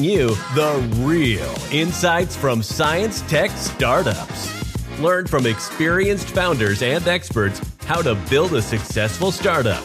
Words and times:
bring 0.00 0.10
you 0.10 0.28
the 0.54 0.96
real 0.98 1.54
insights 1.72 2.36
from 2.36 2.62
science 2.62 3.22
tech 3.22 3.50
startups. 3.50 4.50
Learn 4.98 5.26
from 5.26 5.46
experienced 5.46 6.28
founders 6.30 6.82
and 6.82 7.06
experts 7.06 7.60
how 7.84 8.00
to 8.02 8.14
build 8.30 8.54
a 8.54 8.62
successful 8.62 9.30
startup. 9.30 9.84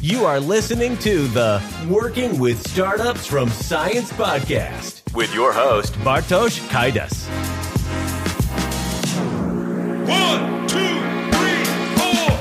You 0.00 0.24
are 0.24 0.40
listening 0.40 0.96
to 0.98 1.26
the 1.28 1.62
Working 1.88 2.38
with 2.38 2.66
Startups 2.68 3.26
from 3.26 3.48
Science 3.50 4.12
podcast 4.12 5.02
with 5.14 5.34
your 5.34 5.52
host, 5.52 5.92
Bartosz 6.04 6.58
Kaidas. 6.70 7.28
One, 10.08 10.66
two, 10.68 11.00
three, 11.36 11.64
four. 11.96 12.38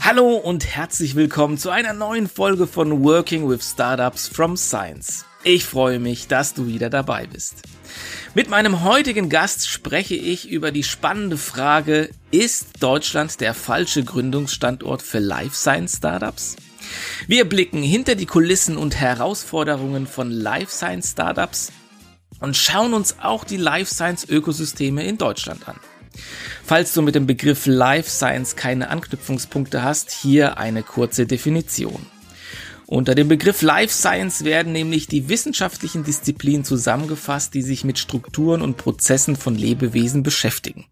Hallo 0.00 0.36
und 0.36 0.66
herzlich 0.66 1.14
willkommen 1.14 1.58
zu 1.58 1.70
einer 1.70 1.92
neuen 1.92 2.28
Folge 2.28 2.66
von 2.66 3.04
Working 3.04 3.48
with 3.48 3.62
Startups 3.62 4.26
from 4.26 4.56
Science. 4.56 5.24
Ich 5.46 5.66
freue 5.66 5.98
mich, 5.98 6.26
dass 6.26 6.54
du 6.54 6.66
wieder 6.66 6.88
dabei 6.88 7.26
bist. 7.26 7.56
Mit 8.34 8.48
meinem 8.48 8.82
heutigen 8.82 9.28
Gast 9.28 9.68
spreche 9.68 10.14
ich 10.14 10.48
über 10.48 10.72
die 10.72 10.82
spannende 10.82 11.36
Frage, 11.36 12.08
ist 12.30 12.82
Deutschland 12.82 13.42
der 13.42 13.52
falsche 13.52 14.04
Gründungsstandort 14.04 15.02
für 15.02 15.18
Life 15.18 15.54
Science 15.54 15.98
Startups? 15.98 16.56
Wir 17.26 17.46
blicken 17.46 17.82
hinter 17.82 18.14
die 18.14 18.24
Kulissen 18.24 18.78
und 18.78 18.96
Herausforderungen 18.96 20.06
von 20.06 20.30
Life 20.30 20.72
Science 20.72 21.10
Startups 21.10 21.72
und 22.40 22.56
schauen 22.56 22.94
uns 22.94 23.16
auch 23.20 23.44
die 23.44 23.58
Life 23.58 23.92
Science 23.92 24.26
Ökosysteme 24.26 25.04
in 25.04 25.18
Deutschland 25.18 25.68
an. 25.68 25.78
Falls 26.64 26.94
du 26.94 27.02
mit 27.02 27.14
dem 27.14 27.26
Begriff 27.26 27.66
Life 27.66 28.08
Science 28.08 28.56
keine 28.56 28.88
Anknüpfungspunkte 28.88 29.82
hast, 29.82 30.10
hier 30.10 30.56
eine 30.56 30.82
kurze 30.82 31.26
Definition. 31.26 32.06
Unter 32.94 33.16
dem 33.16 33.26
Begriff 33.26 33.60
Life 33.60 33.92
Science 33.92 34.44
werden 34.44 34.72
nämlich 34.72 35.08
die 35.08 35.28
wissenschaftlichen 35.28 36.04
Disziplinen 36.04 36.62
zusammengefasst, 36.62 37.52
die 37.52 37.62
sich 37.62 37.82
mit 37.82 37.98
Strukturen 37.98 38.62
und 38.62 38.76
Prozessen 38.76 39.34
von 39.34 39.56
Lebewesen 39.56 40.22
beschäftigen. 40.22 40.86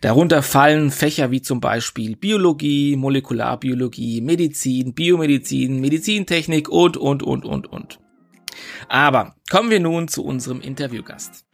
Darunter 0.00 0.44
fallen 0.44 0.92
Fächer 0.92 1.32
wie 1.32 1.42
zum 1.42 1.60
Beispiel 1.60 2.14
Biologie, 2.14 2.94
Molekularbiologie, 2.94 4.20
Medizin, 4.20 4.94
Biomedizin, 4.94 5.80
Medizintechnik 5.80 6.68
und, 6.68 6.96
und, 6.96 7.24
und, 7.24 7.44
und, 7.44 7.66
und. 7.66 7.98
Aber 8.88 9.34
kommen 9.50 9.70
wir 9.70 9.80
nun 9.80 10.06
zu 10.06 10.24
unserem 10.24 10.60
Interviewgast. 10.60 11.46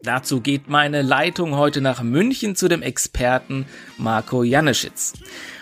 Dazu 0.00 0.40
geht 0.40 0.68
meine 0.68 1.02
Leitung 1.02 1.56
heute 1.56 1.80
nach 1.80 2.02
München 2.02 2.56
zu 2.56 2.68
dem 2.68 2.82
Experten 2.82 3.66
Marco 3.98 4.42
Janeschitz. 4.42 5.14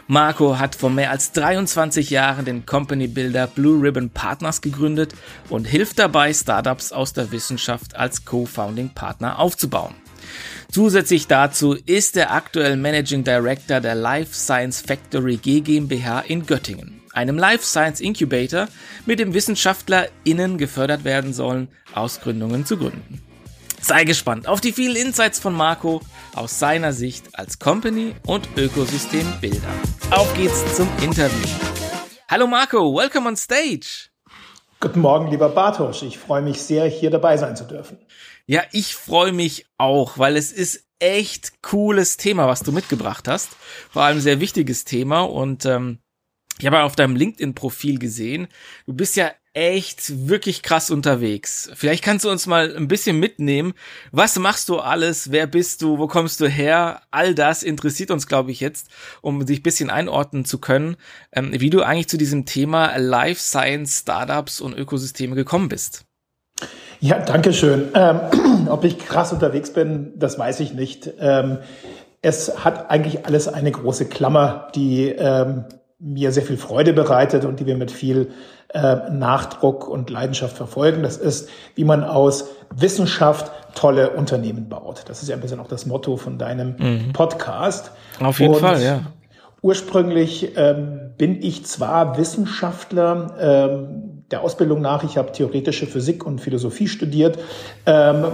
Marco 0.09 0.57
hat 0.57 0.77
vor 0.77 0.91
mehr 0.91 1.11
als 1.11 1.33
23 1.33 2.11
Jahren 2.11 2.45
den 2.45 2.65
Company 2.65 3.09
Builder 3.09 3.49
Blue 3.49 3.83
Ribbon 3.83 4.09
Partners 4.11 4.61
gegründet 4.61 5.15
und 5.49 5.65
hilft 5.65 5.99
dabei, 5.99 6.33
Startups 6.33 6.93
aus 6.93 7.13
der 7.13 7.33
Wissenschaft 7.33 7.97
als 7.97 8.25
Co-Founding 8.25 8.91
Partner 8.91 9.41
aufzubauen. 9.41 9.97
Zusätzlich 10.71 11.27
dazu 11.27 11.75
ist 11.75 12.17
er 12.17 12.33
aktuell 12.33 12.77
Managing 12.77 13.25
Director 13.25 13.81
der 13.81 13.97
Life 13.97 14.33
Science 14.33 14.81
Factory 14.81 15.39
GmbH 15.39 16.21
in 16.21 16.47
Göttingen, 16.47 17.01
einem 17.13 17.37
Life 17.37 17.65
Science 17.65 18.01
Incubator, 18.01 18.69
mit 19.07 19.19
dem 19.19 19.35
WissenschaftlerInnen 19.35 20.57
gefördert 20.57 21.03
werden 21.03 21.33
sollen, 21.33 21.67
Ausgründungen 21.95 22.65
zu 22.65 22.77
gründen. 22.77 23.23
Sei 23.81 24.05
gespannt 24.05 24.49
auf 24.49 24.61
die 24.61 24.73
vielen 24.73 24.97
Insights 24.97 25.39
von 25.39 25.55
Marco 25.55 26.01
aus 26.37 26.59
seiner 26.59 26.93
Sicht 26.93 27.39
als 27.39 27.59
Company 27.59 28.15
und 28.27 28.49
Ökosystembilder. 28.57 29.69
Auf 30.11 30.33
geht's 30.37 30.77
zum 30.77 30.89
Interview. 31.03 31.49
Hallo 32.29 32.47
Marco, 32.47 32.95
welcome 32.95 33.27
on 33.27 33.37
stage. 33.37 34.11
Guten 34.79 35.01
Morgen, 35.01 35.31
lieber 35.31 35.49
Bartosch. 35.49 36.03
Ich 36.03 36.19
freue 36.19 36.43
mich 36.43 36.61
sehr, 36.61 36.87
hier 36.87 37.11
dabei 37.11 37.39
sein 37.39 37.57
zu 37.57 37.65
dürfen. 37.65 37.99
Ja, 38.47 38.63
ich 38.73 38.95
freue 38.95 39.33
mich 39.33 39.67
auch, 39.79 40.19
weil 40.19 40.37
es 40.37 40.53
ist 40.53 40.87
echt 40.99 41.63
cooles 41.63 42.17
Thema, 42.17 42.47
was 42.47 42.61
du 42.61 42.73
mitgebracht 42.73 43.27
hast. 43.29 43.51
Vor 43.91 44.03
allem 44.03 44.21
sehr 44.21 44.39
wichtiges 44.39 44.85
Thema 44.85 45.23
und 45.23 45.65
ähm, 45.65 45.99
ich 46.59 46.67
habe 46.67 46.83
auf 46.83 46.97
deinem 46.97 47.17
LinkedIn-Profil 47.17 47.99
gesehen, 47.99 48.49
du 48.87 48.95
bist 48.95 49.17
ja 49.17 49.31
echt 49.57 50.29
wirklich 50.29 50.63
krass 50.63 50.91
unterwegs. 50.91 51.71
Vielleicht 51.75 52.05
kannst 52.05 52.27
du 52.27 52.31
uns 52.31 52.47
mal 52.47 52.77
ein 52.77 52.89
bisschen 52.89 53.19
mitnehmen. 53.19 53.73
Was 54.13 54.39
machst 54.39 54.69
du 54.69 54.79
alles? 54.79 55.33
Wer 55.33 55.47
bist 55.47 55.81
du? 55.81 55.99
Wo 55.99 56.07
kommst 56.09 56.41
du 56.41 56.47
her? 56.47 57.01
All 57.11 57.35
das 57.35 57.63
interessiert 57.63 58.11
uns, 58.11 58.27
glaube 58.27 58.51
ich, 58.51 58.61
jetzt, 58.61 58.89
um 59.23 59.47
dich 59.47 59.61
ein 59.61 59.63
bisschen 59.63 59.89
einordnen 59.89 60.45
zu 60.45 60.59
können, 60.59 60.97
ähm, 61.33 61.53
wie 61.53 61.71
du 61.71 61.83
eigentlich 61.83 62.09
zu 62.09 62.19
diesem 62.19 62.45
Thema 62.45 62.99
Life 62.99 63.41
Science, 63.41 64.01
Startups 64.01 64.61
und 64.61 64.77
Ökosysteme 64.77 65.35
gekommen 65.35 65.71
bist. 65.71 66.05
Ja, 67.01 67.19
danke 67.19 67.55
schön. 67.55 67.89
Ähm, 67.95 68.21
ob 68.69 68.85
ich 68.85 68.99
krass 68.99 69.33
unterwegs 69.33 69.73
bin, 69.73 70.13
das 70.17 70.39
weiß 70.39 70.61
ich 70.61 70.75
nicht. 70.75 71.11
Ähm, 71.19 71.59
es 72.21 72.63
hat 72.63 72.91
eigentlich 72.91 73.25
alles 73.25 73.49
eine 73.49 73.73
große 73.73 74.07
Klammer, 74.07 74.69
die 74.75 75.09
ähm, 75.09 75.65
mir 75.99 76.31
sehr 76.33 76.43
viel 76.43 76.59
Freude 76.59 76.93
bereitet 76.93 77.47
und 77.47 77.59
die 77.59 77.65
wir 77.65 77.77
mit 77.77 77.91
viel 77.91 78.33
äh, 78.77 79.11
Nachdruck 79.11 79.89
und 79.89 80.11
Leidenschaft 80.11 80.57
verfolgen. 80.57 81.03
Das 81.03 81.17
ist, 81.17 81.49
wie 81.75 81.85
man 81.85 82.05
aus 82.05 82.49
Wissenschaft 82.75 83.51
tolle 83.75 84.11
Unternehmen 84.11 84.69
baut. 84.69 85.05
Das 85.07 85.23
ist 85.23 85.29
ja 85.29 85.35
ein 85.35 85.41
bisschen 85.41 85.61
auch 85.61 85.69
das 85.69 85.87
Motto 85.87 86.17
von 86.17 86.39
deinem 86.39 86.77
mhm. 86.79 87.13
Podcast. 87.13 87.91
Auf 88.21 88.39
jeden 88.39 88.55
und 88.55 88.61
Fall, 88.61 88.83
ja. 88.83 89.01
Ursprünglich 89.63 90.57
ähm, 90.57 91.13
bin 91.17 91.43
ich 91.43 91.65
zwar 91.65 92.19
Wissenschaftler, 92.19 93.35
ähm, 93.41 94.25
der 94.31 94.43
Ausbildung 94.43 94.81
nach, 94.81 95.05
ich 95.05 95.17
habe 95.17 95.33
theoretische 95.33 95.87
Physik 95.87 96.27
und 96.27 96.41
Philosophie 96.41 96.89
studiert, 96.89 97.39
ähm, 97.87 98.25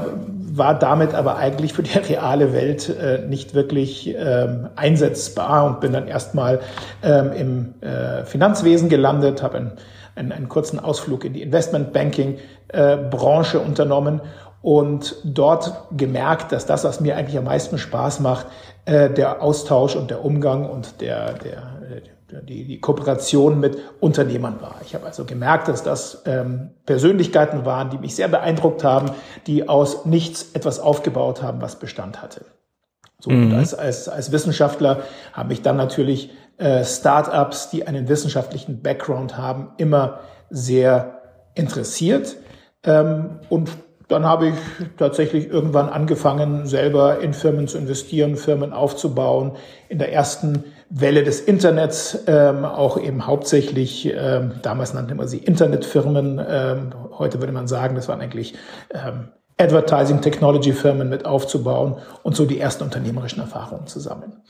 war 0.54 0.78
damit 0.78 1.14
aber 1.14 1.36
eigentlich 1.36 1.72
für 1.72 1.82
die 1.82 1.96
reale 1.96 2.52
Welt 2.52 2.88
äh, 2.88 3.26
nicht 3.26 3.54
wirklich 3.54 4.14
ähm, 4.18 4.68
einsetzbar 4.74 5.66
und 5.66 5.80
bin 5.80 5.92
dann 5.92 6.08
erstmal 6.08 6.60
ähm, 7.02 7.32
im 7.32 7.74
äh, 7.82 8.24
Finanzwesen 8.24 8.88
gelandet, 8.88 9.42
habe 9.42 9.58
einen, 9.58 9.72
einen, 10.14 10.32
einen, 10.32 10.48
kurzen 10.48 10.80
Ausflug 10.80 11.24
in 11.24 11.32
die 11.32 11.42
Investmentbanking-Branche 11.42 13.58
äh, 13.58 13.60
unternommen 13.60 14.20
und 14.60 15.16
dort 15.24 15.88
gemerkt, 15.96 16.52
dass 16.52 16.66
das, 16.66 16.84
was 16.84 17.00
mir 17.00 17.16
eigentlich 17.16 17.38
am 17.38 17.44
meisten 17.44 17.78
Spaß 17.78 18.20
macht, 18.20 18.46
äh, 18.84 19.10
der 19.10 19.42
Austausch 19.42 19.96
und 19.96 20.10
der 20.10 20.24
Umgang 20.24 20.68
und 20.68 21.00
der, 21.00 21.32
der, 21.34 21.72
die, 22.42 22.64
die 22.64 22.80
Kooperation 22.80 23.60
mit 23.60 23.78
Unternehmern 24.00 24.60
war. 24.60 24.76
Ich 24.84 24.94
habe 24.94 25.06
also 25.06 25.24
gemerkt, 25.24 25.68
dass 25.68 25.82
das 25.82 26.22
ähm, 26.26 26.70
Persönlichkeiten 26.86 27.64
waren, 27.64 27.90
die 27.90 27.98
mich 27.98 28.14
sehr 28.14 28.28
beeindruckt 28.28 28.84
haben, 28.84 29.10
die 29.46 29.68
aus 29.68 30.06
nichts 30.06 30.52
etwas 30.54 30.80
aufgebaut 30.80 31.42
haben, 31.42 31.60
was 31.60 31.78
Bestand 31.78 32.22
hatte. 32.22 32.44
So, 33.18 33.30
mhm. 33.30 33.52
und 33.52 33.58
als, 33.58 33.74
als, 33.74 34.08
als 34.08 34.32
Wissenschaftler 34.32 35.02
habe 35.32 35.52
ich 35.52 35.62
dann 35.62 35.76
natürlich 35.76 36.30
äh, 36.58 36.84
Startups, 36.84 37.70
die 37.70 37.86
einen 37.86 38.08
wissenschaftlichen 38.08 38.82
Background 38.82 39.36
haben, 39.36 39.72
immer 39.78 40.20
sehr 40.50 41.22
interessiert. 41.54 42.36
Ähm, 42.84 43.40
und 43.48 43.70
dann 44.08 44.26
habe 44.26 44.48
ich 44.48 44.54
tatsächlich 44.98 45.48
irgendwann 45.48 45.88
angefangen, 45.88 46.66
selber 46.66 47.20
in 47.20 47.32
Firmen 47.32 47.66
zu 47.66 47.78
investieren, 47.78 48.36
Firmen 48.36 48.72
aufzubauen. 48.72 49.52
In 49.88 49.98
der 49.98 50.12
ersten 50.12 50.64
Welle 50.90 51.24
des 51.24 51.40
Internets, 51.40 52.18
ähm, 52.26 52.66
auch 52.66 52.98
eben 52.98 53.26
hauptsächlich, 53.26 54.12
ähm, 54.14 54.52
damals 54.60 54.92
nannte 54.92 55.14
man 55.14 55.28
sie 55.28 55.38
Internetfirmen, 55.38 56.38
ähm, 56.46 56.94
heute 57.18 57.40
würde 57.40 57.54
man 57.54 57.66
sagen, 57.66 57.94
das 57.94 58.08
waren 58.08 58.20
eigentlich 58.20 58.54
ähm, 58.92 59.28
Advertising 59.58 60.20
Technology 60.20 60.72
Firmen 60.72 61.08
mit 61.08 61.24
aufzubauen 61.24 61.96
und 62.22 62.36
so 62.36 62.44
die 62.44 62.60
ersten 62.60 62.84
unternehmerischen 62.84 63.40
Erfahrungen 63.40 63.86
zu 63.86 64.00
sammeln. 64.00 64.42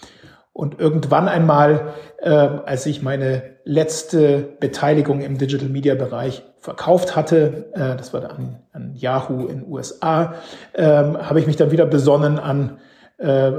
Und 0.52 0.78
irgendwann 0.78 1.28
einmal, 1.28 1.94
äh, 2.18 2.28
als 2.30 2.84
ich 2.86 3.02
meine 3.02 3.42
letzte 3.64 4.38
Beteiligung 4.60 5.20
im 5.20 5.38
Digital 5.38 5.68
Media 5.68 5.94
Bereich 5.94 6.42
verkauft 6.58 7.16
hatte, 7.16 7.70
äh, 7.72 7.96
das 7.96 8.12
war 8.12 8.20
dann 8.20 8.58
an 8.72 8.94
Yahoo 8.94 9.46
in 9.46 9.66
USA, 9.66 10.34
äh, 10.74 10.84
habe 10.84 11.40
ich 11.40 11.46
mich 11.46 11.56
dann 11.56 11.70
wieder 11.70 11.86
besonnen 11.86 12.38
an 12.38 12.78
äh, 13.18 13.52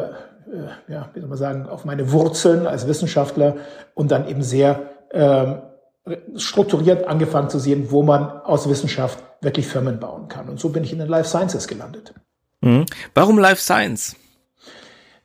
äh, 0.54 0.92
ja, 0.92 1.10
wie 1.14 1.20
soll 1.20 1.30
man 1.30 1.38
sagen, 1.38 1.68
auf 1.68 1.86
meine 1.86 2.12
Wurzeln 2.12 2.68
als 2.68 2.88
Wissenschaftler 2.88 3.58
und 3.96 4.12
dann 4.12 4.28
eben 4.28 4.44
sehr 4.44 4.82
ähm, 5.12 5.62
strukturiert 6.36 7.08
angefangen 7.08 7.50
zu 7.50 7.60
sehen, 7.60 7.88
wo 7.90 8.04
man 8.04 8.30
aus 8.30 8.70
Wissenschaft 8.70 9.20
wirklich 9.42 9.68
Firmen 9.68 10.00
bauen 10.00 10.28
kann. 10.28 10.50
Und 10.50 10.60
so 10.60 10.70
bin 10.70 10.84
ich 10.84 10.92
in 10.92 11.00
den 11.00 11.08
Life 11.08 11.30
Sciences 11.30 11.68
gelandet. 11.68 12.14
Mhm. 12.62 12.86
Warum 13.14 13.38
Life 13.38 13.62
Science? 13.62 14.16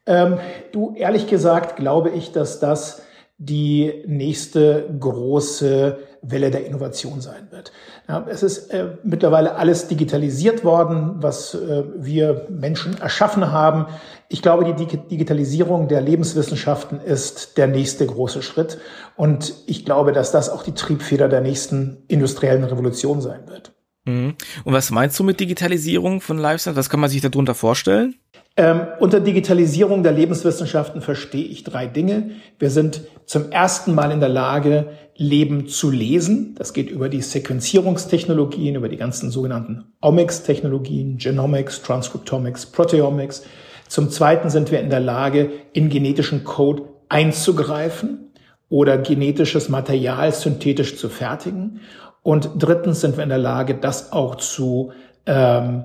Ähm, 0.09 0.39
du, 0.73 0.95
ehrlich 0.97 1.27
gesagt, 1.27 1.77
glaube 1.77 2.11
ich, 2.11 2.33
dass 2.33 2.61
das 2.61 3.03
die 3.37 4.03
nächste 4.07 4.89
große 4.99 5.99
Welle 6.23 6.51
der 6.51 6.67
Innovation 6.67 7.21
sein 7.21 7.49
wird. 7.51 7.71
Ja, 8.09 8.27
es 8.29 8.43
ist 8.43 8.73
äh, 8.73 8.97
mittlerweile 9.05 9.55
alles 9.55 9.87
digitalisiert 9.87 10.65
worden, 10.65 11.17
was 11.19 11.55
äh, 11.55 11.85
wir 11.97 12.47
Menschen 12.49 12.99
erschaffen 13.01 13.53
haben. 13.53 13.87
Ich 14.29 14.43
glaube, 14.43 14.65
die 14.65 14.87
Digitalisierung 14.87 15.87
der 15.87 16.01
Lebenswissenschaften 16.01 17.01
ist 17.01 17.57
der 17.57 17.69
nächste 17.69 18.07
große 18.07 18.43
Schritt. 18.43 18.79
Und 19.15 19.55
ich 19.67 19.85
glaube, 19.85 20.13
dass 20.13 20.33
das 20.33 20.51
auch 20.51 20.65
die 20.65 20.75
Triebfeder 20.75 21.29
der 21.29 21.43
nächsten 21.43 21.99
industriellen 22.09 22.65
Revolution 22.65 23.21
sein 23.21 23.43
wird. 23.47 23.73
Mhm. 24.09 24.35
Und 24.65 24.73
was 24.73 24.91
meinst 24.91 25.19
du 25.19 25.23
mit 25.23 25.39
Digitalisierung 25.39 26.21
von 26.21 26.39
Life 26.39 26.61
Science? 26.61 26.79
Was 26.79 26.91
kann 26.91 27.01
man 27.01 27.11
sich 27.11 27.21
darunter 27.21 27.55
vorstellen? 27.55 28.17
Ähm, 28.59 28.89
unter 28.99 29.21
Digitalisierung 29.21 30.03
der 30.03 30.11
Lebenswissenschaften 30.11 31.01
verstehe 31.01 31.45
ich 31.45 31.63
drei 31.63 31.87
Dinge. 31.87 32.31
Wir 32.59 32.71
sind 32.71 33.03
zum 33.25 33.53
ersten 33.53 33.95
Mal 33.95 34.11
in 34.11 34.19
der 34.19 34.29
Lage, 34.29 34.87
Leben 35.15 35.69
zu 35.69 35.93
lesen. 35.93 36.57
Das 36.59 36.73
geht 36.73 36.91
über 36.91 37.09
die 37.09 37.23
Sequenzierungstechnologien, 37.23 38.75
über 38.75 38.89
die 38.89 38.97
ganzen 38.97 39.31
sogenannten 39.31 39.85
Omics-Technologien, 40.01 41.19
Genomics, 41.19 41.83
Transcriptomics, 41.83 42.67
Proteomics. 42.67 43.45
Zum 43.87 44.11
Zweiten 44.11 44.51
sind 44.51 44.73
wir 44.73 44.81
in 44.81 44.91
der 44.91 45.01
Lage, 45.01 45.51
in 45.73 45.89
genetischen 45.89 46.43
Code 46.43 46.83
einzugreifen 47.09 48.33
oder 48.69 48.99
genetisches 48.99 49.69
Material 49.69 50.33
synthetisch 50.33 50.97
zu 50.97 51.09
fertigen. 51.09 51.79
Und 52.25 52.51
drittens 52.59 53.03
sind 53.03 53.17
wir 53.17 53.23
in 53.23 53.31
der 53.31 53.39
Lage, 53.39 53.77
das 53.77 54.11
auch 54.11 54.35
zu, 54.35 54.91
ähm, 55.27 55.85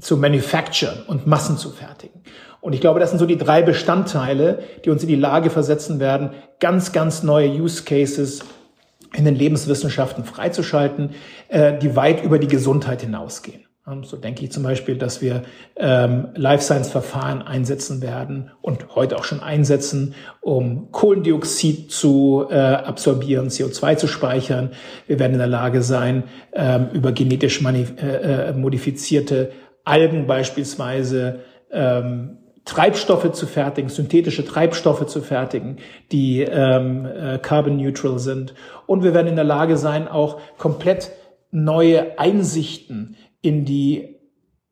zu 0.00 0.16
manufacturen 0.16 1.02
und 1.06 1.26
Massen 1.26 1.56
zu 1.58 1.70
fertigen. 1.70 2.22
Und 2.60 2.72
ich 2.72 2.80
glaube, 2.80 3.00
das 3.00 3.10
sind 3.10 3.18
so 3.18 3.26
die 3.26 3.38
drei 3.38 3.62
Bestandteile, 3.62 4.62
die 4.84 4.90
uns 4.90 5.02
in 5.02 5.08
die 5.08 5.16
Lage 5.16 5.50
versetzen 5.50 6.00
werden, 6.00 6.30
ganz, 6.60 6.92
ganz 6.92 7.22
neue 7.22 7.48
Use 7.50 7.84
Cases 7.84 8.42
in 9.14 9.24
den 9.24 9.36
Lebenswissenschaften 9.36 10.24
freizuschalten, 10.24 11.10
äh, 11.48 11.78
die 11.78 11.96
weit 11.96 12.22
über 12.22 12.38
die 12.38 12.48
Gesundheit 12.48 13.00
hinausgehen. 13.00 13.68
So 14.02 14.18
denke 14.18 14.44
ich 14.44 14.52
zum 14.52 14.64
Beispiel, 14.64 14.96
dass 14.96 15.22
wir 15.22 15.44
ähm, 15.76 16.28
Life 16.34 16.62
Science 16.62 16.90
Verfahren 16.90 17.40
einsetzen 17.40 18.02
werden 18.02 18.50
und 18.60 18.94
heute 18.94 19.16
auch 19.16 19.24
schon 19.24 19.40
einsetzen, 19.40 20.14
um 20.42 20.92
Kohlendioxid 20.92 21.90
zu 21.90 22.46
äh, 22.50 22.54
absorbieren, 22.54 23.48
CO2 23.48 23.96
zu 23.96 24.06
speichern. 24.06 24.72
Wir 25.06 25.18
werden 25.18 25.32
in 25.32 25.38
der 25.38 25.46
Lage 25.46 25.82
sein, 25.82 26.24
ähm, 26.52 26.88
über 26.92 27.12
genetisch 27.12 27.64
äh, 27.64 28.50
äh, 28.50 28.52
modifizierte 28.52 29.52
Algen 29.88 30.26
beispielsweise 30.26 31.40
ähm, 31.70 32.38
Treibstoffe 32.64 33.32
zu 33.32 33.46
fertigen, 33.46 33.88
synthetische 33.88 34.44
Treibstoffe 34.44 35.06
zu 35.06 35.22
fertigen, 35.22 35.78
die 36.12 36.42
ähm, 36.42 37.06
äh, 37.06 37.38
carbon 37.38 37.78
neutral 37.78 38.18
sind. 38.18 38.54
Und 38.86 39.02
wir 39.02 39.14
werden 39.14 39.26
in 39.26 39.36
der 39.36 39.44
Lage 39.44 39.78
sein, 39.78 40.06
auch 40.06 40.40
komplett 40.58 41.10
neue 41.50 42.18
Einsichten 42.18 43.16
in 43.40 43.64
die 43.64 44.16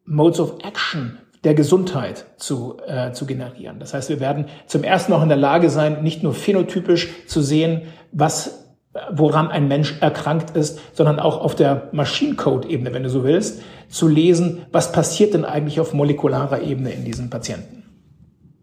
Modes 0.04 0.40
of 0.40 0.58
Action 0.62 1.18
der 1.42 1.54
Gesundheit 1.54 2.26
zu, 2.36 2.76
äh, 2.86 3.12
zu 3.12 3.24
generieren. 3.24 3.78
Das 3.78 3.94
heißt, 3.94 4.08
wir 4.10 4.20
werden 4.20 4.46
zum 4.66 4.84
ersten 4.84 5.12
noch 5.12 5.22
in 5.22 5.28
der 5.28 5.38
Lage 5.38 5.70
sein, 5.70 6.02
nicht 6.02 6.22
nur 6.22 6.34
phänotypisch 6.34 7.08
zu 7.26 7.40
sehen, 7.40 7.82
was 8.12 8.65
woran 9.10 9.48
ein 9.48 9.68
Mensch 9.68 9.94
erkrankt 10.00 10.56
ist, 10.56 10.78
sondern 10.92 11.18
auch 11.18 11.38
auf 11.38 11.54
der 11.54 11.88
Maschinecode-Ebene, 11.92 12.92
wenn 12.92 13.02
du 13.02 13.10
so 13.10 13.24
willst, 13.24 13.62
zu 13.88 14.08
lesen, 14.08 14.66
was 14.72 14.92
passiert 14.92 15.34
denn 15.34 15.44
eigentlich 15.44 15.80
auf 15.80 15.94
molekularer 15.94 16.62
Ebene 16.62 16.92
in 16.92 17.04
diesen 17.04 17.30
Patienten. 17.30 17.84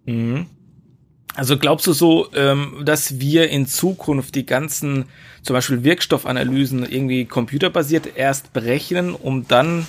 Mhm. 0.06 0.48
Also 1.36 1.58
glaubst 1.58 1.88
du 1.88 1.94
so, 1.94 2.28
ähm, 2.36 2.84
dass 2.86 3.20
wir 3.20 3.50
in 3.50 3.66
Zukunft 3.66 4.36
die 4.36 4.46
ganzen 4.46 5.06
zum 5.42 5.56
Beispiel 5.56 5.84
Wirkstoffanalysen 5.84 6.84
irgendwie 6.84 7.26
computerbasiert 7.26 8.10
erst 8.16 8.54
berechnen, 8.54 9.16
um 9.16 9.48
dann 9.48 9.88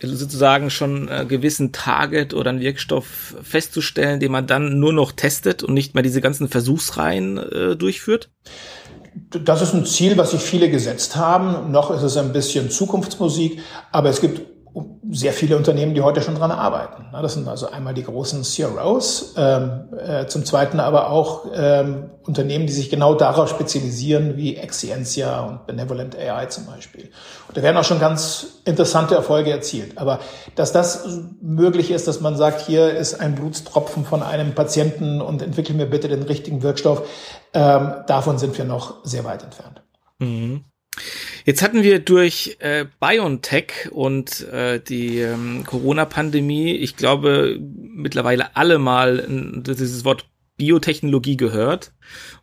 sozusagen 0.00 0.70
schon 0.70 1.08
einen 1.08 1.28
gewissen 1.28 1.72
Target 1.72 2.34
oder 2.34 2.50
einen 2.50 2.60
Wirkstoff 2.60 3.36
festzustellen, 3.42 4.20
den 4.20 4.32
man 4.32 4.46
dann 4.46 4.78
nur 4.78 4.92
noch 4.92 5.12
testet 5.12 5.62
und 5.62 5.74
nicht 5.74 5.94
mehr 5.94 6.02
diese 6.02 6.20
ganzen 6.20 6.48
Versuchsreihen 6.48 7.38
äh, 7.38 7.76
durchführt? 7.76 8.30
Das 9.14 9.62
ist 9.62 9.74
ein 9.74 9.84
Ziel, 9.84 10.16
was 10.16 10.30
sich 10.32 10.40
viele 10.40 10.70
gesetzt 10.70 11.16
haben. 11.16 11.70
Noch 11.70 11.90
ist 11.90 12.02
es 12.02 12.16
ein 12.16 12.32
bisschen 12.32 12.70
Zukunftsmusik, 12.70 13.60
aber 13.92 14.08
es 14.08 14.20
gibt 14.20 14.40
sehr 15.10 15.32
viele 15.32 15.56
Unternehmen, 15.56 15.94
die 15.94 16.02
heute 16.02 16.20
schon 16.20 16.34
dran 16.34 16.50
arbeiten. 16.50 17.06
Das 17.12 17.34
sind 17.34 17.48
also 17.48 17.70
einmal 17.70 17.94
die 17.94 18.02
großen 18.02 18.42
CROs, 18.42 19.34
ähm, 19.36 19.88
äh, 19.98 20.26
zum 20.26 20.44
Zweiten 20.44 20.80
aber 20.80 21.10
auch 21.10 21.46
ähm, 21.54 22.10
Unternehmen, 22.26 22.66
die 22.66 22.72
sich 22.72 22.90
genau 22.90 23.14
darauf 23.14 23.48
spezialisieren, 23.48 24.36
wie 24.36 24.56
Excientia 24.56 25.40
und 25.40 25.66
Benevolent 25.66 26.16
AI 26.16 26.46
zum 26.46 26.66
Beispiel. 26.66 27.08
Und 27.48 27.56
da 27.56 27.62
werden 27.62 27.78
auch 27.78 27.84
schon 27.84 28.00
ganz 28.00 28.60
interessante 28.66 29.14
Erfolge 29.14 29.50
erzielt. 29.50 29.96
Aber 29.96 30.20
dass 30.54 30.72
das 30.72 31.06
möglich 31.40 31.90
ist, 31.90 32.06
dass 32.06 32.20
man 32.20 32.36
sagt, 32.36 32.60
hier 32.60 32.90
ist 32.90 33.18
ein 33.18 33.34
Blutstropfen 33.34 34.04
von 34.04 34.22
einem 34.22 34.54
Patienten 34.54 35.22
und 35.22 35.40
entwickeln 35.40 35.78
mir 35.78 35.86
bitte 35.86 36.08
den 36.08 36.22
richtigen 36.22 36.62
Wirkstoff, 36.62 37.02
ähm, 37.54 37.94
davon 38.06 38.38
sind 38.38 38.56
wir 38.56 38.64
noch 38.64 39.04
sehr 39.04 39.24
weit 39.24 39.42
entfernt. 39.42 39.82
Mhm. 40.18 40.64
Jetzt 41.44 41.62
hatten 41.62 41.82
wir 41.82 42.00
durch 42.00 42.56
äh, 42.60 42.86
BioNTech 43.00 43.90
und 43.90 44.46
äh, 44.48 44.80
die 44.80 45.20
ähm, 45.20 45.64
Corona-Pandemie, 45.64 46.72
ich 46.72 46.96
glaube, 46.96 47.58
mittlerweile 47.60 48.56
alle 48.56 48.78
mal 48.78 49.24
dieses 49.28 50.04
Wort 50.04 50.26
Biotechnologie 50.56 51.36
gehört 51.36 51.92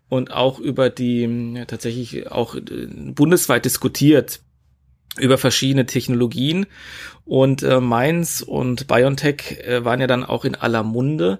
und 0.09 0.31
auch 0.31 0.59
über 0.59 0.89
die 0.89 1.53
ja, 1.55 1.65
tatsächlich 1.65 2.31
auch 2.31 2.55
äh, 2.55 2.87
bundesweit 2.87 3.65
diskutiert 3.65 4.41
über 5.19 5.37
verschiedene 5.37 5.85
Technologien 5.85 6.65
und 7.23 7.63
äh, 7.63 7.79
Mainz 7.79 8.41
und 8.41 8.87
BioNTech 8.87 9.59
äh, 9.61 9.85
waren 9.85 10.01
ja 10.01 10.07
dann 10.07 10.23
auch 10.23 10.45
in 10.45 10.55
aller 10.55 10.83
Munde. 10.83 11.39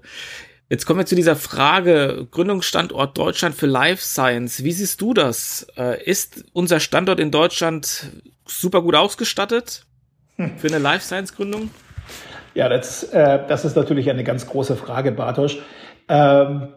Jetzt 0.68 0.88
kommen 0.88 1.00
wir 1.00 1.06
zu 1.06 1.16
dieser 1.16 1.36
Frage, 1.36 2.28
Gründungsstandort 2.32 3.16
Deutschland 3.18 3.54
für 3.54 3.68
Life 3.68 4.04
Science. 4.04 4.64
Wie 4.64 4.72
siehst 4.72 5.00
du 5.00 5.14
das? 5.14 5.68
Äh, 5.78 6.04
ist 6.04 6.44
unser 6.54 6.80
Standort 6.80 7.20
in 7.20 7.30
Deutschland 7.30 8.08
super 8.48 8.82
gut 8.82 8.96
ausgestattet 8.96 9.86
für 10.58 10.68
eine 10.68 10.80
Life 10.80 11.06
Science 11.06 11.36
Gründung? 11.36 11.70
Ja, 12.56 12.68
das, 12.68 13.04
äh, 13.04 13.42
das 13.48 13.64
ist 13.64 13.76
natürlich 13.76 14.10
eine 14.10 14.24
ganz 14.24 14.48
große 14.48 14.76
Frage, 14.76 15.12
Bartosch. 15.12 15.60
Ähm, 16.08 16.70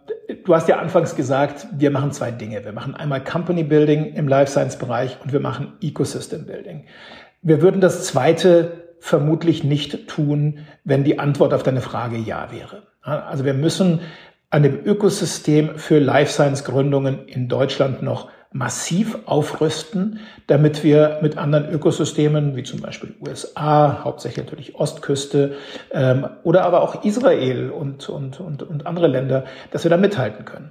du 0.44 0.54
hast 0.54 0.68
ja 0.68 0.78
anfangs 0.78 1.16
gesagt, 1.16 1.66
wir 1.72 1.90
machen 1.90 2.12
zwei 2.12 2.30
Dinge. 2.30 2.62
Wir 2.64 2.72
machen 2.72 2.94
einmal 2.94 3.24
Company 3.24 3.62
Building 3.64 4.12
im 4.14 4.28
Life 4.28 4.50
Science 4.50 4.76
Bereich 4.76 5.16
und 5.22 5.32
wir 5.32 5.40
machen 5.40 5.72
Ecosystem 5.80 6.44
Building. 6.44 6.84
Wir 7.40 7.62
würden 7.62 7.80
das 7.80 8.04
zweite 8.04 8.88
vermutlich 9.00 9.64
nicht 9.64 10.08
tun, 10.08 10.66
wenn 10.84 11.04
die 11.04 11.18
Antwort 11.18 11.54
auf 11.54 11.62
deine 11.62 11.80
Frage 11.80 12.18
ja 12.18 12.50
wäre. 12.52 12.88
Also 13.08 13.44
wir 13.44 13.54
müssen 13.54 14.00
an 14.50 14.62
dem 14.62 14.84
Ökosystem 14.84 15.78
für 15.78 15.98
Life 15.98 16.32
Science 16.32 16.64
Gründungen 16.64 17.26
in 17.26 17.48
Deutschland 17.48 18.02
noch 18.02 18.28
massiv 18.50 19.18
aufrüsten, 19.26 20.20
damit 20.46 20.82
wir 20.82 21.18
mit 21.20 21.36
anderen 21.36 21.70
Ökosystemen 21.70 22.56
wie 22.56 22.62
zum 22.62 22.80
Beispiel 22.80 23.14
USA, 23.20 24.04
hauptsächlich 24.04 24.46
natürlich 24.46 24.74
Ostküste 24.74 25.56
ähm, 25.92 26.26
oder 26.44 26.64
aber 26.64 26.80
auch 26.82 27.04
Israel 27.04 27.70
und, 27.70 28.08
und, 28.08 28.40
und, 28.40 28.62
und 28.62 28.86
andere 28.86 29.06
Länder, 29.06 29.44
dass 29.70 29.84
wir 29.84 29.90
da 29.90 29.98
mithalten 29.98 30.46
können. 30.46 30.70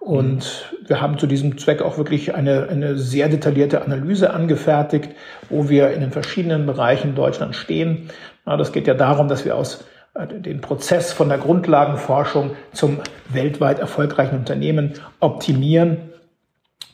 Und 0.00 0.70
wir 0.86 1.00
haben 1.00 1.16
zu 1.16 1.26
diesem 1.26 1.56
Zweck 1.56 1.80
auch 1.80 1.96
wirklich 1.96 2.34
eine, 2.34 2.68
eine 2.68 2.98
sehr 2.98 3.30
detaillierte 3.30 3.80
Analyse 3.80 4.34
angefertigt, 4.34 5.08
wo 5.48 5.70
wir 5.70 5.92
in 5.92 6.02
den 6.02 6.12
verschiedenen 6.12 6.66
Bereichen 6.66 7.14
Deutschland 7.14 7.56
stehen. 7.56 8.10
Na, 8.44 8.58
das 8.58 8.72
geht 8.72 8.86
ja 8.86 8.92
darum, 8.92 9.28
dass 9.28 9.46
wir 9.46 9.56
aus 9.56 9.82
den 10.14 10.60
Prozess 10.60 11.12
von 11.12 11.28
der 11.28 11.38
Grundlagenforschung 11.38 12.56
zum 12.72 13.00
weltweit 13.28 13.80
erfolgreichen 13.80 14.36
Unternehmen 14.36 14.94
optimieren. 15.20 16.12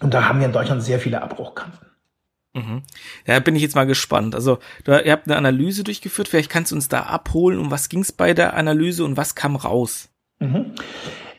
Und 0.00 0.14
da 0.14 0.28
haben 0.28 0.40
wir 0.40 0.46
in 0.46 0.52
Deutschland 0.52 0.82
sehr 0.82 0.98
viele 0.98 1.20
Abbruchkanten. 1.20 1.86
Mhm. 2.54 2.82
Ja, 3.26 3.38
bin 3.38 3.54
ich 3.54 3.62
jetzt 3.62 3.76
mal 3.76 3.86
gespannt. 3.86 4.34
Also, 4.34 4.58
du, 4.84 4.92
ihr 4.92 5.12
habt 5.12 5.28
eine 5.28 5.36
Analyse 5.36 5.84
durchgeführt. 5.84 6.28
Vielleicht 6.28 6.50
kannst 6.50 6.72
du 6.72 6.76
uns 6.76 6.88
da 6.88 7.02
abholen. 7.02 7.58
Um 7.58 7.70
was 7.70 7.88
ging 7.88 8.00
es 8.00 8.10
bei 8.10 8.34
der 8.34 8.54
Analyse 8.54 9.04
und 9.04 9.16
was 9.16 9.34
kam 9.34 9.54
raus? 9.54 10.08
Mhm. 10.38 10.72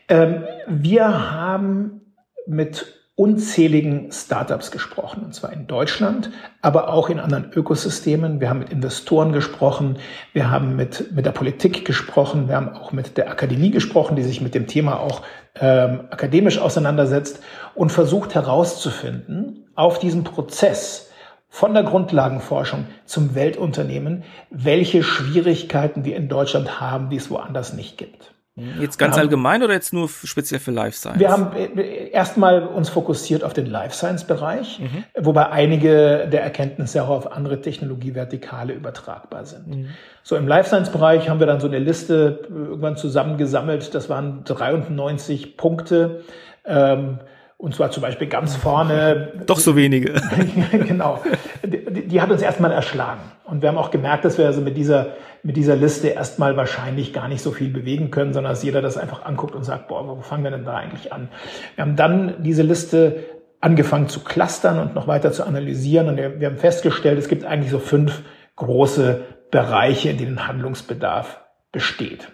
Ähm, 0.07 0.43
wir 0.67 1.31
haben 1.31 2.13
mit 2.45 3.00
unzähligen 3.21 4.11
Startups 4.11 4.71
gesprochen, 4.71 5.21
und 5.23 5.35
zwar 5.35 5.53
in 5.53 5.67
Deutschland, 5.67 6.31
aber 6.63 6.91
auch 6.91 7.07
in 7.07 7.19
anderen 7.19 7.51
Ökosystemen. 7.53 8.39
Wir 8.39 8.49
haben 8.49 8.57
mit 8.57 8.71
Investoren 8.71 9.31
gesprochen, 9.31 9.99
wir 10.33 10.49
haben 10.49 10.75
mit, 10.75 11.11
mit 11.11 11.27
der 11.27 11.31
Politik 11.31 11.85
gesprochen, 11.85 12.47
wir 12.47 12.55
haben 12.55 12.69
auch 12.69 12.91
mit 12.91 13.17
der 13.17 13.29
Akademie 13.29 13.69
gesprochen, 13.69 14.15
die 14.15 14.23
sich 14.23 14.41
mit 14.41 14.55
dem 14.55 14.65
Thema 14.65 14.99
auch 14.99 15.21
ähm, 15.53 16.05
akademisch 16.09 16.57
auseinandersetzt 16.57 17.43
und 17.75 17.91
versucht 17.91 18.33
herauszufinden, 18.33 19.69
auf 19.75 19.99
diesem 19.99 20.23
Prozess 20.23 21.11
von 21.47 21.75
der 21.75 21.83
Grundlagenforschung 21.83 22.87
zum 23.05 23.35
Weltunternehmen, 23.35 24.23
welche 24.49 25.03
Schwierigkeiten 25.03 26.05
wir 26.05 26.15
in 26.15 26.27
Deutschland 26.27 26.81
haben, 26.81 27.11
die 27.11 27.17
es 27.17 27.29
woanders 27.29 27.73
nicht 27.73 27.99
gibt. 27.99 28.33
Jetzt 28.79 28.99
ganz 28.99 29.15
haben, 29.15 29.21
allgemein 29.21 29.63
oder 29.63 29.73
jetzt 29.73 29.93
nur 29.93 30.09
speziell 30.09 30.59
für 30.59 30.71
Life 30.71 30.97
Science? 30.97 31.19
Wir 31.19 31.31
haben 31.31 31.55
äh, 31.55 32.09
erstmal 32.09 32.63
uns 32.63 32.89
fokussiert 32.89 33.45
auf 33.45 33.53
den 33.53 33.65
Life 33.65 33.95
Science 33.95 34.25
Bereich, 34.25 34.79
mhm. 34.79 35.05
wobei 35.17 35.49
einige 35.49 36.27
der 36.27 36.43
Erkenntnisse 36.43 37.03
auch 37.03 37.09
auf 37.09 37.31
andere 37.31 37.61
Technologievertikale 37.61 38.73
übertragbar 38.73 39.45
sind. 39.45 39.67
Mhm. 39.67 39.87
So 40.21 40.35
im 40.35 40.47
Life 40.47 40.67
Science 40.67 40.89
Bereich 40.91 41.29
haben 41.29 41.39
wir 41.39 41.47
dann 41.47 41.61
so 41.61 41.67
eine 41.67 41.79
Liste 41.79 42.41
irgendwann 42.49 42.97
zusammengesammelt. 42.97 43.95
Das 43.95 44.09
waren 44.09 44.43
93 44.43 45.55
Punkte. 45.55 46.23
Ähm, 46.65 47.19
Und 47.61 47.75
zwar 47.75 47.91
zum 47.91 48.01
Beispiel 48.01 48.27
ganz 48.27 48.55
vorne. 48.55 49.33
Doch 49.45 49.59
so 49.59 49.75
wenige. 49.75 50.19
genau. 50.71 51.21
Die, 51.63 52.07
die, 52.07 52.21
hat 52.21 52.31
uns 52.31 52.41
erstmal 52.41 52.71
erschlagen. 52.71 53.21
Und 53.43 53.61
wir 53.61 53.69
haben 53.69 53.77
auch 53.77 53.91
gemerkt, 53.91 54.25
dass 54.25 54.37
wir 54.37 54.45
also 54.45 54.61
mit 54.61 54.77
dieser, 54.77 55.15
mit 55.43 55.57
dieser 55.57 55.75
Liste 55.75 56.09
erstmal 56.09 56.57
wahrscheinlich 56.57 57.13
gar 57.13 57.27
nicht 57.27 57.41
so 57.41 57.51
viel 57.51 57.69
bewegen 57.69 58.11
können, 58.11 58.33
sondern 58.33 58.53
dass 58.53 58.63
jeder 58.63 58.81
das 58.81 58.97
einfach 58.97 59.25
anguckt 59.25 59.55
und 59.55 59.63
sagt, 59.63 59.87
boah, 59.87 60.07
wo 60.07 60.21
fangen 60.21 60.43
wir 60.43 60.51
denn 60.51 60.65
da 60.65 60.75
eigentlich 60.75 61.13
an? 61.13 61.29
Wir 61.75 61.83
haben 61.83 61.95
dann 61.95 62.43
diese 62.43 62.63
Liste 62.63 63.25
angefangen 63.59 64.09
zu 64.09 64.21
clustern 64.21 64.79
und 64.79 64.95
noch 64.95 65.07
weiter 65.07 65.31
zu 65.31 65.45
analysieren. 65.45 66.09
Und 66.09 66.17
wir, 66.17 66.47
haben 66.47 66.57
festgestellt, 66.57 67.19
es 67.19 67.27
gibt 67.27 67.45
eigentlich 67.45 67.71
so 67.71 67.79
fünf 67.79 68.23
große 68.55 69.23
Bereiche, 69.51 70.09
in 70.09 70.17
denen 70.17 70.47
Handlungsbedarf 70.47 71.41
besteht. 71.71 72.29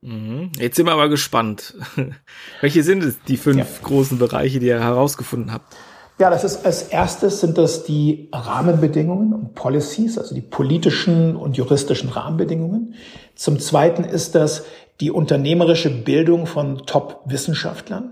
Mhm. 0.00 0.52
Jetzt 0.58 0.76
sind 0.76 0.86
wir 0.86 0.92
aber 0.92 1.08
gespannt. 1.08 1.74
Welche 2.60 2.82
sind 2.82 3.02
es, 3.02 3.20
die 3.22 3.36
fünf 3.36 3.58
ja. 3.58 3.66
großen 3.82 4.18
Bereiche, 4.18 4.60
die 4.60 4.66
ihr 4.66 4.80
herausgefunden 4.80 5.52
habt? 5.52 5.74
Ja, 6.18 6.30
das 6.30 6.42
ist 6.42 6.66
als 6.66 6.82
erstes 6.82 7.40
sind 7.40 7.58
das 7.58 7.84
die 7.84 8.28
Rahmenbedingungen 8.32 9.32
und 9.32 9.54
Policies, 9.54 10.18
also 10.18 10.34
die 10.34 10.40
politischen 10.40 11.36
und 11.36 11.56
juristischen 11.56 12.08
Rahmenbedingungen. 12.08 12.94
Zum 13.36 13.60
zweiten 13.60 14.02
ist 14.02 14.34
das 14.34 14.64
die 15.00 15.12
unternehmerische 15.12 15.90
Bildung 15.90 16.46
von 16.46 16.78
Top-Wissenschaftlern. 16.86 18.10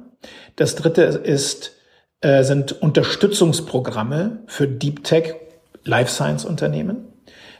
Das 0.54 0.76
dritte 0.76 1.02
ist, 1.02 1.72
äh, 2.20 2.44
sind 2.44 2.80
Unterstützungsprogramme 2.80 4.38
für 4.46 4.68
Deep 4.68 5.02
Tech 5.02 5.34
Life 5.82 6.10
Science 6.10 6.44
Unternehmen. 6.44 7.08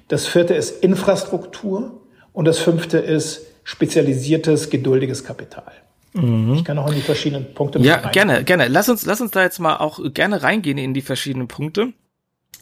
Das 0.07 0.29
vierte 0.29 0.55
ist 0.55 0.85
Infrastruktur 0.85 2.03
und 2.33 2.45
das 2.45 2.59
fünfte 2.59 2.99
ist 2.99 3.47
spezialisiertes, 3.65 4.71
geduldiges 4.71 5.25
Kapital. 5.25 5.73
Mhm. 6.17 6.55
Ich 6.55 6.65
kann 6.65 6.79
auch 6.79 6.89
in 6.89 6.95
die 6.95 7.03
verschiedenen 7.03 7.53
Punkte. 7.55 7.79
Ja, 7.81 8.11
gerne, 8.11 8.43
gerne. 8.43 8.69
Lass 8.69 8.89
uns, 8.89 9.05
lass 9.05 9.21
uns 9.21 9.33
da 9.33 9.43
jetzt 9.43 9.59
mal 9.59 9.77
auch 9.77 10.01
gerne 10.15 10.43
reingehen 10.43 10.79
in 10.79 10.95
die 10.95 11.03
verschiedenen 11.03 11.47
Punkte. 11.47 11.93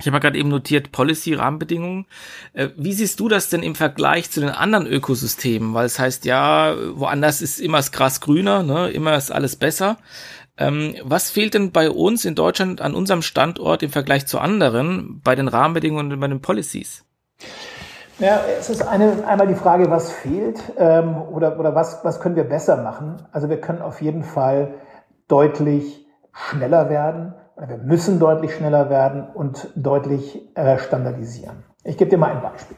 Ich 0.00 0.08
habe 0.08 0.18
gerade 0.18 0.36
eben 0.36 0.48
notiert 0.48 0.90
Policy 0.90 1.34
Rahmenbedingungen. 1.34 2.06
Äh, 2.52 2.70
wie 2.76 2.92
siehst 2.92 3.20
du 3.20 3.28
das 3.28 3.48
denn 3.48 3.62
im 3.62 3.76
Vergleich 3.76 4.28
zu 4.28 4.40
den 4.40 4.50
anderen 4.50 4.88
Ökosystemen? 4.88 5.72
Weil 5.72 5.86
es 5.86 6.00
heißt 6.00 6.24
ja, 6.24 6.74
woanders 6.94 7.40
ist 7.40 7.60
immer 7.60 7.76
das 7.76 7.92
Gras 7.92 8.20
grüner, 8.20 8.64
ne? 8.64 8.90
immer 8.90 9.16
ist 9.16 9.30
alles 9.30 9.54
besser. 9.54 9.98
Ähm, 10.56 10.96
was 11.02 11.30
fehlt 11.30 11.54
denn 11.54 11.70
bei 11.70 11.90
uns 11.90 12.24
in 12.24 12.34
Deutschland 12.34 12.80
an 12.80 12.94
unserem 12.94 13.22
Standort 13.22 13.84
im 13.84 13.90
Vergleich 13.90 14.26
zu 14.26 14.40
anderen 14.40 15.20
bei 15.22 15.36
den 15.36 15.46
Rahmenbedingungen 15.46 16.12
und 16.12 16.20
bei 16.20 16.28
den 16.28 16.42
Policies? 16.42 17.04
Ja, 18.18 18.40
es 18.58 18.70
ist 18.70 18.86
eine, 18.86 19.26
einmal 19.26 19.48
die 19.48 19.56
Frage, 19.56 19.90
was 19.90 20.12
fehlt 20.12 20.62
ähm, 20.78 21.20
oder, 21.32 21.58
oder 21.58 21.74
was, 21.74 22.04
was 22.04 22.20
können 22.20 22.36
wir 22.36 22.44
besser 22.44 22.76
machen. 22.76 23.16
Also 23.32 23.48
wir 23.48 23.60
können 23.60 23.82
auf 23.82 24.00
jeden 24.00 24.22
Fall 24.22 24.74
deutlich 25.26 26.06
schneller 26.32 26.88
werden. 26.90 27.34
Wir 27.56 27.78
müssen 27.78 28.20
deutlich 28.20 28.54
schneller 28.54 28.88
werden 28.88 29.26
und 29.34 29.68
deutlich 29.74 30.56
äh, 30.56 30.78
standardisieren. 30.78 31.64
Ich 31.82 31.96
gebe 31.96 32.10
dir 32.10 32.18
mal 32.18 32.30
ein 32.30 32.42
Beispiel. 32.42 32.76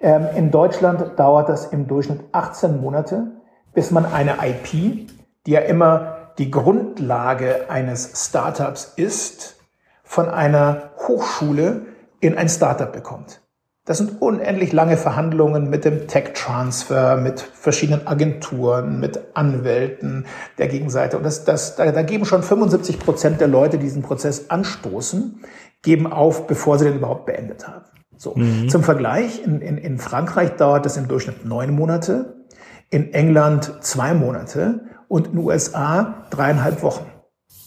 Ähm, 0.00 0.26
in 0.36 0.50
Deutschland 0.52 1.18
dauert 1.18 1.48
das 1.48 1.66
im 1.66 1.88
Durchschnitt 1.88 2.20
18 2.30 2.80
Monate, 2.80 3.32
bis 3.74 3.90
man 3.90 4.06
eine 4.06 4.36
IP, 4.42 5.08
die 5.46 5.50
ja 5.50 5.60
immer 5.60 6.32
die 6.38 6.50
Grundlage 6.50 7.68
eines 7.68 8.26
Startups 8.26 8.92
ist, 8.96 9.56
von 10.04 10.28
einer 10.28 10.90
Hochschule 11.08 11.86
in 12.20 12.38
ein 12.38 12.48
Startup 12.48 12.92
bekommt. 12.92 13.40
Das 13.86 13.98
sind 13.98 14.20
unendlich 14.20 14.72
lange 14.72 14.96
Verhandlungen 14.96 15.70
mit 15.70 15.84
dem 15.84 16.08
Tech-Transfer, 16.08 17.16
mit 17.16 17.40
verschiedenen 17.40 18.04
Agenturen, 18.04 18.98
mit 18.98 19.20
Anwälten 19.34 20.26
der 20.58 20.66
Gegenseite. 20.66 21.16
Und 21.16 21.22
das, 21.22 21.44
das, 21.44 21.76
da, 21.76 21.92
da 21.92 22.02
geben 22.02 22.24
schon 22.24 22.42
75 22.42 22.98
Prozent 22.98 23.40
der 23.40 23.46
Leute, 23.46 23.78
die 23.78 23.84
diesen 23.84 24.02
Prozess 24.02 24.50
anstoßen, 24.50 25.40
geben 25.82 26.12
auf, 26.12 26.48
bevor 26.48 26.80
sie 26.80 26.86
den 26.86 26.96
überhaupt 26.96 27.26
beendet 27.26 27.68
haben. 27.68 27.84
So. 28.16 28.34
Mhm. 28.34 28.68
Zum 28.68 28.82
Vergleich, 28.82 29.44
in, 29.44 29.60
in, 29.60 29.78
in 29.78 29.98
Frankreich 29.98 30.56
dauert 30.56 30.84
das 30.84 30.96
im 30.96 31.06
Durchschnitt 31.06 31.44
neun 31.44 31.70
Monate, 31.70 32.44
in 32.90 33.14
England 33.14 33.72
zwei 33.82 34.14
Monate 34.14 34.80
und 35.06 35.28
in 35.28 35.32
den 35.34 35.44
USA 35.44 36.26
dreieinhalb 36.30 36.82
Wochen. 36.82 37.06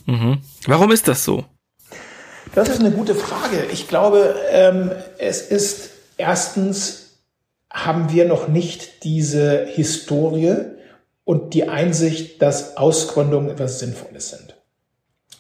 Mhm. 0.06 0.40
Warum 0.68 0.92
ist 0.92 1.08
das 1.08 1.24
so? 1.24 1.46
Das 2.56 2.68
ist 2.68 2.82
eine 2.82 2.92
gute 2.92 3.16
Frage. 3.16 3.68
Ich 3.72 3.88
glaube, 3.88 4.36
ähm, 4.52 4.92
es 5.18 5.42
ist 5.42 5.92
Erstens 6.20 7.22
haben 7.72 8.12
wir 8.12 8.26
noch 8.26 8.50
nicht 8.50 9.06
diese 9.06 9.66
Historie 9.66 10.56
und 11.24 11.54
die 11.54 11.70
Einsicht, 11.70 12.42
dass 12.42 12.76
Ausgründungen 12.76 13.50
etwas 13.50 13.80
Sinnvolles 13.80 14.30
sind. 14.30 14.58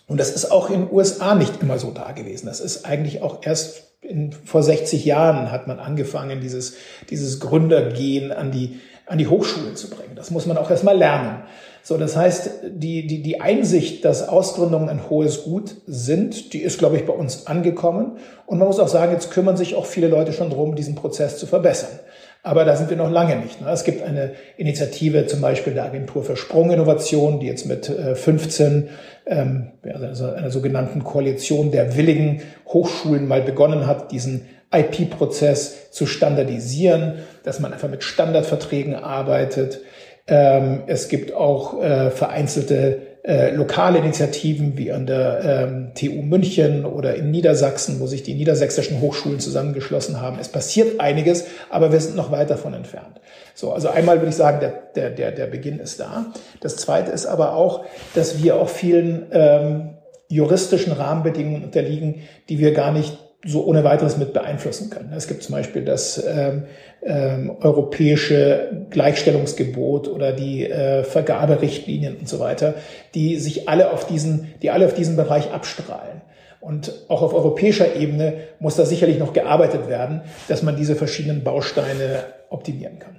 Und 0.07 0.19
das 0.19 0.31
ist 0.31 0.51
auch 0.51 0.69
in 0.69 0.85
den 0.85 0.93
USA 0.93 1.35
nicht 1.35 1.61
immer 1.61 1.79
so 1.79 1.91
da 1.91 2.13
gewesen. 2.13 2.45
Das 2.45 2.61
ist 2.61 2.85
eigentlich 2.85 3.21
auch 3.21 3.45
erst 3.45 3.89
in, 4.01 4.31
vor 4.31 4.63
60 4.63 5.03
Jahren 5.03 5.51
hat 5.51 5.67
man 5.67 5.79
angefangen, 5.79 6.39
dieses, 6.39 6.77
dieses 7.09 7.41
Gründergehen 7.41 8.31
an 8.31 8.51
die, 8.51 8.79
an 9.05 9.17
die 9.17 9.27
Hochschulen 9.27 9.75
zu 9.75 9.89
bringen. 9.89 10.15
Das 10.15 10.31
muss 10.31 10.45
man 10.45 10.57
auch 10.57 10.71
erstmal 10.71 10.97
lernen. 10.97 11.43
So, 11.83 11.97
das 11.97 12.15
heißt, 12.15 12.51
die, 12.69 13.07
die, 13.07 13.21
die 13.21 13.41
Einsicht, 13.41 14.05
dass 14.05 14.27
Ausgründungen 14.27 14.89
ein 14.89 15.09
hohes 15.09 15.43
Gut 15.43 15.75
sind, 15.87 16.53
die 16.53 16.61
ist, 16.61 16.77
glaube 16.77 16.97
ich, 16.97 17.05
bei 17.05 17.13
uns 17.13 17.47
angekommen. 17.47 18.17
Und 18.45 18.59
man 18.59 18.67
muss 18.67 18.79
auch 18.79 18.87
sagen, 18.87 19.11
jetzt 19.11 19.31
kümmern 19.31 19.57
sich 19.57 19.75
auch 19.75 19.85
viele 19.85 20.07
Leute 20.07 20.33
schon 20.33 20.49
drum, 20.49 20.75
diesen 20.75 20.95
Prozess 20.95 21.37
zu 21.37 21.47
verbessern. 21.47 21.99
Aber 22.41 22.63
da 22.63 22.75
sind 22.75 22.89
wir 22.89 22.95
noch 22.95 23.11
lange 23.11 23.35
nicht. 23.35 23.61
Ne? 23.61 23.69
Es 23.69 23.83
gibt 23.83 24.01
eine 24.01 24.31
Initiative, 24.55 25.27
zum 25.27 25.41
Beispiel 25.41 25.73
der 25.73 25.85
Agentur 25.85 26.23
für 26.23 26.37
Sprunginnovation, 26.37 27.39
die 27.39 27.47
jetzt 27.47 27.65
mit 27.65 27.85
15, 27.87 28.87
äh, 29.25 29.35
ähm, 29.39 29.71
also 29.93 30.31
einer 30.31 30.49
sogenannten 30.49 31.03
Koalition 31.03 31.71
der 31.71 31.97
willigen 31.97 32.41
Hochschulen 32.67 33.27
mal 33.27 33.41
begonnen 33.41 33.87
hat, 33.87 34.11
diesen 34.11 34.47
IP-Prozess 34.71 35.91
zu 35.91 36.05
standardisieren, 36.05 37.15
dass 37.43 37.59
man 37.59 37.73
einfach 37.73 37.89
mit 37.89 38.03
Standardverträgen 38.03 38.95
arbeitet. 38.95 39.81
Ähm, 40.29 40.83
es 40.87 41.09
gibt 41.09 41.33
auch 41.33 41.81
äh, 41.81 42.11
vereinzelte 42.11 43.01
äh, 43.23 43.51
lokale 43.51 43.99
Initiativen 43.99 44.77
wie 44.77 44.91
an 44.91 45.05
der 45.05 45.41
ähm, 45.43 45.91
TU 45.93 46.21
München 46.21 46.85
oder 46.85 47.15
in 47.15 47.31
Niedersachsen, 47.31 47.99
wo 47.99 48.07
sich 48.07 48.23
die 48.23 48.33
niedersächsischen 48.33 49.01
Hochschulen 49.01 49.39
zusammengeschlossen 49.39 50.21
haben. 50.21 50.37
Es 50.39 50.47
passiert 50.47 50.99
einiges, 51.01 51.45
aber 51.69 51.91
wir 51.91 51.99
sind 51.99 52.15
noch 52.15 52.31
weit 52.31 52.49
davon 52.49 52.73
entfernt. 52.73 53.19
So, 53.55 53.73
also 53.73 53.89
einmal 53.89 54.17
würde 54.17 54.29
ich 54.29 54.35
sagen, 54.35 54.61
der, 54.61 54.71
der, 54.95 55.09
der, 55.09 55.31
der 55.31 55.47
Beginn 55.47 55.79
ist 55.79 55.99
da. 55.99 56.27
Das 56.61 56.77
zweite 56.77 57.11
ist 57.11 57.25
aber 57.25 57.55
auch, 57.55 57.83
dass 58.15 58.41
wir 58.41 58.55
auch 58.55 58.69
vielen 58.69 59.25
ähm, 59.31 59.89
juristischen 60.29 60.93
Rahmenbedingungen 60.93 61.63
unterliegen, 61.63 62.21
die 62.47 62.59
wir 62.59 62.73
gar 62.73 62.91
nicht 62.91 63.17
so 63.45 63.65
ohne 63.65 63.83
weiteres 63.83 64.17
mit 64.17 64.33
beeinflussen 64.33 64.89
können. 64.89 65.13
Es 65.15 65.27
gibt 65.27 65.43
zum 65.43 65.55
Beispiel 65.55 65.85
das 65.85 66.21
ähm, 66.27 66.63
ähm, 67.01 67.55
europäische 67.61 68.85
Gleichstellungsgebot 68.89 70.09
oder 70.09 70.33
die 70.33 70.69
äh, 70.69 71.03
Vergaberichtlinien 71.03 72.17
und 72.17 72.27
so 72.27 72.39
weiter, 72.39 72.73
die 73.15 73.37
sich 73.37 73.69
alle 73.69 73.93
auf 73.93 74.05
diesen, 74.05 74.53
die 74.61 74.71
alle 74.71 74.85
auf 74.85 74.93
diesen 74.93 75.15
Bereich 75.15 75.51
abstrahlen. 75.51 76.21
Und 76.59 76.91
auch 77.07 77.21
auf 77.21 77.33
europäischer 77.33 77.95
Ebene 77.95 78.33
muss 78.59 78.75
da 78.75 78.85
sicherlich 78.85 79.17
noch 79.17 79.31
gearbeitet 79.31 79.87
werden, 79.87 80.21
dass 80.49 80.61
man 80.61 80.75
diese 80.75 80.95
verschiedenen 80.95 81.45
Bausteine 81.45 82.23
optimieren 82.49 82.99
kann. 82.99 83.18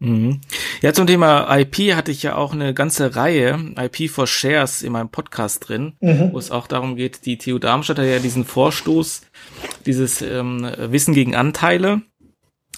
Mhm. 0.00 0.40
Ja, 0.80 0.92
zum 0.92 1.06
Thema 1.08 1.58
IP 1.58 1.94
hatte 1.94 2.12
ich 2.12 2.22
ja 2.22 2.36
auch 2.36 2.52
eine 2.52 2.72
ganze 2.72 3.16
Reihe 3.16 3.58
IP 3.76 4.08
for 4.10 4.26
Shares 4.26 4.82
in 4.82 4.92
meinem 4.92 5.08
Podcast 5.08 5.68
drin, 5.68 5.94
mhm. 6.00 6.32
wo 6.32 6.38
es 6.38 6.50
auch 6.50 6.68
darum 6.68 6.94
geht, 6.94 7.26
die 7.26 7.36
TU 7.36 7.58
Darmstadt 7.58 7.98
hat 7.98 8.06
ja 8.06 8.20
diesen 8.20 8.44
Vorstoß, 8.44 9.22
dieses 9.86 10.22
ähm, 10.22 10.70
Wissen 10.78 11.14
gegen 11.14 11.34
Anteile, 11.34 12.02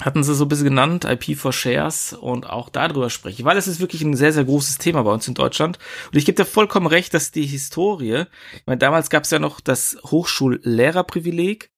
hatten 0.01 0.23
sie 0.23 0.35
so 0.35 0.47
ein 0.47 0.49
bisschen 0.49 0.69
genannt, 0.69 1.05
IP 1.05 1.37
for 1.37 1.53
Shares 1.53 2.15
und 2.15 2.49
auch 2.49 2.71
darüber 2.71 3.11
spreche, 3.11 3.45
weil 3.45 3.59
es 3.59 3.69
ist 3.69 3.81
wirklich 3.81 4.03
ein 4.03 4.17
sehr, 4.17 4.33
sehr 4.33 4.45
großes 4.45 4.79
Thema 4.79 5.03
bei 5.03 5.13
uns 5.13 5.29
in 5.29 5.35
Deutschland. 5.35 5.79
Und 6.11 6.17
ich 6.17 6.25
gebe 6.25 6.37
dir 6.37 6.47
vollkommen 6.47 6.87
recht, 6.87 7.13
dass 7.13 7.33
die 7.33 7.47
Historie, 7.47 8.25
ich 8.55 8.67
meine, 8.67 8.79
damals 8.79 9.11
gab 9.11 9.25
es 9.25 9.31
ja 9.31 9.39
noch 9.39 9.61
das 9.61 9.99
Hochschullehrerprivileg 10.05 11.71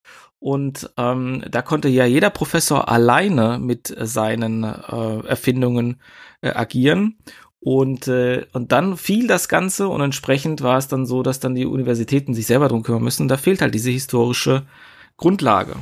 und 0.42 0.90
ähm, 0.96 1.44
da 1.48 1.62
konnte 1.62 1.88
ja 1.88 2.04
jeder 2.04 2.28
Professor 2.28 2.88
alleine 2.88 3.60
mit 3.60 3.94
seinen 3.96 4.64
äh, 4.64 5.24
Erfindungen 5.24 6.00
äh, 6.40 6.50
agieren. 6.50 7.16
Und, 7.60 8.08
äh, 8.08 8.44
und 8.52 8.72
dann 8.72 8.96
fiel 8.96 9.28
das 9.28 9.48
Ganze 9.48 9.86
und 9.86 10.00
entsprechend 10.00 10.60
war 10.60 10.78
es 10.78 10.88
dann 10.88 11.06
so, 11.06 11.22
dass 11.22 11.38
dann 11.38 11.54
die 11.54 11.64
Universitäten 11.64 12.34
sich 12.34 12.48
selber 12.48 12.66
drum 12.66 12.82
kümmern 12.82 13.04
müssen. 13.04 13.28
Da 13.28 13.36
fehlt 13.36 13.62
halt 13.62 13.72
diese 13.72 13.90
historische 13.90 14.66
Grundlage. 15.16 15.76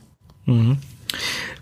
Mhm. 0.45 0.77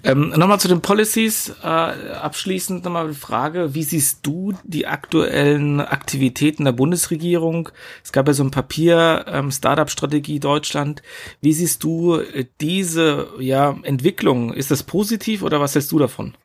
Ähm, 0.08 0.30
nochmal 0.30 0.58
zu 0.58 0.70
den 0.70 0.80
Policies. 0.80 1.54
Äh, 1.62 1.68
abschließend 1.68 2.86
nochmal 2.86 3.10
die 3.10 3.14
Frage, 3.14 3.76
wie 3.76 3.84
siehst 3.84 4.26
du 4.26 4.54
die 4.64 4.88
aktuellen 4.88 5.82
Aktivitäten 5.82 6.64
der 6.64 6.72
Bundesregierung? 6.72 7.68
Es 8.06 8.14
gab 8.14 8.26
ja 8.28 8.34
so 8.34 8.44
ein 8.44 8.52
Papier, 8.52 9.26
ähm, 9.28 9.52
Startup-Strategie 9.52 10.40
Deutschland. 10.40 11.02
Wie 11.42 11.52
siehst 11.52 11.84
du 11.84 12.20
äh, 12.20 12.46
diese 12.62 13.28
ja, 13.40 13.76
Entwicklung? 13.84 14.54
Ist 14.54 14.72
das 14.72 14.84
positiv 14.84 15.44
oder 15.44 15.60
was 15.60 15.76
hältst 15.76 15.92
du 15.92 16.00
davon? 16.00 16.36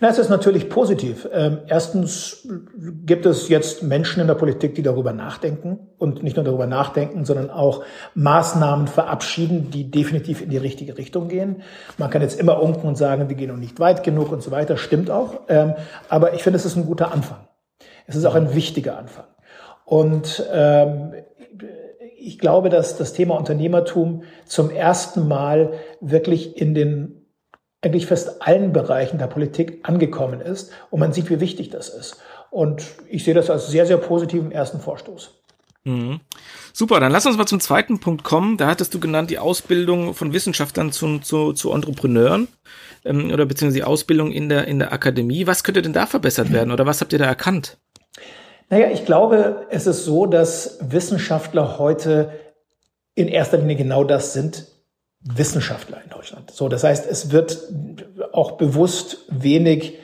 Na, 0.00 0.08
es 0.08 0.18
ist 0.18 0.28
natürlich 0.28 0.68
positiv. 0.68 1.28
Ähm, 1.32 1.58
erstens 1.68 2.48
gibt 3.06 3.26
es 3.26 3.48
jetzt 3.48 3.82
Menschen 3.82 4.20
in 4.20 4.26
der 4.26 4.34
Politik, 4.34 4.74
die 4.74 4.82
darüber 4.82 5.12
nachdenken 5.12 5.78
und 5.98 6.22
nicht 6.22 6.36
nur 6.36 6.44
darüber 6.44 6.66
nachdenken, 6.66 7.24
sondern 7.24 7.50
auch 7.50 7.84
Maßnahmen 8.14 8.88
verabschieden, 8.88 9.70
die 9.70 9.90
definitiv 9.90 10.42
in 10.42 10.50
die 10.50 10.56
richtige 10.56 10.98
Richtung 10.98 11.28
gehen. 11.28 11.62
Man 11.96 12.10
kann 12.10 12.22
jetzt 12.22 12.38
immer 12.38 12.60
unken 12.60 12.88
und 12.88 12.96
sagen, 12.96 13.03
die 13.28 13.34
gehen 13.34 13.48
noch 13.48 13.56
nicht 13.56 13.80
weit 13.80 14.02
genug 14.02 14.32
und 14.32 14.42
so 14.42 14.50
weiter. 14.50 14.76
Stimmt 14.76 15.10
auch. 15.10 15.40
Ähm, 15.48 15.74
aber 16.08 16.34
ich 16.34 16.42
finde, 16.42 16.58
es 16.58 16.64
ist 16.64 16.76
ein 16.76 16.86
guter 16.86 17.12
Anfang. 17.12 17.48
Es 18.06 18.16
ist 18.16 18.24
auch 18.24 18.34
ein 18.34 18.54
wichtiger 18.54 18.98
Anfang. 18.98 19.26
Und 19.84 20.44
ähm, 20.52 21.14
ich 22.18 22.38
glaube, 22.38 22.70
dass 22.70 22.96
das 22.96 23.12
Thema 23.12 23.36
Unternehmertum 23.36 24.22
zum 24.46 24.70
ersten 24.70 25.28
Mal 25.28 25.74
wirklich 26.00 26.56
in 26.56 26.74
den 26.74 27.20
eigentlich 27.82 28.06
fast 28.06 28.40
allen 28.40 28.72
Bereichen 28.72 29.18
der 29.18 29.26
Politik 29.26 29.80
angekommen 29.82 30.40
ist 30.40 30.72
und 30.90 31.00
man 31.00 31.12
sieht, 31.12 31.28
wie 31.28 31.40
wichtig 31.40 31.68
das 31.68 31.90
ist. 31.90 32.16
Und 32.50 32.82
ich 33.08 33.24
sehe 33.24 33.34
das 33.34 33.50
als 33.50 33.68
sehr, 33.68 33.84
sehr 33.84 33.98
positiven 33.98 34.52
ersten 34.52 34.80
Vorstoß. 34.80 35.32
Mhm. 35.84 36.20
Super, 36.72 36.98
dann 36.98 37.12
lass 37.12 37.26
uns 37.26 37.36
mal 37.36 37.46
zum 37.46 37.60
zweiten 37.60 38.00
Punkt 38.00 38.24
kommen. 38.24 38.56
Da 38.56 38.68
hattest 38.68 38.94
du 38.94 39.00
genannt 39.00 39.28
die 39.28 39.38
Ausbildung 39.38 40.14
von 40.14 40.32
Wissenschaftlern 40.32 40.92
zu, 40.92 41.18
zu, 41.18 41.52
zu 41.52 41.72
Entrepreneuren 41.72 42.48
ähm, 43.04 43.30
oder 43.32 43.46
beziehungsweise 43.46 43.80
die 43.80 43.84
Ausbildung 43.84 44.32
in 44.32 44.48
der, 44.48 44.66
in 44.66 44.78
der 44.78 44.92
Akademie. 44.92 45.46
Was 45.46 45.64
könnte 45.64 45.82
denn 45.82 45.92
da 45.92 46.06
verbessert 46.06 46.52
werden 46.52 46.70
oder 46.70 46.86
was 46.86 47.00
habt 47.00 47.12
ihr 47.12 47.18
da 47.18 47.26
erkannt? 47.26 47.78
Naja, 48.70 48.90
ich 48.90 49.04
glaube, 49.04 49.66
es 49.70 49.86
ist 49.86 50.04
so, 50.04 50.26
dass 50.26 50.78
Wissenschaftler 50.80 51.78
heute 51.78 52.32
in 53.14 53.28
erster 53.28 53.58
Linie 53.58 53.76
genau 53.76 54.04
das 54.04 54.32
sind, 54.32 54.66
Wissenschaftler 55.20 56.02
in 56.02 56.10
Deutschland. 56.10 56.50
So, 56.50 56.68
das 56.68 56.84
heißt, 56.84 57.06
es 57.10 57.30
wird 57.30 57.58
auch 58.32 58.52
bewusst 58.52 59.18
wenig 59.28 59.98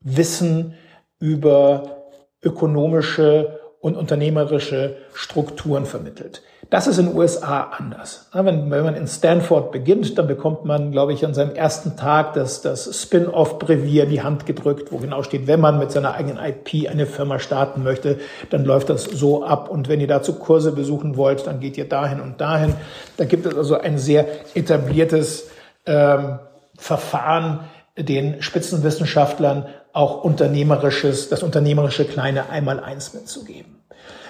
Wissen 0.00 0.74
über 1.18 2.08
ökonomische 2.42 3.60
und 3.80 3.96
unternehmerische 3.96 4.96
Strukturen 5.14 5.86
vermittelt. 5.86 6.42
Das 6.70 6.86
ist 6.86 6.98
in 6.98 7.06
den 7.06 7.16
USA 7.16 7.62
anders. 7.78 8.28
Wenn, 8.34 8.70
wenn 8.70 8.84
man 8.84 8.94
in 8.94 9.06
Stanford 9.06 9.72
beginnt, 9.72 10.18
dann 10.18 10.26
bekommt 10.26 10.66
man, 10.66 10.90
glaube 10.90 11.14
ich, 11.14 11.24
an 11.24 11.32
seinem 11.32 11.54
ersten 11.54 11.96
Tag 11.96 12.34
das, 12.34 12.60
das 12.60 13.02
Spin-off-Brevier 13.02 14.04
in 14.04 14.10
die 14.10 14.22
Hand 14.22 14.44
gedrückt, 14.44 14.92
wo 14.92 14.98
genau 14.98 15.22
steht, 15.22 15.46
wenn 15.46 15.60
man 15.60 15.78
mit 15.78 15.92
seiner 15.92 16.14
eigenen 16.14 16.38
IP 16.38 16.90
eine 16.90 17.06
Firma 17.06 17.38
starten 17.38 17.84
möchte, 17.84 18.18
dann 18.50 18.66
läuft 18.66 18.90
das 18.90 19.04
so 19.04 19.44
ab. 19.44 19.70
Und 19.70 19.88
wenn 19.88 20.00
ihr 20.00 20.08
dazu 20.08 20.34
Kurse 20.34 20.72
besuchen 20.72 21.16
wollt, 21.16 21.46
dann 21.46 21.60
geht 21.60 21.78
ihr 21.78 21.88
dahin 21.88 22.20
und 22.20 22.40
dahin. 22.40 22.74
Da 23.16 23.24
gibt 23.24 23.46
es 23.46 23.56
also 23.56 23.78
ein 23.78 23.96
sehr 23.96 24.26
etabliertes 24.54 25.48
ähm, 25.86 26.38
Verfahren, 26.76 27.60
den 27.96 28.42
Spitzenwissenschaftlern 28.42 29.66
auch 29.98 30.22
unternehmerisches, 30.22 31.28
das 31.28 31.42
unternehmerische 31.42 32.04
kleine 32.04 32.50
Einmaleins 32.50 33.14
mitzugeben. 33.14 33.82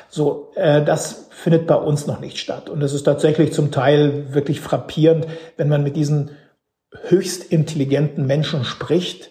So, 0.09 0.51
äh, 0.55 0.83
das 0.83 1.29
findet 1.31 1.67
bei 1.67 1.75
uns 1.75 2.07
noch 2.07 2.21
nicht 2.21 2.39
statt. 2.39 2.71
Und 2.71 2.83
es 2.83 2.95
ist 2.95 3.03
tatsächlich 3.05 3.53
zum 3.53 3.71
Teil 3.71 4.33
wirklich 4.33 4.61
frappierend, 4.61 5.27
wenn 5.59 5.69
man 5.69 5.83
mit 5.83 5.95
diesen 5.95 6.31
höchst 7.09 7.45
intelligenten 7.45 8.27
Menschen 8.27 8.65
spricht, 8.65 9.31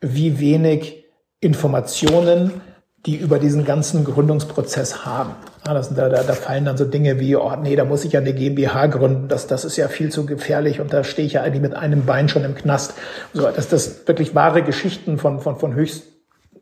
wie 0.00 0.40
wenig 0.40 1.04
Informationen 1.38 2.60
die 3.06 3.16
über 3.16 3.38
diesen 3.38 3.64
ganzen 3.64 4.04
Gründungsprozess 4.04 5.06
haben. 5.06 5.34
Ja, 5.66 5.74
das, 5.74 5.92
da, 5.92 6.08
da, 6.08 6.22
da 6.22 6.32
fallen 6.34 6.64
dann 6.64 6.76
so 6.76 6.84
Dinge 6.84 7.18
wie, 7.18 7.34
oh 7.34 7.52
nee, 7.60 7.74
da 7.74 7.84
muss 7.84 8.04
ich 8.04 8.12
ja 8.12 8.20
eine 8.20 8.32
GmbH 8.32 8.86
gründen, 8.86 9.26
das, 9.26 9.48
das 9.48 9.64
ist 9.64 9.76
ja 9.76 9.88
viel 9.88 10.12
zu 10.12 10.24
gefährlich 10.24 10.80
und 10.80 10.92
da 10.92 11.02
stehe 11.02 11.26
ich 11.26 11.32
ja 11.32 11.42
eigentlich 11.42 11.62
mit 11.62 11.74
einem 11.74 12.06
Bein 12.06 12.28
schon 12.28 12.44
im 12.44 12.54
Knast. 12.54 12.94
So, 13.32 13.50
dass 13.50 13.68
das 13.68 14.06
wirklich 14.06 14.36
wahre 14.36 14.62
Geschichten 14.62 15.18
von, 15.18 15.40
von, 15.40 15.58
von 15.58 15.74
höchst, 15.74 16.04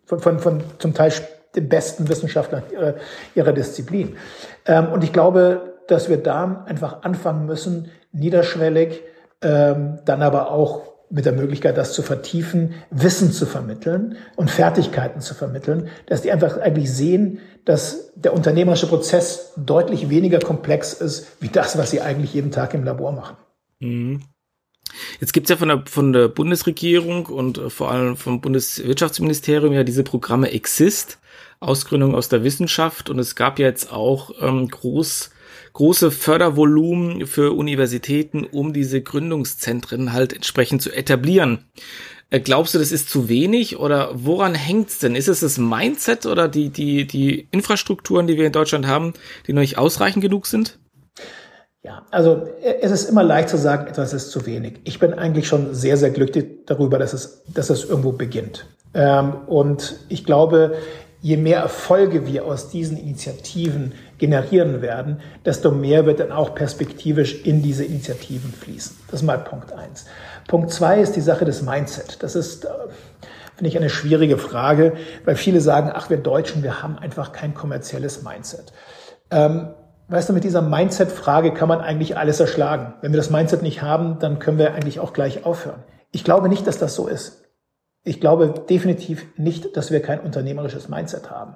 von, 0.07 0.21
von, 0.21 0.39
von 0.39 0.63
zum 0.79 0.95
Teil 0.95 1.13
den 1.55 1.69
besten 1.69 2.09
Wissenschaftlern 2.09 2.63
ihrer, 2.73 2.95
ihrer 3.35 3.53
Disziplin. 3.53 4.17
Ähm, 4.65 4.89
und 4.91 5.05
ich 5.05 5.13
glaube, 5.13 5.75
dass 5.87 6.09
wir 6.09 6.17
da 6.17 6.65
einfach 6.67 7.03
anfangen 7.03 7.45
müssen, 7.45 7.91
niederschwellig, 8.13 9.03
ähm, 9.43 9.99
dann 10.07 10.23
aber 10.23 10.51
auch 10.51 10.94
mit 11.11 11.27
der 11.27 11.33
Möglichkeit, 11.33 11.77
das 11.77 11.93
zu 11.93 12.03
vertiefen, 12.03 12.75
Wissen 12.91 13.33
zu 13.33 13.47
vermitteln 13.47 14.17
und 14.37 14.51
Fertigkeiten 14.51 15.21
zu 15.21 15.35
vermitteln, 15.35 15.89
dass 16.07 16.23
die 16.23 16.33
einfach 16.33 16.59
eigentlich 16.59 16.93
sehen, 16.93 17.41
dass 17.65 18.13
der 18.15 18.35
unternehmerische 18.35 18.87
Prozess 18.87 19.53
deutlich 19.57 20.09
weniger 20.09 20.39
komplex 20.39 20.93
ist, 20.93 21.41
wie 21.41 21.49
das, 21.49 21.79
was 21.79 21.91
sie 21.91 22.01
eigentlich 22.01 22.35
jeden 22.35 22.51
Tag 22.51 22.75
im 22.75 22.85
Labor 22.85 23.13
machen. 23.13 23.37
Mhm. 23.81 24.23
Jetzt 25.21 25.33
gibt's 25.33 25.51
ja 25.51 25.57
von 25.57 25.69
der, 25.69 25.83
von 25.87 26.13
der 26.13 26.29
Bundesregierung 26.29 27.27
und 27.27 27.61
vor 27.69 27.91
allem 27.91 28.17
vom 28.17 28.41
Bundeswirtschaftsministerium 28.41 29.73
ja 29.73 29.83
diese 29.83 30.05
Programme 30.05 30.53
Exist, 30.53 31.19
Ausgründung 31.61 32.15
aus 32.15 32.29
der 32.29 32.45
Wissenschaft 32.45 33.11
und 33.11 33.19
es 33.19 33.35
gab 33.35 33.59
ja 33.59 33.67
jetzt 33.67 33.93
auch 33.93 34.31
ähm, 34.41 34.69
groß 34.69 35.31
große 35.75 36.11
Fördervolumen 36.11 37.27
für 37.27 37.53
Universitäten, 37.53 38.45
um 38.45 38.73
diese 38.73 39.03
Gründungszentren 39.03 40.13
halt 40.13 40.33
entsprechend 40.33 40.81
zu 40.81 40.91
etablieren. 40.91 41.67
Äh, 42.31 42.41
glaubst 42.41 42.75
du, 42.75 42.79
das 42.79 42.93
ist 42.93 43.11
zu 43.11 43.29
wenig 43.29 43.79
oder 43.79 44.11
woran 44.15 44.55
hängt's 44.55 44.99
denn? 45.01 45.15
Ist 45.15 45.29
es 45.29 45.41
das 45.41 45.59
Mindset 45.59 46.27
oder 46.27 46.49
die, 46.49 46.71
die, 46.71 47.07
die 47.07 47.49
Infrastrukturen, 47.51 48.27
die 48.27 48.37
wir 48.39 48.47
in 48.47 48.53
Deutschland 48.53 48.87
haben, 48.87 49.13
die 49.47 49.53
noch 49.53 49.61
nicht 49.61 49.77
ausreichend 49.77 50.23
genug 50.23 50.47
sind? 50.47 50.79
Ja, 51.83 52.07
also 52.11 52.49
es 52.63 52.91
ist 52.91 53.11
immer 53.11 53.23
leicht 53.23 53.51
zu 53.51 53.59
sagen, 53.59 53.89
etwas 53.89 54.15
ist 54.15 54.31
zu 54.31 54.47
wenig. 54.47 54.81
Ich 54.85 54.99
bin 54.99 55.13
eigentlich 55.13 55.47
schon 55.47 55.75
sehr, 55.75 55.99
sehr 55.99 56.11
glücklich 56.11 56.47
darüber, 56.65 56.99
dass 56.99 57.13
es, 57.13 57.43
dass 57.53 57.69
es 57.69 57.85
irgendwo 57.85 58.13
beginnt. 58.13 58.67
Ähm, 58.95 59.35
und 59.47 59.97
ich 60.09 60.25
glaube, 60.25 60.77
je 61.21 61.37
mehr 61.37 61.59
Erfolge 61.61 62.27
wir 62.27 62.47
aus 62.47 62.71
diesen 62.71 62.97
Initiativen 62.97 63.93
generieren 64.19 64.83
werden, 64.83 65.21
desto 65.45 65.71
mehr 65.71 66.07
wird 66.07 66.21
dann 66.21 66.33
auch 66.33 66.55
perspektivisch 66.55 67.45
in 67.45 67.63
diese 67.63 67.85
Initiativen 67.85 68.53
fließen. 68.53 68.97
Das 69.11 69.21
ist 69.21 69.27
mal 69.27 69.39
Punkt 69.39 69.73
eins. 69.73 70.07
Punkt 70.49 70.71
zwei 70.71 71.01
ist 71.01 71.17
die 71.17 71.21
Sache 71.21 71.45
des 71.45 71.63
Mindset. 71.63 72.23
Das 72.23 72.35
ist, 72.35 72.65
äh, 72.65 72.69
finde 73.57 73.69
ich, 73.69 73.77
eine 73.77 73.91
schwierige 73.91 74.39
Frage, 74.39 74.95
weil 75.25 75.37
viele 75.37 75.61
sagen, 75.61 75.91
ach, 75.93 76.11
wir 76.11 76.19
Deutschen, 76.19 76.63
wir 76.63 76.83
haben 76.83 76.99
einfach 76.99 77.33
kein 77.33 77.55
kommerzielles 77.55 78.23
Mindset. 78.23 78.73
Ähm, 79.31 79.71
weißt 80.09 80.29
du, 80.29 80.33
mit 80.33 80.45
dieser 80.45 80.63
Mindset-Frage 80.63 81.55
kann 81.55 81.69
man 81.69 81.81
eigentlich 81.81 82.17
alles 82.17 82.41
erschlagen. 82.41 82.95
Wenn 83.01 83.13
wir 83.13 83.19
das 83.19 83.31
Mindset 83.31 83.63
nicht 83.63 83.83
haben, 83.83 84.19
dann 84.19 84.39
können 84.39 84.59
wir 84.59 84.75
eigentlich 84.75 85.01
auch 85.01 85.13
gleich 85.13 85.45
aufhören. 85.45 85.83
Ich 86.13 86.25
glaube 86.25 86.49
nicht, 86.49 86.67
dass 86.67 86.79
das 86.79 86.95
so 86.95 87.09
ist. 87.09 87.44
Ich 88.07 88.21
glaube 88.21 88.53
definitiv 88.69 89.25
nicht, 89.39 89.79
dass 89.79 89.91
wir 89.91 90.03
kein 90.03 90.21
unternehmerisches 90.21 90.91
Mindset 90.91 91.31
haben. 91.31 91.55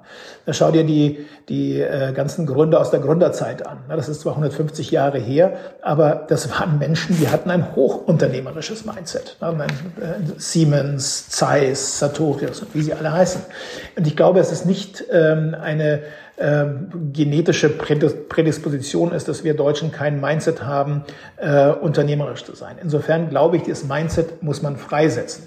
Schau 0.49 0.71
dir 0.71 0.83
die, 0.83 1.27
die 1.47 1.79
äh, 1.79 2.11
ganzen 2.11 2.47
Gründer 2.47 2.81
aus 2.81 2.89
der 2.89 3.01
Gründerzeit 3.01 3.67
an. 3.67 3.77
Das 3.87 4.09
ist 4.09 4.21
zwar 4.21 4.33
150 4.33 4.89
Jahre 4.89 5.19
her, 5.19 5.57
aber 5.83 6.25
das 6.27 6.49
waren 6.49 6.79
Menschen, 6.79 7.19
die 7.19 7.29
hatten 7.29 7.51
ein 7.51 7.75
hochunternehmerisches 7.75 8.83
Mindset. 8.83 9.37
Äh, 9.41 9.59
Siemens, 10.37 11.29
Zeiss, 11.29 11.99
Sartorius 11.99 12.61
und 12.61 12.73
wie 12.73 12.81
sie 12.81 12.95
alle 12.95 13.11
heißen. 13.11 13.41
Und 13.95 14.07
ich 14.07 14.15
glaube, 14.15 14.39
es 14.39 14.51
ist 14.51 14.65
nicht 14.65 15.05
ähm, 15.11 15.55
eine 15.61 16.01
ähm, 16.39 17.11
genetische 17.13 17.69
Prädisposition 17.69 19.11
ist, 19.11 19.27
dass 19.27 19.43
wir 19.43 19.53
Deutschen 19.53 19.91
kein 19.91 20.19
Mindset 20.19 20.63
haben, 20.63 21.03
äh, 21.37 21.67
unternehmerisch 21.67 22.43
zu 22.43 22.55
sein. 22.55 22.77
Insofern 22.81 23.29
glaube 23.29 23.57
ich, 23.57 23.63
dieses 23.63 23.83
Mindset 23.83 24.41
muss 24.41 24.63
man 24.63 24.77
freisetzen. 24.77 25.43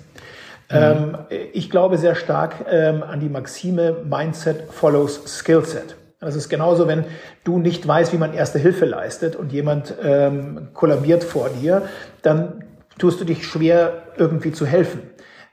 Mhm. 0.72 1.18
ich 1.52 1.70
glaube 1.70 1.98
sehr 1.98 2.14
stark 2.14 2.66
ähm, 2.70 3.02
an 3.02 3.20
die 3.20 3.28
Maxime 3.28 3.96
Mindset 4.04 4.64
follows 4.70 5.20
Skillset. 5.26 5.96
Das 6.20 6.37
ist 6.37 6.48
genauso, 6.48 6.87
wenn 6.87 7.04
du 7.42 7.58
nicht 7.58 7.87
weißt, 7.87 8.12
wie 8.12 8.16
man 8.16 8.32
erste 8.32 8.58
Hilfe 8.58 8.85
leistet 8.85 9.35
und 9.35 9.52
jemand 9.52 9.94
ähm, 10.02 10.68
kollabiert 10.72 11.24
vor 11.24 11.48
dir, 11.48 11.82
dann 12.22 12.64
tust 12.98 13.20
du 13.20 13.24
dich 13.24 13.44
schwer, 13.44 14.04
irgendwie 14.16 14.52
zu 14.52 14.64
helfen. 14.64 15.02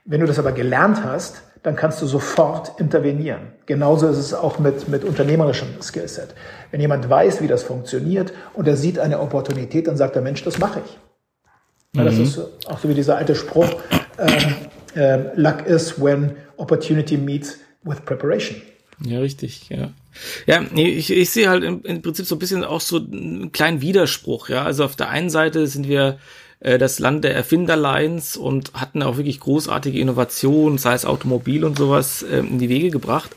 Wenn 0.04 0.20
du 0.20 0.26
das 0.26 0.38
aber 0.38 0.52
gelernt 0.52 1.02
hast, 1.04 1.42
dann 1.62 1.76
kannst 1.76 2.00
du 2.00 2.06
sofort 2.06 2.80
intervenieren. 2.80 3.52
Genauso 3.66 4.08
ist 4.08 4.16
es 4.16 4.32
auch 4.32 4.58
mit, 4.58 4.88
mit 4.88 5.04
unternehmerischem 5.04 5.68
Skillset. 5.82 6.34
Wenn 6.70 6.80
jemand 6.80 7.10
weiß, 7.10 7.42
wie 7.42 7.48
das 7.48 7.62
funktioniert 7.64 8.32
und 8.54 8.66
er 8.66 8.76
sieht 8.76 8.98
eine 8.98 9.20
Opportunität, 9.20 9.86
dann 9.86 9.96
sagt 9.96 10.14
der 10.14 10.22
Mensch, 10.22 10.42
das 10.44 10.58
mache 10.58 10.80
ich. 10.84 10.98
Mhm. 12.00 12.04
Das 12.04 12.16
ist 12.16 12.38
auch 12.66 12.78
so 12.78 12.88
wie 12.88 12.94
dieser 12.94 13.16
alte 13.16 13.34
Spruch, 13.34 13.68
ähm, 14.18 14.54
äh, 14.94 15.18
luck 15.36 15.66
is 15.66 16.00
when 16.00 16.36
opportunity 16.56 17.16
meets 17.16 17.58
with 17.84 18.04
preparation. 18.04 18.60
Ja, 19.02 19.20
richtig, 19.20 19.68
ja. 19.70 19.90
Ja, 20.46 20.62
ich, 20.74 21.10
ich 21.10 21.30
sehe 21.30 21.48
halt 21.48 21.64
im, 21.64 21.82
im 21.84 22.02
Prinzip 22.02 22.26
so 22.26 22.34
ein 22.34 22.38
bisschen 22.38 22.64
auch 22.64 22.80
so 22.80 22.98
einen 22.98 23.52
kleinen 23.52 23.80
Widerspruch, 23.80 24.48
ja. 24.48 24.64
Also 24.64 24.84
auf 24.84 24.96
der 24.96 25.08
einen 25.08 25.30
Seite 25.30 25.66
sind 25.66 25.88
wir 25.88 26.18
äh, 26.60 26.78
das 26.78 26.98
Land 26.98 27.24
der 27.24 27.34
Erfinderlines 27.34 28.36
und 28.36 28.72
hatten 28.74 29.02
auch 29.02 29.16
wirklich 29.16 29.40
großartige 29.40 29.98
Innovationen, 29.98 30.78
sei 30.78 30.94
es 30.94 31.06
Automobil 31.06 31.64
und 31.64 31.76
sowas, 31.76 32.22
äh, 32.22 32.38
in 32.38 32.58
die 32.58 32.68
Wege 32.68 32.90
gebracht. 32.90 33.30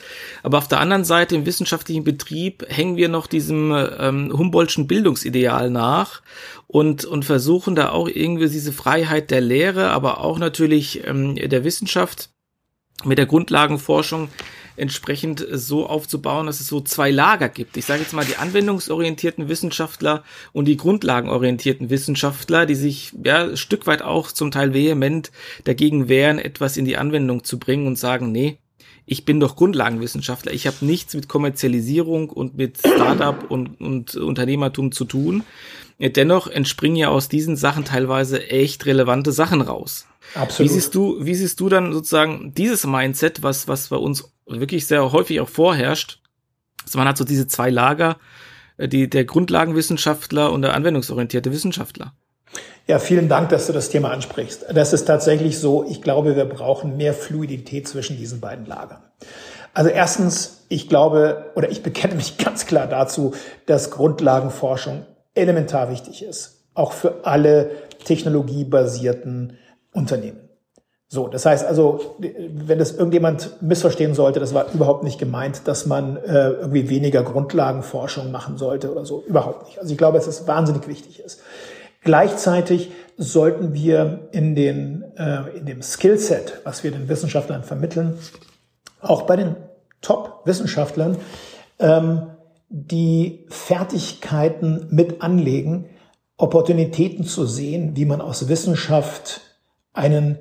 Aber 0.44 0.58
auf 0.58 0.68
der 0.68 0.80
anderen 0.80 1.06
Seite 1.06 1.36
im 1.36 1.46
wissenschaftlichen 1.46 2.04
Betrieb 2.04 2.66
hängen 2.68 2.98
wir 2.98 3.10
noch 3.10 3.28
diesem 3.28 3.74
ähm, 4.00 4.32
Humboldtschen 4.38 4.88
Bildungsideal 4.88 5.70
nach 5.70 6.22
und, 6.68 7.06
und 7.06 7.24
versuchen 7.24 7.76
da 7.76 7.90
auch 7.90 8.10
irgendwie 8.10 8.50
diese 8.50 8.74
Freiheit 8.74 9.32
der 9.32 9.42
Lehre, 9.42 9.92
aber 9.92 10.20
auch 10.20 10.38
natürlich 10.38 11.08
ähm, 11.08 11.36
der 11.36 11.64
Wissenschaft 11.64 12.30
mit 13.06 13.18
der 13.18 13.26
Grundlagenforschung 13.26 14.30
entsprechend 14.76 15.46
so 15.52 15.88
aufzubauen, 15.88 16.48
dass 16.48 16.60
es 16.60 16.68
so 16.68 16.82
zwei 16.82 17.12
Lager 17.12 17.50
gibt. 17.50 17.78
Ich 17.78 17.86
sage 17.86 18.02
jetzt 18.02 18.14
mal 18.14 18.26
die 18.26 18.38
anwendungsorientierten 18.38 19.50
Wissenschaftler 19.50 20.24
und 20.52 20.66
die 20.66 20.78
grundlagenorientierten 20.78 21.90
Wissenschaftler, 21.90 22.66
die 22.66 22.76
sich 22.76 23.14
ja 23.24 23.44
ein 23.44 23.58
Stück 23.58 23.88
weit 23.88 24.02
auch 24.02 24.32
zum 24.32 24.52
Teil 24.52 24.74
vehement 24.74 25.32
dagegen 25.64 26.10
wehren, 26.10 26.40
etwas 26.40 26.78
in 26.78 26.86
die 26.86 26.98
Anwendung 26.98 27.44
zu 27.44 27.60
bringen 27.60 27.88
und 27.88 27.98
sagen, 27.98 28.32
nee, 28.32 28.58
ich 29.06 29.26
bin 29.26 29.40
doch 29.40 29.56
Grundlagenwissenschaftler. 29.56 30.54
Ich 30.54 30.66
habe 30.66 30.78
nichts 30.82 31.14
mit 31.14 31.28
Kommerzialisierung 31.28 32.30
und 32.30 32.56
mit 32.58 32.78
Startup 32.78 33.50
und, 33.52 33.82
und 33.82 34.16
Unternehmertum 34.16 34.92
zu 34.92 35.06
tun. 35.06 35.44
Dennoch 36.00 36.48
entspringen 36.48 36.98
ja 36.98 37.10
aus 37.10 37.30
diesen 37.30 37.56
Sachen 37.56 37.86
teilweise 37.86 38.50
echt 38.50 38.86
relevante 38.86 39.32
Sachen 39.32 39.62
raus. 39.62 40.08
Absolut. 40.36 40.72
Wie 40.72 40.74
siehst 40.74 40.96
du, 40.96 41.18
wie 41.20 41.36
siehst 41.36 41.60
du 41.60 41.70
dann 41.70 41.94
sozusagen 41.94 42.54
dieses 42.56 42.86
Mindset, 42.86 43.44
was, 43.44 43.68
was 43.68 43.90
bei 43.90 43.98
uns 43.98 44.33
wirklich 44.46 44.88
sehr 44.88 45.12
häufig 45.12 45.40
auch 45.40 45.50
vorherrscht? 45.50 46.22
Also 46.84 46.98
man 46.98 47.08
hat 47.08 47.18
so 47.18 47.24
diese 47.24 47.48
zwei 47.48 47.70
Lager, 47.70 48.18
äh, 48.78 48.88
die, 48.88 49.10
der 49.10 49.26
Grundlagenwissenschaftler 49.26 50.52
und 50.52 50.62
der 50.62 50.74
anwendungsorientierte 50.74 51.52
Wissenschaftler. 51.52 52.14
Ja, 52.86 53.00
vielen 53.00 53.30
Dank, 53.30 53.50
dass 53.50 53.68
du 53.68 53.74
das 53.74 53.90
Thema 53.90 54.12
ansprichst. 54.12 54.66
Das 54.74 54.92
ist 54.92 55.06
tatsächlich 55.06 55.58
so. 55.58 55.86
Ich 55.90 56.02
glaube, 56.02 56.36
wir 56.36 56.46
brauchen 56.46 56.98
mehr 56.98 57.14
Fluidität 57.14 57.88
zwischen 57.88 58.18
diesen 58.18 58.42
beiden 58.42 58.66
Lagern. 58.66 59.02
Also 59.74 59.90
erstens, 59.90 60.66
ich 60.70 60.90
glaube 60.90 61.52
oder 61.56 61.70
ich 61.72 61.82
bekenne 61.82 62.16
mich 62.16 62.38
ganz 62.44 62.66
klar 62.66 62.88
dazu, 62.88 63.34
dass 63.66 63.92
Grundlagenforschung 63.92 65.06
elementar 65.34 65.90
wichtig 65.90 66.24
ist. 66.24 66.68
Auch 66.74 66.92
für 66.92 67.26
alle 67.26 67.72
technologiebasierten 68.04 69.58
Unternehmen. 69.94 70.50
So, 71.14 71.28
das 71.28 71.46
heißt 71.46 71.64
also, 71.64 72.16
wenn 72.18 72.80
das 72.80 72.94
irgendjemand 72.94 73.62
missverstehen 73.62 74.16
sollte, 74.16 74.40
das 74.40 74.56
war 74.56 74.74
überhaupt 74.74 75.04
nicht 75.04 75.20
gemeint, 75.20 75.68
dass 75.68 75.86
man 75.86 76.18
äh, 76.18 76.50
irgendwie 76.50 76.90
weniger 76.90 77.22
Grundlagenforschung 77.22 78.32
machen 78.32 78.58
sollte 78.58 78.92
oder 78.92 79.06
so. 79.06 79.24
Überhaupt 79.28 79.68
nicht. 79.68 79.78
Also 79.78 79.92
ich 79.92 79.98
glaube, 80.00 80.18
dass 80.18 80.26
es 80.26 80.48
wahnsinnig 80.48 80.88
wichtig 80.88 81.20
ist. 81.20 81.40
Gleichzeitig 82.02 82.90
sollten 83.16 83.76
wir 83.76 84.28
in, 84.32 84.56
den, 84.56 85.04
äh, 85.16 85.56
in 85.56 85.68
dem 85.68 85.84
Skillset, 85.84 86.62
was 86.64 86.84
wir 86.84 86.90
den 86.90 87.08
Wissenschaftlern 87.08 87.64
vermitteln, 87.64 88.18
auch 89.00 89.22
bei 89.22 89.36
den 89.36 89.56
Top-Wissenschaftlern 90.02 91.18
ähm, 91.78 92.24
die 92.70 93.46
Fertigkeiten 93.50 94.88
mit 94.90 95.22
anlegen, 95.22 95.86
Opportunitäten 96.38 97.24
zu 97.24 97.46
sehen, 97.46 97.96
wie 97.96 98.06
man 98.06 98.20
aus 98.20 98.50
Wissenschaft 98.50 99.42
einen 99.94 100.40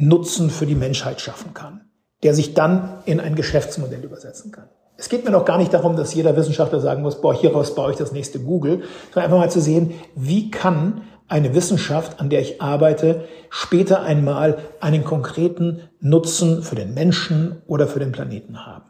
Nutzen 0.00 0.48
für 0.48 0.66
die 0.66 0.74
Menschheit 0.74 1.20
schaffen 1.20 1.52
kann, 1.52 1.82
der 2.22 2.34
sich 2.34 2.54
dann 2.54 3.02
in 3.04 3.20
ein 3.20 3.34
Geschäftsmodell 3.34 4.02
übersetzen 4.02 4.50
kann. 4.50 4.68
Es 4.96 5.08
geht 5.08 5.24
mir 5.24 5.30
noch 5.30 5.44
gar 5.44 5.58
nicht 5.58 5.74
darum, 5.74 5.96
dass 5.96 6.14
jeder 6.14 6.36
Wissenschaftler 6.36 6.80
sagen 6.80 7.02
muss, 7.02 7.20
boah, 7.20 7.34
hieraus 7.34 7.74
baue 7.74 7.92
ich 7.92 7.98
das 7.98 8.12
nächste 8.12 8.40
Google, 8.40 8.82
sondern 9.12 9.24
einfach 9.24 9.38
mal 9.38 9.50
zu 9.50 9.60
sehen, 9.60 9.94
wie 10.14 10.50
kann 10.50 11.02
eine 11.28 11.54
Wissenschaft, 11.54 12.18
an 12.18 12.30
der 12.30 12.40
ich 12.40 12.60
arbeite, 12.62 13.24
später 13.50 14.02
einmal 14.02 14.58
einen 14.80 15.04
konkreten 15.04 15.82
Nutzen 16.00 16.62
für 16.62 16.76
den 16.76 16.94
Menschen 16.94 17.62
oder 17.66 17.86
für 17.86 18.00
den 18.00 18.12
Planeten 18.12 18.66
haben. 18.66 18.84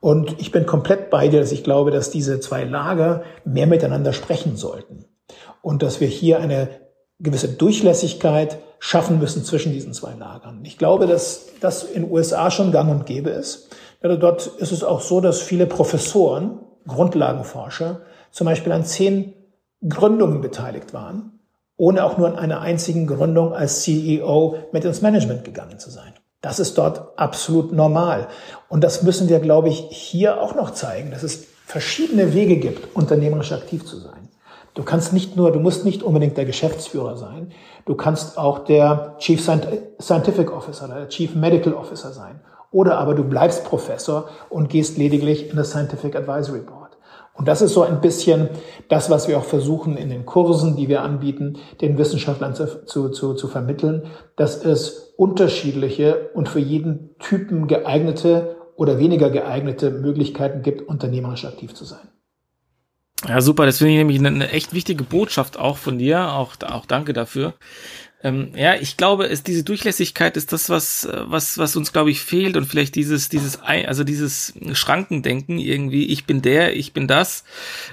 Und 0.00 0.40
ich 0.40 0.52
bin 0.52 0.64
komplett 0.64 1.10
bei 1.10 1.28
dir, 1.28 1.40
dass 1.40 1.52
ich 1.52 1.64
glaube, 1.64 1.90
dass 1.90 2.10
diese 2.10 2.40
zwei 2.40 2.64
Lager 2.64 3.22
mehr 3.44 3.66
miteinander 3.66 4.14
sprechen 4.14 4.56
sollten 4.56 5.04
und 5.60 5.82
dass 5.82 6.00
wir 6.00 6.08
hier 6.08 6.40
eine 6.40 6.68
gewisse 7.18 7.48
Durchlässigkeit 7.48 8.58
schaffen 8.80 9.18
müssen 9.20 9.44
zwischen 9.44 9.72
diesen 9.72 9.92
zwei 9.92 10.14
Lagern. 10.14 10.60
Ich 10.64 10.78
glaube, 10.78 11.06
dass 11.06 11.46
das 11.60 11.84
in 11.84 12.02
den 12.02 12.10
USA 12.10 12.50
schon 12.50 12.72
gang 12.72 12.90
und 12.90 13.06
gäbe 13.06 13.30
ist. 13.30 13.68
Ja, 14.02 14.16
dort 14.16 14.46
ist 14.46 14.72
es 14.72 14.82
auch 14.82 15.02
so, 15.02 15.20
dass 15.20 15.40
viele 15.40 15.66
Professoren, 15.66 16.58
Grundlagenforscher, 16.88 18.00
zum 18.32 18.46
Beispiel 18.46 18.72
an 18.72 18.84
zehn 18.84 19.34
Gründungen 19.86 20.40
beteiligt 20.40 20.94
waren, 20.94 21.38
ohne 21.76 22.04
auch 22.04 22.16
nur 22.16 22.26
an 22.26 22.36
einer 22.36 22.60
einzigen 22.62 23.06
Gründung 23.06 23.52
als 23.52 23.82
CEO 23.82 24.56
mit 24.72 24.84
ins 24.84 25.02
Management 25.02 25.44
gegangen 25.44 25.78
zu 25.78 25.90
sein. 25.90 26.14
Das 26.40 26.58
ist 26.58 26.78
dort 26.78 27.18
absolut 27.18 27.72
normal. 27.72 28.28
Und 28.70 28.82
das 28.82 29.02
müssen 29.02 29.28
wir, 29.28 29.40
glaube 29.40 29.68
ich, 29.68 29.86
hier 29.90 30.40
auch 30.40 30.54
noch 30.54 30.70
zeigen, 30.70 31.10
dass 31.10 31.22
es 31.22 31.44
verschiedene 31.66 32.32
Wege 32.32 32.56
gibt, 32.56 32.96
unternehmerisch 32.96 33.52
aktiv 33.52 33.84
zu 33.84 33.98
sein. 33.98 34.19
Du 34.80 34.86
kannst 34.86 35.12
nicht 35.12 35.36
nur, 35.36 35.52
du 35.52 35.60
musst 35.60 35.84
nicht 35.84 36.02
unbedingt 36.02 36.38
der 36.38 36.46
Geschäftsführer 36.46 37.14
sein. 37.18 37.52
Du 37.84 37.94
kannst 37.94 38.38
auch 38.38 38.60
der 38.60 39.14
Chief 39.18 39.38
Scientific 39.38 40.50
Officer 40.50 40.86
oder 40.86 41.00
der 41.00 41.08
Chief 41.10 41.34
Medical 41.34 41.74
Officer 41.74 42.12
sein. 42.12 42.40
Oder 42.70 42.96
aber 42.96 43.14
du 43.14 43.22
bleibst 43.22 43.66
Professor 43.66 44.30
und 44.48 44.70
gehst 44.70 44.96
lediglich 44.96 45.50
in 45.50 45.56
das 45.56 45.72
Scientific 45.72 46.16
Advisory 46.16 46.60
Board. 46.60 46.96
Und 47.34 47.46
das 47.46 47.60
ist 47.60 47.74
so 47.74 47.82
ein 47.82 48.00
bisschen 48.00 48.48
das, 48.88 49.10
was 49.10 49.28
wir 49.28 49.36
auch 49.36 49.44
versuchen 49.44 49.98
in 49.98 50.08
den 50.08 50.24
Kursen, 50.24 50.76
die 50.76 50.88
wir 50.88 51.02
anbieten, 51.02 51.58
den 51.82 51.98
Wissenschaftlern 51.98 52.54
zu, 52.54 52.86
zu, 52.86 53.10
zu, 53.10 53.34
zu 53.34 53.48
vermitteln, 53.48 54.04
dass 54.36 54.64
es 54.64 55.12
unterschiedliche 55.18 56.30
und 56.32 56.48
für 56.48 56.58
jeden 56.58 57.16
Typen 57.18 57.66
geeignete 57.66 58.56
oder 58.76 58.98
weniger 58.98 59.28
geeignete 59.28 59.90
Möglichkeiten 59.90 60.62
gibt, 60.62 60.88
unternehmerisch 60.88 61.44
aktiv 61.44 61.74
zu 61.74 61.84
sein. 61.84 62.08
Ja, 63.28 63.40
super. 63.40 63.66
Das 63.66 63.78
finde 63.78 63.92
ich 63.92 63.98
nämlich 63.98 64.18
eine, 64.18 64.28
eine, 64.28 64.50
echt 64.50 64.72
wichtige 64.72 65.04
Botschaft 65.04 65.58
auch 65.58 65.76
von 65.76 65.98
dir. 65.98 66.32
Auch, 66.32 66.54
auch 66.62 66.86
danke 66.86 67.12
dafür. 67.12 67.54
Ähm, 68.22 68.52
ja, 68.54 68.74
ich 68.74 68.98
glaube, 68.98 69.28
es, 69.28 69.42
diese 69.42 69.64
Durchlässigkeit 69.64 70.36
ist 70.36 70.52
das, 70.52 70.68
was, 70.68 71.08
was, 71.10 71.56
was 71.56 71.74
uns, 71.74 71.90
glaube 71.92 72.10
ich, 72.10 72.20
fehlt 72.20 72.56
und 72.58 72.66
vielleicht 72.66 72.94
dieses, 72.94 73.30
dieses, 73.30 73.60
also 73.62 74.04
dieses 74.04 74.52
Schrankendenken 74.74 75.58
irgendwie, 75.58 76.06
ich 76.06 76.26
bin 76.26 76.42
der, 76.42 76.76
ich 76.76 76.92
bin 76.92 77.08
das, 77.08 77.44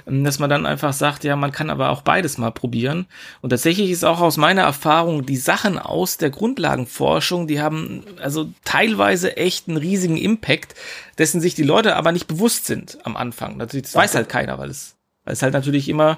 ähm, 0.06 0.24
dass 0.24 0.38
man 0.38 0.50
dann 0.50 0.66
einfach 0.66 0.92
sagt, 0.92 1.24
ja, 1.24 1.34
man 1.34 1.52
kann 1.52 1.70
aber 1.70 1.88
auch 1.88 2.02
beides 2.02 2.36
mal 2.36 2.50
probieren. 2.50 3.06
Und 3.40 3.50
tatsächlich 3.50 3.90
ist 3.90 4.04
auch 4.04 4.20
aus 4.20 4.36
meiner 4.36 4.62
Erfahrung, 4.62 5.24
die 5.24 5.36
Sachen 5.36 5.78
aus 5.78 6.18
der 6.18 6.28
Grundlagenforschung, 6.28 7.46
die 7.46 7.62
haben 7.62 8.04
also 8.20 8.50
teilweise 8.64 9.38
echt 9.38 9.68
einen 9.68 9.78
riesigen 9.78 10.18
Impact, 10.18 10.74
dessen 11.16 11.40
sich 11.40 11.54
die 11.54 11.62
Leute 11.62 11.96
aber 11.96 12.12
nicht 12.12 12.26
bewusst 12.26 12.66
sind 12.66 12.98
am 13.04 13.16
Anfang. 13.16 13.56
Natürlich, 13.56 13.86
das 13.86 13.94
weiß 13.94 14.14
halt 14.14 14.28
keiner, 14.28 14.58
weil 14.58 14.68
es 14.68 14.97
weil 15.28 15.34
es 15.34 15.42
halt 15.42 15.52
natürlich 15.52 15.90
immer 15.90 16.16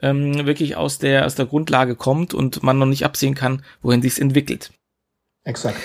ähm, 0.00 0.46
wirklich 0.46 0.76
aus 0.76 1.00
der, 1.00 1.26
aus 1.26 1.34
der 1.34 1.46
Grundlage 1.46 1.96
kommt 1.96 2.32
und 2.34 2.62
man 2.62 2.78
noch 2.78 2.86
nicht 2.86 3.04
absehen 3.04 3.34
kann, 3.34 3.64
wohin 3.82 4.00
sich's 4.00 4.20
entwickelt. 4.20 4.70
Exakt. 5.42 5.76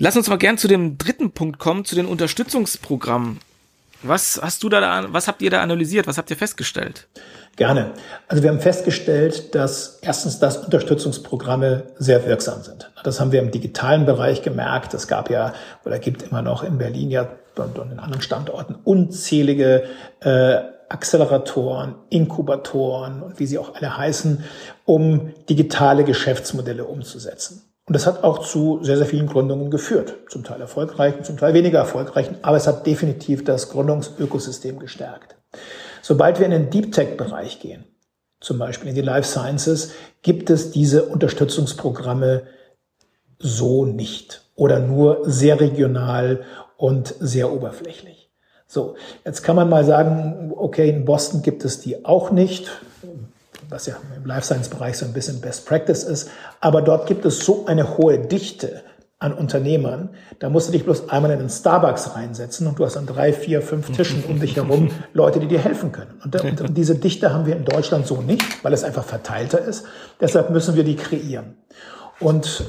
Lass 0.00 0.16
uns 0.16 0.28
mal 0.28 0.36
gern 0.36 0.58
zu 0.58 0.66
dem 0.66 0.98
dritten 0.98 1.30
Punkt 1.30 1.60
kommen, 1.60 1.84
zu 1.84 1.94
den 1.94 2.06
Unterstützungsprogrammen. 2.06 3.38
Was 4.02 4.40
hast 4.42 4.64
du 4.64 4.68
da, 4.68 5.06
was 5.12 5.28
habt 5.28 5.40
ihr 5.40 5.50
da 5.50 5.62
analysiert? 5.62 6.08
Was 6.08 6.18
habt 6.18 6.28
ihr 6.30 6.36
festgestellt? 6.36 7.06
Gerne. 7.54 7.92
Also 8.26 8.42
wir 8.42 8.50
haben 8.50 8.60
festgestellt, 8.60 9.54
dass 9.54 10.00
erstens, 10.02 10.40
dass 10.40 10.56
Unterstützungsprogramme 10.56 11.84
sehr 11.96 12.26
wirksam 12.26 12.62
sind. 12.64 12.90
Das 13.04 13.20
haben 13.20 13.30
wir 13.30 13.38
im 13.40 13.52
digitalen 13.52 14.04
Bereich 14.04 14.42
gemerkt. 14.42 14.94
Es 14.94 15.06
gab 15.06 15.30
ja 15.30 15.54
oder 15.84 16.00
gibt 16.00 16.22
immer 16.22 16.42
noch 16.42 16.64
in 16.64 16.76
Berlin 16.76 17.12
ja 17.12 17.28
und, 17.54 17.78
in 17.78 18.00
anderen 18.00 18.20
Standorten 18.20 18.74
unzählige 18.82 19.84
äh, 20.20 20.75
Acceleratoren, 20.88 21.96
Inkubatoren 22.10 23.22
und 23.22 23.38
wie 23.38 23.46
sie 23.46 23.58
auch 23.58 23.74
alle 23.74 23.96
heißen, 23.96 24.44
um 24.84 25.32
digitale 25.48 26.04
Geschäftsmodelle 26.04 26.84
umzusetzen. 26.84 27.62
Und 27.86 27.94
das 27.94 28.06
hat 28.06 28.24
auch 28.24 28.40
zu 28.40 28.80
sehr, 28.82 28.96
sehr 28.96 29.06
vielen 29.06 29.28
Gründungen 29.28 29.70
geführt. 29.70 30.16
Zum 30.28 30.42
Teil 30.42 30.60
erfolgreichen, 30.60 31.22
zum 31.22 31.36
Teil 31.36 31.54
weniger 31.54 31.78
erfolgreichen, 31.78 32.36
aber 32.42 32.56
es 32.56 32.66
hat 32.66 32.86
definitiv 32.86 33.44
das 33.44 33.70
Gründungsökosystem 33.70 34.78
gestärkt. 34.78 35.36
Sobald 36.02 36.38
wir 36.38 36.46
in 36.46 36.52
den 36.52 36.70
Deep 36.70 36.92
Tech-Bereich 36.92 37.60
gehen, 37.60 37.84
zum 38.40 38.58
Beispiel 38.58 38.90
in 38.90 38.94
die 38.94 39.02
Life 39.02 39.28
Sciences, 39.28 39.92
gibt 40.22 40.50
es 40.50 40.70
diese 40.70 41.04
Unterstützungsprogramme 41.04 42.42
so 43.38 43.84
nicht 43.84 44.42
oder 44.54 44.80
nur 44.80 45.22
sehr 45.24 45.60
regional 45.60 46.44
und 46.76 47.14
sehr 47.20 47.52
oberflächlich. 47.52 48.15
So, 48.68 48.96
jetzt 49.24 49.42
kann 49.42 49.56
man 49.56 49.68
mal 49.68 49.84
sagen, 49.84 50.52
okay, 50.56 50.88
in 50.88 51.04
Boston 51.04 51.42
gibt 51.42 51.64
es 51.64 51.80
die 51.80 52.04
auch 52.04 52.30
nicht, 52.30 52.70
was 53.68 53.86
ja 53.86 53.94
im 54.16 54.26
Life 54.26 54.46
Science 54.46 54.68
Bereich 54.68 54.98
so 54.98 55.06
ein 55.06 55.12
bisschen 55.12 55.40
Best 55.40 55.66
Practice 55.66 56.02
ist, 56.02 56.30
aber 56.60 56.82
dort 56.82 57.06
gibt 57.06 57.24
es 57.24 57.44
so 57.44 57.66
eine 57.66 57.96
hohe 57.96 58.18
Dichte 58.18 58.82
an 59.18 59.32
Unternehmern, 59.32 60.10
da 60.40 60.50
musst 60.50 60.68
du 60.68 60.72
dich 60.72 60.84
bloß 60.84 61.08
einmal 61.08 61.30
in 61.30 61.38
den 61.38 61.48
Starbucks 61.48 62.14
reinsetzen 62.14 62.66
und 62.66 62.78
du 62.78 62.84
hast 62.84 62.98
an 62.98 63.06
drei, 63.06 63.32
vier, 63.32 63.62
fünf 63.62 63.90
Tischen 63.92 64.22
um 64.24 64.40
dich 64.40 64.56
herum 64.56 64.90
Leute, 65.14 65.40
die 65.40 65.46
dir 65.46 65.58
helfen 65.58 65.90
können. 65.90 66.20
Und, 66.22 66.60
und 66.60 66.76
diese 66.76 66.96
Dichte 66.96 67.32
haben 67.32 67.46
wir 67.46 67.56
in 67.56 67.64
Deutschland 67.64 68.06
so 68.06 68.20
nicht, 68.20 68.62
weil 68.62 68.74
es 68.74 68.84
einfach 68.84 69.04
verteilter 69.04 69.58
ist. 69.58 69.86
Deshalb 70.20 70.50
müssen 70.50 70.76
wir 70.76 70.84
die 70.84 70.96
kreieren. 70.96 71.56
Und 72.20 72.64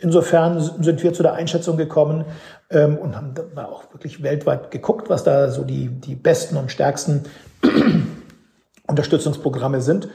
insofern 0.00 0.60
sind 0.60 1.02
wir 1.02 1.12
zu 1.12 1.22
der 1.22 1.34
Einschätzung 1.34 1.76
gekommen 1.76 2.24
ähm, 2.70 2.96
und 2.96 3.16
haben 3.16 3.34
da 3.54 3.66
auch 3.66 3.92
wirklich 3.92 4.22
weltweit 4.22 4.70
geguckt, 4.70 5.10
was 5.10 5.24
da 5.24 5.50
so 5.50 5.64
die, 5.64 5.88
die 5.88 6.14
besten 6.14 6.56
und 6.56 6.70
stärksten 6.70 7.24
Unterstützungsprogramme 8.86 9.80
sind 9.80 10.08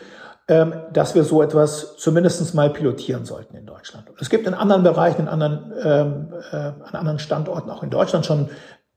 ähm, 0.51 0.73
dass 0.91 1.15
wir 1.15 1.23
so 1.23 1.41
etwas 1.41 1.95
zumindest 1.97 2.53
mal 2.55 2.69
pilotieren 2.69 3.23
sollten 3.23 3.55
in 3.55 3.65
Deutschland. 3.65 4.09
Und 4.09 4.21
es 4.21 4.29
gibt 4.29 4.45
in 4.47 4.53
anderen 4.53 4.83
Bereichen, 4.83 5.21
in 5.21 5.27
anderen, 5.29 5.71
ähm, 5.81 6.33
äh, 6.51 6.55
an 6.55 6.93
anderen 6.93 7.19
Standorten, 7.19 7.69
auch 7.69 7.83
in 7.83 7.89
Deutschland 7.89 8.25
schon 8.25 8.49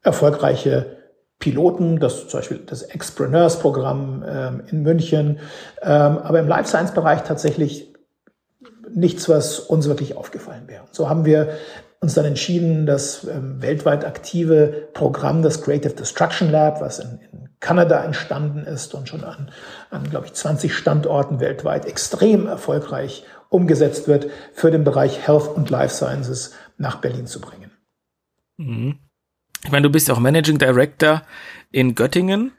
erfolgreiche 0.03 0.97
Piloten, 1.38 2.01
das 2.01 2.27
zum 2.27 2.40
Beispiel 2.40 2.59
das 2.66 2.83
Expreneurs-Programm 2.83 4.25
ähm, 4.27 4.62
in 4.68 4.83
München, 4.83 5.38
ähm, 5.81 6.18
aber 6.18 6.40
im 6.40 6.49
Life 6.49 6.68
Science-Bereich 6.68 7.23
tatsächlich 7.23 7.93
nichts, 8.94 9.28
was 9.28 9.59
uns 9.59 9.88
wirklich 9.88 10.16
aufgefallen 10.16 10.68
wäre. 10.68 10.85
So 10.92 11.09
haben 11.09 11.24
wir 11.24 11.57
uns 12.00 12.14
dann 12.14 12.26
entschieden, 12.26 12.87
das 12.87 13.24
ähm, 13.24 13.62
weltweit 13.62 14.04
aktive 14.04 14.88
Programm, 14.92 15.42
das 15.42 15.62
Creative 15.62 15.94
Destruction 15.94 16.50
Lab, 16.50 16.80
was 16.80 16.98
in, 16.98 17.18
in 17.33 17.48
Kanada 17.61 18.04
entstanden 18.04 18.64
ist 18.64 18.94
und 18.94 19.09
schon 19.09 19.24
an, 19.24 19.50
an, 19.90 20.09
glaube 20.11 20.26
ich, 20.26 20.35
20 20.35 20.74
Standorten 20.74 21.40
weltweit 21.40 21.87
extrem 21.87 22.46
erfolgreich 22.46 23.24
umgesetzt 23.48 24.07
wird, 24.07 24.26
für 24.52 24.70
den 24.70 24.85
Bereich 24.85 25.26
Health 25.26 25.48
und 25.48 25.70
Life 25.70 25.94
Sciences 25.94 26.52
nach 26.76 26.96
Berlin 26.96 27.26
zu 27.26 27.40
bringen. 27.40 27.70
Mhm. 28.59 28.98
Ich 29.64 29.70
meine, 29.70 29.85
du 29.85 29.90
bist 29.90 30.11
auch 30.11 30.18
Managing 30.18 30.59
Director 30.59 31.22
in 31.70 31.94
Göttingen, 31.94 32.52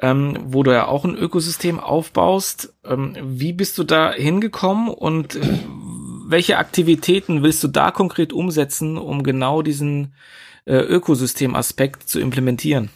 ähm, 0.00 0.36
wo 0.46 0.62
du 0.62 0.72
ja 0.72 0.86
auch 0.86 1.04
ein 1.04 1.16
Ökosystem 1.16 1.78
aufbaust. 1.78 2.74
Ähm, 2.84 3.16
wie 3.22 3.52
bist 3.52 3.78
du 3.78 3.84
da 3.84 4.12
hingekommen 4.12 4.88
und 4.88 5.36
äh, 5.36 5.40
welche 6.26 6.58
Aktivitäten 6.58 7.42
willst 7.42 7.62
du 7.64 7.68
da 7.68 7.90
konkret 7.90 8.32
umsetzen, 8.32 8.96
um 8.96 9.22
genau 9.22 9.62
diesen 9.62 10.14
äh, 10.64 10.76
Ökosystemaspekt 10.76 12.08
zu 12.08 12.20
implementieren? 12.20 12.90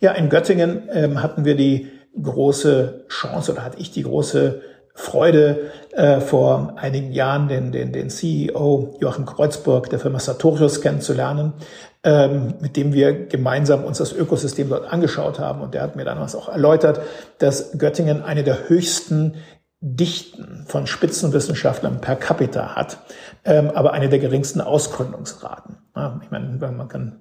Ja, 0.00 0.12
in 0.12 0.28
Göttingen 0.28 0.82
ähm, 0.92 1.22
hatten 1.22 1.44
wir 1.44 1.56
die 1.56 1.88
große 2.20 3.04
Chance 3.08 3.52
oder 3.52 3.64
hatte 3.64 3.78
ich 3.78 3.90
die 3.90 4.02
große 4.02 4.62
Freude, 4.94 5.70
äh, 5.98 6.20
vor 6.20 6.74
einigen 6.76 7.10
Jahren 7.10 7.48
den, 7.48 7.72
den, 7.72 7.92
den 7.92 8.08
CEO 8.08 8.96
Joachim 9.00 9.26
Kreuzburg 9.26 9.90
der 9.90 9.98
Firma 9.98 10.20
Sartorius 10.20 10.80
kennenzulernen, 10.80 11.54
ähm, 12.04 12.54
mit 12.60 12.76
dem 12.76 12.92
wir 12.92 13.26
gemeinsam 13.26 13.82
uns 13.82 13.98
das 13.98 14.12
Ökosystem 14.12 14.68
dort 14.68 14.92
angeschaut 14.92 15.40
haben. 15.40 15.60
Und 15.60 15.74
der 15.74 15.82
hat 15.82 15.96
mir 15.96 16.04
damals 16.04 16.36
auch 16.36 16.48
erläutert, 16.48 17.00
dass 17.38 17.76
Göttingen 17.76 18.22
eine 18.22 18.44
der 18.44 18.68
höchsten 18.68 19.34
Dichten 19.80 20.64
von 20.68 20.86
Spitzenwissenschaftlern 20.86 22.00
per 22.00 22.14
capita 22.14 22.76
hat, 22.76 22.98
ähm, 23.44 23.70
aber 23.74 23.92
eine 23.92 24.08
der 24.08 24.20
geringsten 24.20 24.60
Ausgründungsraten. 24.60 25.78
Ja, 25.96 26.20
ich 26.22 26.30
meine, 26.30 26.46
man 26.60 26.88
kann, 26.88 27.16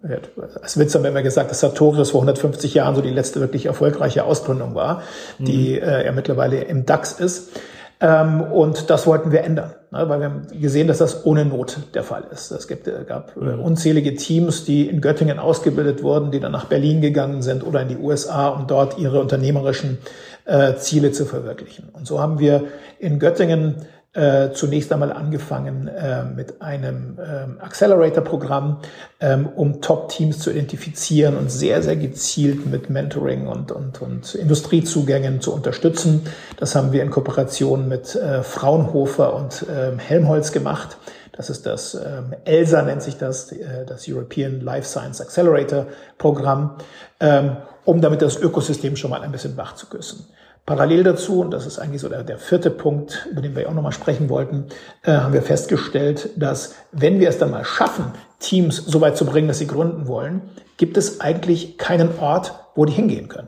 als 0.61 0.77
Witz 0.77 0.93
haben 0.93 1.01
wir 1.01 1.09
immer 1.09 1.23
gesagt, 1.23 1.49
dass 1.49 1.61
Sartorius 1.61 2.11
vor 2.11 2.21
150 2.21 2.75
Jahren 2.75 2.93
so 2.93 3.01
die 3.01 3.09
letzte 3.09 3.39
wirklich 3.39 3.65
erfolgreiche 3.65 4.23
Ausgründung 4.23 4.75
war, 4.75 5.01
die 5.39 5.79
mhm. 5.79 5.87
äh, 5.87 6.05
ja 6.05 6.11
mittlerweile 6.11 6.61
im 6.61 6.85
DAX 6.85 7.13
ist. 7.13 7.59
Ähm, 7.99 8.41
und 8.41 8.91
das 8.91 9.07
wollten 9.07 9.31
wir 9.31 9.43
ändern, 9.43 9.73
ne, 9.89 10.07
weil 10.07 10.19
wir 10.19 10.25
haben 10.25 10.47
gesehen, 10.61 10.87
dass 10.87 10.99
das 10.99 11.25
ohne 11.25 11.45
Not 11.45 11.79
der 11.95 12.03
Fall 12.03 12.25
ist. 12.31 12.51
Es 12.51 12.67
gibt, 12.67 12.87
äh, 12.87 13.03
gab 13.07 13.35
äh, 13.35 13.39
mhm. 13.39 13.59
unzählige 13.59 14.15
Teams, 14.15 14.65
die 14.65 14.87
in 14.87 15.01
Göttingen 15.01 15.39
ausgebildet 15.39 16.03
wurden, 16.03 16.29
die 16.29 16.39
dann 16.39 16.51
nach 16.51 16.65
Berlin 16.65 17.01
gegangen 17.01 17.41
sind 17.41 17.65
oder 17.65 17.81
in 17.81 17.87
die 17.87 17.97
USA, 17.97 18.49
um 18.49 18.67
dort 18.67 18.99
ihre 18.99 19.19
unternehmerischen 19.19 19.97
äh, 20.45 20.75
Ziele 20.75 21.11
zu 21.11 21.25
verwirklichen. 21.25 21.89
Und 21.91 22.05
so 22.05 22.19
haben 22.19 22.37
wir 22.37 22.65
in 22.99 23.17
Göttingen 23.17 23.87
äh, 24.17 24.51
zunächst 24.51 24.91
einmal 24.91 25.13
angefangen 25.13 25.87
äh, 25.87 26.23
mit 26.23 26.59
einem 26.59 27.19
ähm, 27.23 27.57
Accelerator-Programm, 27.61 28.79
ähm, 29.19 29.47
um 29.55 29.79
Top-Teams 29.79 30.39
zu 30.39 30.49
identifizieren 30.49 31.37
und 31.37 31.51
sehr, 31.51 31.83
sehr 31.83 31.95
gezielt 31.95 32.65
mit 32.65 32.89
Mentoring 32.89 33.45
und, 33.45 33.71
und, 33.71 34.01
und 34.01 34.33
Industriezugängen 34.33 35.39
zu 35.39 35.53
unterstützen. 35.53 36.25
Das 36.57 36.75
haben 36.75 36.91
wir 36.91 37.03
in 37.03 37.11
Kooperation 37.11 37.87
mit 37.87 38.15
äh, 38.15 38.41
Fraunhofer 38.41 39.35
und 39.35 39.63
ähm, 39.71 39.99
Helmholtz 39.99 40.51
gemacht. 40.51 40.97
Das 41.33 41.51
ist 41.51 41.67
das 41.67 41.93
ähm, 41.93 42.33
ELSA 42.45 42.81
nennt 42.81 43.03
sich 43.03 43.17
das, 43.17 43.51
äh, 43.51 43.85
das 43.85 44.09
European 44.09 44.61
Life 44.61 44.87
Science 44.87 45.21
Accelerator 45.21 45.85
Programm, 46.17 46.77
ähm, 47.19 47.57
um 47.85 48.01
damit 48.01 48.23
das 48.23 48.37
Ökosystem 48.37 48.95
schon 48.95 49.11
mal 49.11 49.21
ein 49.21 49.31
bisschen 49.31 49.55
wach 49.57 49.75
zu 49.75 49.85
küssen. 49.85 50.25
Parallel 50.67 51.03
dazu, 51.03 51.39
und 51.39 51.51
das 51.51 51.65
ist 51.65 51.79
eigentlich 51.79 52.01
so 52.01 52.09
der, 52.09 52.25
der 52.25 52.37
vierte 52.37 52.69
Punkt, 52.69 53.25
über 53.31 53.39
den 53.39 53.55
wir 53.55 53.69
auch 53.69 53.73
nochmal 53.73 53.93
sprechen 53.93 54.27
wollten, 54.27 54.65
äh, 55.03 55.13
haben 55.13 55.31
wir 55.31 55.41
festgestellt, 55.41 56.29
dass 56.35 56.75
wenn 56.91 57.21
wir 57.21 57.29
es 57.29 57.37
dann 57.37 57.51
mal 57.51 57.63
schaffen, 57.63 58.11
Teams 58.39 58.75
so 58.75 58.99
weit 58.99 59.15
zu 59.15 59.25
bringen, 59.25 59.47
dass 59.47 59.59
sie 59.59 59.65
gründen 59.65 60.07
wollen, 60.07 60.41
gibt 60.75 60.97
es 60.97 61.21
eigentlich 61.21 61.77
keinen 61.77 62.19
Ort, 62.19 62.53
wo 62.75 62.83
die 62.83 62.91
hingehen 62.91 63.29
können. 63.29 63.47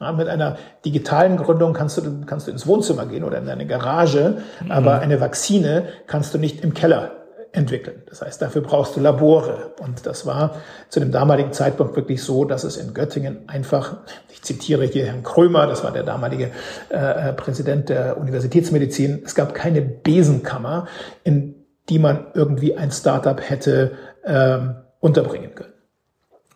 Ja, 0.00 0.12
mit 0.12 0.26
einer 0.26 0.56
digitalen 0.86 1.36
Gründung 1.36 1.74
kannst 1.74 1.98
du, 1.98 2.24
kannst 2.24 2.46
du 2.46 2.50
ins 2.50 2.66
Wohnzimmer 2.66 3.04
gehen 3.04 3.24
oder 3.24 3.36
in 3.36 3.44
deine 3.44 3.66
Garage, 3.66 4.38
mhm. 4.64 4.72
aber 4.72 5.00
eine 5.00 5.20
Vakzine 5.20 5.88
kannst 6.06 6.32
du 6.32 6.38
nicht 6.38 6.64
im 6.64 6.72
Keller 6.72 7.21
entwickeln. 7.52 8.02
Das 8.08 8.22
heißt, 8.22 8.40
dafür 8.40 8.62
brauchst 8.62 8.96
du 8.96 9.00
Labore. 9.00 9.74
Und 9.80 10.06
das 10.06 10.26
war 10.26 10.56
zu 10.88 11.00
dem 11.00 11.12
damaligen 11.12 11.52
Zeitpunkt 11.52 11.94
wirklich 11.96 12.22
so, 12.22 12.44
dass 12.44 12.64
es 12.64 12.76
in 12.76 12.94
Göttingen 12.94 13.48
einfach, 13.48 13.98
ich 14.30 14.42
zitiere 14.42 14.84
hier 14.84 15.06
Herrn 15.06 15.22
Krömer, 15.22 15.66
das 15.66 15.84
war 15.84 15.92
der 15.92 16.02
damalige 16.02 16.50
äh, 16.90 17.28
äh, 17.28 17.32
Präsident 17.34 17.90
der 17.90 18.16
Universitätsmedizin, 18.16 19.22
es 19.24 19.34
gab 19.34 19.54
keine 19.54 19.82
Besenkammer, 19.82 20.88
in 21.24 21.54
die 21.88 21.98
man 21.98 22.26
irgendwie 22.34 22.76
ein 22.76 22.90
Startup 22.90 23.38
hätte 23.40 23.92
ähm, 24.24 24.76
unterbringen 25.00 25.54
können. 25.54 25.72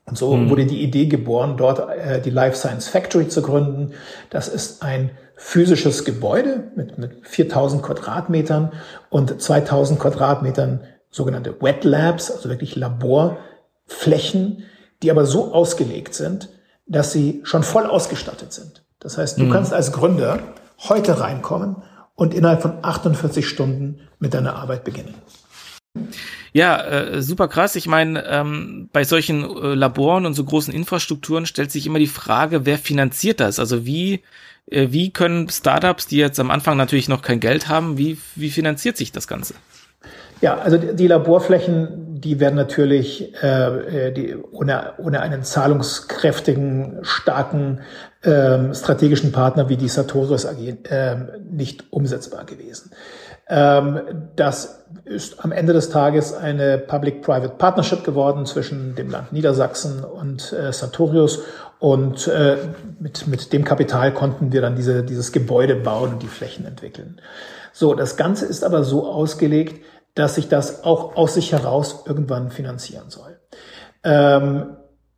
Und 0.07 0.17
so 0.17 0.37
mhm. 0.37 0.49
wurde 0.51 0.67
die 0.67 0.83
Idee 0.83 1.07
geboren, 1.07 1.57
dort 1.57 1.81
äh, 1.91 2.21
die 2.21 2.31
Life 2.31 2.57
Science 2.57 2.89
Factory 2.89 3.29
zu 3.29 3.43
gründen. 3.43 3.93
Das 4.31 4.49
ist 4.49 4.83
ein 4.83 5.11
physisches 5.37 6.05
Gebäude 6.05 6.73
mit, 6.75 6.99
mit 6.99 7.27
4000 7.27 7.83
Quadratmetern 7.83 8.73
und 9.11 9.41
2000 9.41 10.01
Quadratmetern 10.01 10.81
sogenannte 11.11 11.61
Wet 11.61 11.85
Labs, 11.85 12.31
also 12.31 12.49
wirklich 12.49 12.75
Laborflächen, 12.77 14.65
die 15.03 15.11
aber 15.11 15.27
so 15.27 15.53
ausgelegt 15.53 16.15
sind, 16.15 16.49
dass 16.87 17.13
sie 17.13 17.41
schon 17.45 17.63
voll 17.63 17.87
ausgestattet 17.87 18.53
sind. 18.53 18.85
Das 18.99 19.19
heißt, 19.19 19.39
du 19.39 19.45
mhm. 19.45 19.53
kannst 19.53 19.73
als 19.73 19.93
Gründer 19.93 20.41
heute 20.89 21.21
reinkommen 21.21 21.83
und 22.15 22.33
innerhalb 22.33 22.63
von 22.63 22.79
48 22.83 23.47
Stunden 23.47 24.01
mit 24.19 24.35
deiner 24.35 24.57
Arbeit 24.57 24.85
beginnen. 24.85 25.15
Ja, 26.53 26.83
äh, 26.83 27.23
super 27.23 27.49
krass. 27.49 27.77
Ich 27.77 27.87
meine, 27.87 28.25
ähm, 28.27 28.89
bei 28.93 29.05
solchen 29.05 29.45
äh, 29.45 29.75
Laboren 29.75 30.25
und 30.25 30.35
so 30.35 30.45
großen 30.45 30.73
Infrastrukturen 30.73 31.47
stellt 31.47 31.71
sich 31.71 31.87
immer 31.87 31.99
die 31.99 32.07
Frage, 32.07 32.65
wer 32.65 32.79
finanziert 32.79 33.41
das? 33.41 33.59
Also 33.59 33.85
wie 33.85 34.23
wie 34.69 35.13
können 35.13 35.49
Startups, 35.49 36.07
die 36.07 36.17
jetzt 36.17 36.41
am 36.41 36.51
Anfang 36.51 36.77
natürlich 36.77 37.09
noch 37.09 37.23
kein 37.23 37.41
Geld 37.41 37.69
haben, 37.69 37.99
wie, 37.99 38.19
wie 38.35 38.51
finanziert 38.51 38.97
sich 38.97 39.13
das 39.13 39.29
Ganze? 39.29 39.55
Ja, 40.43 40.59
also 40.59 40.77
die 40.77 41.07
Laborflächen, 41.07 42.21
die 42.21 42.41
werden 42.41 42.57
natürlich 42.57 43.33
äh, 43.43 44.13
die, 44.13 44.37
ohne, 44.37 44.93
ohne 44.99 45.21
einen 45.21 45.43
zahlungskräftigen, 45.43 46.99
starken 47.03 47.81
ähm, 48.23 48.75
strategischen 48.75 49.33
Partner 49.33 49.69
wie 49.69 49.77
die 49.77 49.89
Sartorius 49.89 50.45
AG 50.45 50.59
äh, 50.59 51.17
nicht 51.51 51.85
umsetzbar 51.91 52.45
gewesen. 52.45 52.91
Ähm, 53.49 54.01
das 54.35 54.85
ist 55.05 55.45
am 55.45 55.53
Ende 55.53 55.73
des 55.73 55.91
Tages 55.91 56.35
eine 56.35 56.79
Public-Private 56.79 57.55
Partnership 57.57 58.03
geworden 58.03 58.45
zwischen 58.45 58.95
dem 58.97 59.11
Land 59.11 59.33
Niedersachsen 59.33 60.05
und 60.05 60.53
äh, 60.53 60.73
Sartorius. 60.73 61.43
Und 61.79 62.27
äh, 62.27 62.57
mit, 62.99 63.27
mit 63.27 63.53
dem 63.53 63.65
Kapital 63.65 64.13
konnten 64.13 64.53
wir 64.53 64.63
dann 64.63 64.77
diese, 64.77 65.05
dieses 65.05 65.31
Gebäude 65.31 65.77
bauen 65.77 66.15
und 66.15 66.23
die 66.23 66.29
Flächen 66.29 66.67
entwickeln. 66.67 67.21
So, 67.73 67.95
das 67.95 68.17
Ganze 68.17 68.47
ist 68.47 68.65
aber 68.65 68.83
so 68.83 69.07
ausgelegt, 69.07 69.85
dass 70.15 70.37
sich 70.37 70.49
das 70.49 70.83
auch 70.85 71.15
aus 71.15 71.35
sich 71.35 71.53
heraus 71.53 72.05
irgendwann 72.07 72.51
finanzieren 72.51 73.11
soll. 73.11 73.39
Ähm, 74.03 74.77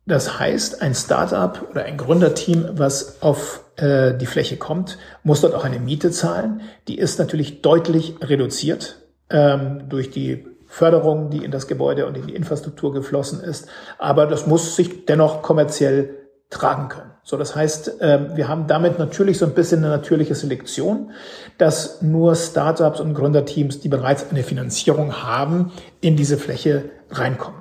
das 0.09 0.39
heißt, 0.39 0.81
ein 0.81 0.95
Startup 0.95 1.67
oder 1.69 1.83
ein 1.83 1.97
Gründerteam, 1.97 2.69
was 2.73 3.21
auf 3.21 3.63
äh, 3.77 4.13
die 4.15 4.25
Fläche 4.25 4.57
kommt, 4.57 4.97
muss 5.23 5.41
dort 5.41 5.55
auch 5.55 5.63
eine 5.63 5.79
Miete 5.79 6.11
zahlen. 6.11 6.61
Die 6.87 6.97
ist 6.97 7.19
natürlich 7.19 7.61
deutlich 7.61 8.15
reduziert 8.21 8.97
ähm, 9.29 9.83
durch 9.87 10.09
die 10.09 10.45
Förderung, 10.67 11.29
die 11.29 11.43
in 11.43 11.51
das 11.51 11.67
Gebäude 11.67 12.05
und 12.05 12.17
in 12.17 12.27
die 12.27 12.35
Infrastruktur 12.35 12.93
geflossen 12.93 13.41
ist. 13.41 13.67
Aber 13.97 14.25
das 14.25 14.47
muss 14.47 14.75
sich 14.75 15.05
dennoch 15.05 15.41
kommerziell 15.41 16.15
tragen 16.49 16.89
können. 16.89 17.11
So, 17.23 17.37
das 17.37 17.55
heißt, 17.55 17.97
ähm, 18.01 18.35
wir 18.35 18.47
haben 18.47 18.65
damit 18.65 18.97
natürlich 18.97 19.37
so 19.37 19.45
ein 19.45 19.53
bisschen 19.53 19.83
eine 19.83 19.89
natürliche 19.89 20.33
Selektion, 20.33 21.11
dass 21.59 22.01
nur 22.01 22.35
Startups 22.35 22.99
und 22.99 23.13
Gründerteams, 23.13 23.79
die 23.79 23.89
bereits 23.89 24.29
eine 24.31 24.41
Finanzierung 24.41 25.21
haben, 25.21 25.71
in 26.01 26.15
diese 26.15 26.37
Fläche 26.37 26.85
reinkommen. 27.11 27.58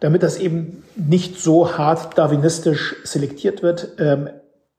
Damit 0.00 0.22
das 0.22 0.38
eben 0.38 0.84
nicht 0.94 1.38
so 1.40 1.76
hart 1.78 2.18
darwinistisch 2.18 2.96
selektiert 3.04 3.62
wird, 3.62 3.94
ähm, 3.98 4.28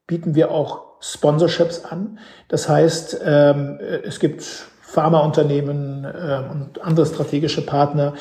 bieten 0.05 0.35
wir 0.35 0.51
auch 0.51 0.87
Sponsorships 0.99 1.85
an. 1.85 2.19
Das 2.47 2.69
heißt, 2.69 3.21
ähm, 3.23 3.79
es 4.03 4.19
gibt 4.19 4.43
Pharmaunternehmen 4.81 6.05
äh, 6.05 6.43
und 6.49 6.81
andere 6.81 7.05
strategische 7.05 7.65
Partner, 7.65 8.13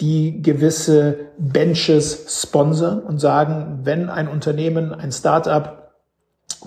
die 0.00 0.40
gewisse 0.42 1.28
Benches 1.38 2.42
sponsern 2.42 3.00
und 3.00 3.18
sagen, 3.18 3.80
wenn 3.82 4.08
ein 4.08 4.28
Unternehmen, 4.28 4.92
ein 4.92 5.12
Startup 5.12 5.92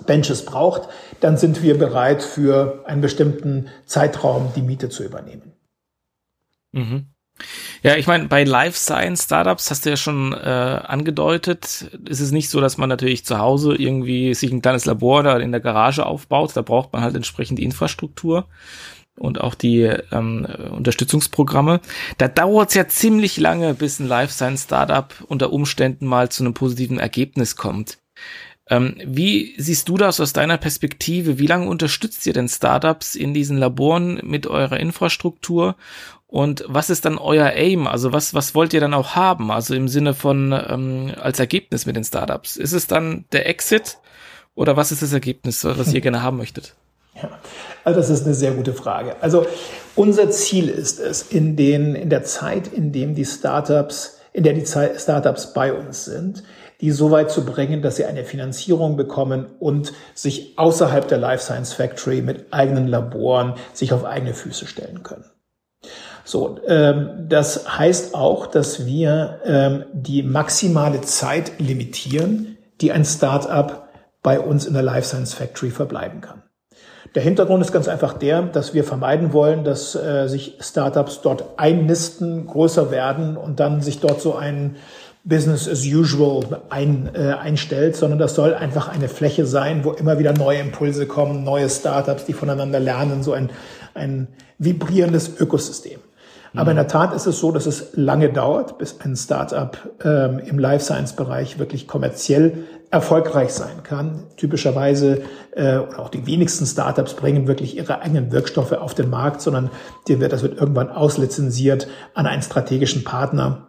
Benches 0.06 0.44
braucht, 0.44 0.88
dann 1.20 1.36
sind 1.36 1.62
wir 1.62 1.76
bereit, 1.76 2.22
für 2.22 2.84
einen 2.86 3.00
bestimmten 3.00 3.68
Zeitraum 3.84 4.52
die 4.54 4.62
Miete 4.62 4.88
zu 4.88 5.02
übernehmen. 5.04 5.52
Mhm. 6.72 7.06
Ja, 7.82 7.96
ich 7.96 8.06
meine, 8.06 8.26
bei 8.26 8.44
Life 8.44 8.78
Science 8.78 9.24
Startups 9.24 9.70
hast 9.70 9.86
du 9.86 9.90
ja 9.90 9.96
schon 9.96 10.32
äh, 10.32 10.36
angedeutet, 10.36 11.86
ist 12.08 12.20
es 12.20 12.32
nicht 12.32 12.50
so, 12.50 12.60
dass 12.60 12.76
man 12.76 12.88
natürlich 12.88 13.24
zu 13.24 13.38
Hause 13.38 13.74
irgendwie 13.74 14.34
sich 14.34 14.50
ein 14.50 14.62
kleines 14.62 14.84
Labor 14.84 15.22
da 15.22 15.38
in 15.38 15.52
der 15.52 15.60
Garage 15.60 16.04
aufbaut. 16.04 16.56
Da 16.56 16.62
braucht 16.62 16.92
man 16.92 17.02
halt 17.02 17.14
entsprechend 17.14 17.58
die 17.58 17.64
Infrastruktur 17.64 18.46
und 19.16 19.40
auch 19.40 19.54
die 19.54 19.82
ähm, 20.12 20.46
Unterstützungsprogramme. 20.70 21.80
Da 22.18 22.28
dauert 22.28 22.70
es 22.70 22.74
ja 22.74 22.88
ziemlich 22.88 23.36
lange, 23.36 23.74
bis 23.74 23.98
ein 23.98 24.08
Life 24.08 24.32
Science 24.32 24.64
Startup 24.64 25.12
unter 25.26 25.52
Umständen 25.52 26.06
mal 26.06 26.28
zu 26.28 26.42
einem 26.42 26.54
positiven 26.54 26.98
Ergebnis 26.98 27.56
kommt. 27.56 27.98
Ähm, 28.70 28.96
wie 29.04 29.54
siehst 29.58 29.88
du 29.88 29.96
das 29.96 30.20
aus 30.20 30.32
deiner 30.32 30.58
Perspektive? 30.58 31.38
Wie 31.38 31.46
lange 31.46 31.68
unterstützt 31.68 32.26
ihr 32.26 32.32
denn 32.32 32.48
Startups 32.48 33.14
in 33.14 33.34
diesen 33.34 33.56
Laboren 33.56 34.20
mit 34.22 34.46
eurer 34.46 34.78
Infrastruktur? 34.78 35.76
Und 36.26 36.64
was 36.68 36.90
ist 36.90 37.06
dann 37.06 37.16
euer 37.16 37.52
Aim? 37.54 37.86
Also 37.86 38.12
was, 38.12 38.34
was 38.34 38.54
wollt 38.54 38.74
ihr 38.74 38.80
dann 38.80 38.92
auch 38.92 39.16
haben? 39.16 39.50
Also 39.50 39.74
im 39.74 39.88
Sinne 39.88 40.12
von 40.12 40.52
ähm, 40.52 41.12
als 41.18 41.40
Ergebnis 41.40 41.86
mit 41.86 41.96
den 41.96 42.04
Startups. 42.04 42.56
Ist 42.56 42.72
es 42.72 42.86
dann 42.86 43.24
der 43.32 43.48
Exit 43.48 43.96
oder 44.54 44.76
was 44.76 44.92
ist 44.92 45.02
das 45.02 45.12
Ergebnis, 45.12 45.64
was 45.64 45.92
ihr 45.94 46.02
gerne 46.02 46.22
haben 46.22 46.36
möchtet? 46.36 46.74
Ja, 47.14 47.30
also 47.84 48.00
das 48.00 48.10
ist 48.10 48.26
eine 48.26 48.34
sehr 48.34 48.52
gute 48.52 48.74
Frage. 48.74 49.16
Also 49.22 49.46
unser 49.94 50.30
Ziel 50.30 50.68
ist 50.68 51.00
es, 51.00 51.22
in, 51.22 51.56
den, 51.56 51.94
in 51.94 52.10
der 52.10 52.24
Zeit, 52.24 52.68
in 52.68 52.92
dem 52.92 53.14
die 53.14 53.24
Startups, 53.24 54.18
in 54.32 54.44
der 54.44 54.52
die 54.52 54.66
Startups 54.66 55.54
bei 55.54 55.72
uns 55.72 56.04
sind, 56.04 56.42
die 56.80 56.90
so 56.92 57.10
weit 57.10 57.30
zu 57.30 57.44
bringen, 57.44 57.82
dass 57.82 57.96
sie 57.96 58.04
eine 58.04 58.24
Finanzierung 58.24 58.96
bekommen 58.96 59.46
und 59.58 59.92
sich 60.14 60.58
außerhalb 60.58 61.08
der 61.08 61.18
Life 61.18 61.42
Science 61.42 61.72
Factory 61.72 62.22
mit 62.22 62.52
eigenen 62.52 62.86
Laboren 62.86 63.54
sich 63.72 63.92
auf 63.92 64.04
eigene 64.04 64.34
Füße 64.34 64.66
stellen 64.66 65.02
können. 65.02 65.24
So, 66.24 66.60
ähm, 66.66 67.26
das 67.28 67.78
heißt 67.78 68.14
auch, 68.14 68.46
dass 68.46 68.84
wir 68.86 69.40
ähm, 69.44 69.84
die 69.92 70.22
maximale 70.22 71.00
Zeit 71.00 71.58
limitieren, 71.58 72.58
die 72.80 72.92
ein 72.92 73.04
Startup 73.04 73.88
bei 74.22 74.38
uns 74.38 74.66
in 74.66 74.74
der 74.74 74.82
Life 74.82 75.08
Science 75.08 75.34
Factory 75.34 75.70
verbleiben 75.70 76.20
kann. 76.20 76.42
Der 77.14 77.22
Hintergrund 77.22 77.62
ist 77.62 77.72
ganz 77.72 77.88
einfach 77.88 78.12
der, 78.12 78.42
dass 78.42 78.74
wir 78.74 78.84
vermeiden 78.84 79.32
wollen, 79.32 79.64
dass 79.64 79.94
äh, 79.94 80.28
sich 80.28 80.58
Startups 80.60 81.22
dort 81.22 81.44
einnisten, 81.56 82.46
größer 82.46 82.90
werden 82.90 83.36
und 83.36 83.60
dann 83.60 83.80
sich 83.80 84.00
dort 84.00 84.20
so 84.20 84.34
ein 84.34 84.76
Business 85.28 85.68
as 85.68 85.84
usual 85.84 86.62
ein, 86.70 87.10
äh, 87.14 87.34
einstellt, 87.34 87.96
sondern 87.96 88.18
das 88.18 88.34
soll 88.34 88.54
einfach 88.54 88.88
eine 88.88 89.08
Fläche 89.08 89.46
sein, 89.46 89.84
wo 89.84 89.92
immer 89.92 90.18
wieder 90.18 90.32
neue 90.32 90.58
Impulse 90.58 91.06
kommen, 91.06 91.44
neue 91.44 91.68
Startups, 91.68 92.24
die 92.24 92.32
voneinander 92.32 92.80
lernen, 92.80 93.22
so 93.22 93.32
ein, 93.32 93.50
ein 93.94 94.28
vibrierendes 94.58 95.38
Ökosystem. 95.38 96.00
Aber 96.54 96.70
in 96.70 96.76
der 96.76 96.88
Tat 96.88 97.14
ist 97.14 97.26
es 97.26 97.38
so, 97.38 97.52
dass 97.52 97.66
es 97.66 97.90
lange 97.92 98.30
dauert, 98.30 98.78
bis 98.78 98.96
ein 99.00 99.16
Startup 99.16 99.76
ähm, 100.02 100.38
im 100.38 100.58
Life 100.58 100.84
Science 100.84 101.12
Bereich 101.12 101.58
wirklich 101.58 101.86
kommerziell 101.86 102.64
erfolgreich 102.90 103.50
sein 103.50 103.82
kann. 103.82 104.24
Typischerweise 104.36 105.20
äh, 105.54 105.76
oder 105.76 105.98
auch 105.98 106.08
die 106.08 106.26
wenigsten 106.26 106.64
Startups 106.64 107.14
bringen 107.14 107.46
wirklich 107.46 107.76
ihre 107.76 108.00
eigenen 108.00 108.32
Wirkstoffe 108.32 108.72
auf 108.72 108.94
den 108.94 109.10
Markt, 109.10 109.42
sondern 109.42 109.70
dir 110.08 110.20
wird 110.20 110.32
das 110.32 110.42
wird 110.42 110.58
irgendwann 110.58 110.88
auslizenziert 110.88 111.86
an 112.14 112.26
einen 112.26 112.42
strategischen 112.42 113.04
Partner 113.04 113.67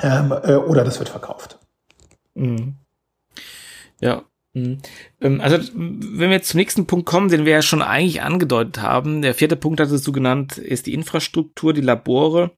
ähm, 0.00 0.32
äh, 0.32 0.54
oder 0.54 0.84
das 0.84 0.98
wird 0.98 1.08
verkauft. 1.08 1.58
Mhm. 2.34 2.76
Ja, 4.00 4.22
also, 5.40 5.58
wenn 5.74 6.18
wir 6.18 6.32
jetzt 6.32 6.50
zum 6.50 6.58
nächsten 6.58 6.86
Punkt 6.86 7.06
kommen, 7.06 7.30
den 7.30 7.46
wir 7.46 7.52
ja 7.52 7.62
schon 7.62 7.80
eigentlich 7.80 8.20
angedeutet 8.20 8.82
haben, 8.82 9.22
der 9.22 9.32
vierte 9.34 9.56
Punkt 9.56 9.80
hattest 9.80 10.06
du 10.06 10.12
genannt, 10.12 10.58
ist 10.58 10.86
die 10.86 10.92
Infrastruktur, 10.92 11.72
die 11.72 11.80
Labore. 11.80 12.50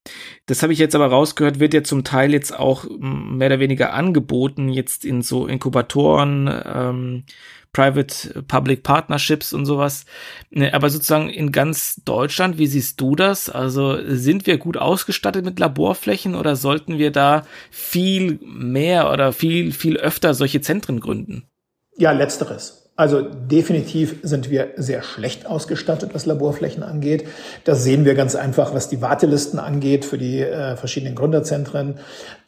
Das 0.47 0.63
habe 0.65 0.73
ich 0.73 0.81
jetzt 0.81 0.97
aber 0.97 1.07
rausgehört, 1.07 1.61
wird 1.61 1.73
ja 1.73 1.85
zum 1.85 2.03
Teil 2.03 2.33
jetzt 2.33 2.59
auch 2.59 2.85
mehr 2.99 3.47
oder 3.47 3.61
weniger 3.61 3.93
angeboten, 3.93 4.71
jetzt 4.71 5.05
in 5.05 5.23
so 5.23 5.47
Inkubatoren, 5.47 6.51
ähm, 6.65 7.25
Private-Public 7.73 8.83
Partnerships 8.83 9.53
und 9.53 9.67
sowas. 9.67 10.07
Ne, 10.51 10.75
aber 10.75 10.91
sozusagen 10.91 11.29
in 11.29 11.53
ganz 11.53 12.01
Deutschland, 12.05 12.59
wie 12.59 12.67
siehst 12.67 13.01
du 13.01 13.15
das? 13.15 13.51
Also 13.51 13.99
sind 14.05 14.47
wir 14.47 14.59
gut 14.59 14.79
ausgestattet 14.79 15.45
mit 15.45 15.61
Laborflächen 15.61 16.35
oder 16.35 16.57
sollten 16.57 16.99
wir 16.99 17.11
da 17.11 17.47
viel 17.71 18.41
mehr 18.43 19.13
oder 19.13 19.33
viel, 19.33 19.73
viel 19.73 19.97
öfter 19.97 20.35
solche 20.35 20.61
Zentren 20.61 21.01
gründen? 21.01 21.47
Ja, 21.97 22.13
letzteres. 22.13 22.85
Also 22.97 23.23
definitiv 23.23 24.21
sind 24.23 24.51
wir 24.51 24.69
sehr 24.77 25.03
schlecht 25.03 25.47
ausgestattet, 25.47 26.11
was 26.13 26.27
Laborflächen 26.27 26.85
angeht. 26.85 27.27
Das 27.65 27.83
sehen 27.83 28.05
wir 28.05 28.15
ganz 28.15 28.37
einfach, 28.37 28.73
was 28.73 28.89
die 28.89 29.03
Wartelisten 29.03 29.59
angeht 29.59 30.05
für 30.05 30.17
die 30.17 30.41
äh, 30.41 30.77
verschiedenen 30.77 31.17
Gründerzentren. 31.17 31.99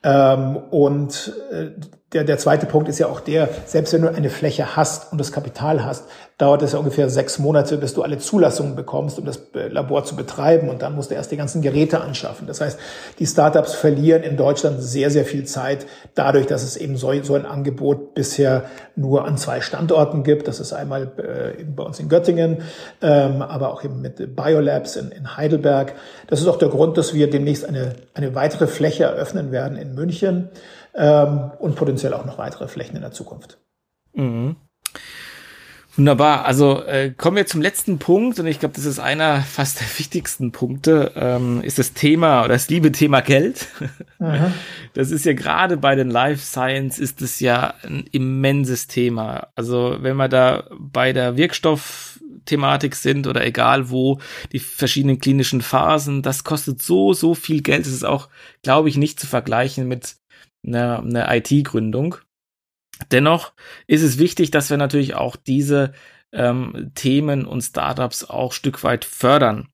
Ähm, 0.05 0.57
und 0.71 1.33
äh, 1.51 1.71
der, 2.13 2.23
der 2.23 2.39
zweite 2.39 2.67
Punkt 2.67 2.89
ist 2.89 3.01
ja 3.01 3.09
auch 3.09 3.19
der, 3.19 3.49
selbst 3.65 3.93
wenn 3.93 4.03
du 4.03 4.09
eine 4.09 4.31
Fläche 4.31 4.77
hast 4.77 5.11
und 5.11 5.19
das 5.19 5.33
Kapital 5.33 5.85
hast, 5.85 6.05
dauert 6.39 6.63
es 6.63 6.73
ja 6.73 6.79
ungefähr 6.79 7.11
sechs 7.11 7.41
Monate, 7.41 7.79
bis 7.79 7.95
du 7.95 8.03
alle 8.03 8.19
Zulassungen 8.19 8.77
bekommst, 8.77 9.19
um 9.19 9.25
das 9.25 9.41
Labor 9.55 10.05
zu 10.05 10.15
betreiben. 10.15 10.69
Und 10.69 10.83
dann 10.83 10.95
musst 10.95 11.11
du 11.11 11.17
erst 11.17 11.33
die 11.33 11.37
ganzen 11.37 11.63
Geräte 11.63 12.01
anschaffen. 12.01 12.47
Das 12.47 12.61
heißt, 12.61 12.79
die 13.19 13.27
Startups 13.27 13.75
verlieren 13.75 14.23
in 14.23 14.37
Deutschland 14.37 14.81
sehr, 14.81 15.11
sehr 15.11 15.25
viel 15.25 15.45
Zeit 15.47 15.87
dadurch, 16.15 16.47
dass 16.47 16.63
es 16.63 16.77
eben 16.77 16.97
so, 16.97 17.11
so 17.25 17.35
ein 17.35 17.45
Angebot 17.45 18.15
bisher 18.15 18.65
nur 18.95 19.25
an 19.25 19.37
zwei 19.37 19.61
Standorten 19.61 20.23
gibt. 20.23 20.47
Das 20.47 20.61
ist 20.61 20.73
einmal 20.73 21.11
äh, 21.17 21.65
bei 21.65 21.83
uns 21.83 21.99
in 21.99 22.09
Göttingen, 22.09 22.59
ähm, 23.03 23.43
aber 23.43 23.73
auch 23.73 23.83
eben 23.83 24.01
mit 24.01 24.37
Biolabs 24.37 24.95
in, 24.95 25.11
in 25.11 25.37
Heidelberg. 25.37 25.95
Das 26.29 26.41
ist 26.41 26.47
auch 26.47 26.59
der 26.59 26.69
Grund, 26.69 26.99
dass 26.99 27.15
wir 27.15 27.29
demnächst 27.29 27.65
eine, 27.65 27.95
eine 28.15 28.37
weitere 28.37 28.69
Fläche 28.69 29.05
eröffnen 29.05 29.51
werden 29.51 29.77
in 29.77 29.95
München 29.97 30.51
ähm, 30.97 31.53
und 31.59 31.77
potenziell 31.77 32.15
auch 32.15 32.25
noch 32.25 32.39
weitere 32.39 32.69
Flächen 32.69 32.97
in 32.97 33.03
der 33.03 33.13
Zukunft. 33.13 33.59
Mhm. 34.15 34.57
Wunderbar. 35.97 36.45
Also 36.45 36.83
äh, 36.85 37.11
kommen 37.17 37.39
wir 37.39 37.47
zum 37.47 37.63
letzten 37.63 37.99
Punkt 37.99 38.39
und 38.39 38.47
ich 38.47 38.61
glaube, 38.61 38.75
das 38.75 38.85
ist 38.85 38.99
einer 38.99 39.41
fast 39.41 39.81
der 39.81 39.87
wichtigsten 39.99 40.53
Punkte, 40.53 41.13
ähm, 41.17 41.63
ist 41.63 41.79
das 41.79 41.95
Thema 41.95 42.41
oder 42.41 42.51
das 42.51 42.69
liebe 42.69 42.93
Thema 42.93 43.21
Geld. 43.21 43.69
Mhm. 44.19 44.53
Das 44.95 45.11
ist 45.11 45.27
ja 45.27 45.35
gerade 45.35 45.77
bei 45.77 45.95
den 45.95 46.09
Life 46.09 46.43
Science 46.43 46.99
ist 46.99 47.21
es 47.21 47.39
ja 47.41 47.75
ein 47.83 48.07
immenses 48.13 48.87
Thema. 48.87 49.49
Also 49.55 49.99
wenn 50.01 50.17
man 50.17 50.31
da 50.31 50.65
bei 50.79 51.13
der 51.13 51.37
Wirkstoff 51.37 52.19
Thematik 52.47 52.95
sind 52.95 53.27
oder 53.27 53.45
egal 53.45 53.91
wo, 53.91 54.21
die 54.53 54.59
verschiedenen 54.59 55.19
klinischen 55.19 55.61
Phasen, 55.61 56.23
das 56.23 56.45
kostet 56.45 56.81
so, 56.81 57.13
so 57.13 57.35
viel 57.35 57.61
Geld. 57.61 57.87
Es 57.87 57.93
ist 57.93 58.07
auch, 58.07 58.31
glaube 58.63 58.89
ich, 58.89 58.97
nicht 58.97 59.21
zu 59.21 59.27
vergleichen 59.27 59.87
mit 59.87 60.17
einer, 60.67 61.01
einer 61.01 61.35
IT-Gründung. 61.35 62.17
Dennoch 63.11 63.53
ist 63.87 64.03
es 64.03 64.19
wichtig, 64.19 64.51
dass 64.51 64.71
wir 64.71 64.77
natürlich 64.77 65.15
auch 65.15 65.37
diese 65.37 65.93
ähm, 66.33 66.93
Themen 66.95 67.45
und 67.45 67.63
Startups 67.63 68.25
auch 68.25 68.53
Stück 68.53 68.83
weit 68.83 69.05
fördern. 69.05 69.69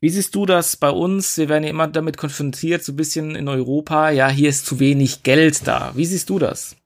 Wie 0.00 0.08
siehst 0.08 0.34
du 0.34 0.46
das 0.46 0.76
bei 0.76 0.90
uns? 0.90 1.36
Wir 1.36 1.48
werden 1.48 1.64
ja 1.64 1.70
immer 1.70 1.88
damit 1.88 2.16
konfrontiert, 2.16 2.82
so 2.82 2.92
ein 2.92 2.96
bisschen 2.96 3.34
in 3.34 3.48
Europa, 3.48 4.10
ja, 4.10 4.28
hier 4.28 4.48
ist 4.48 4.66
zu 4.66 4.80
wenig 4.80 5.22
Geld 5.22 5.66
da. 5.66 5.92
Wie 5.94 6.06
siehst 6.06 6.30
du 6.30 6.38
das? 6.38 6.76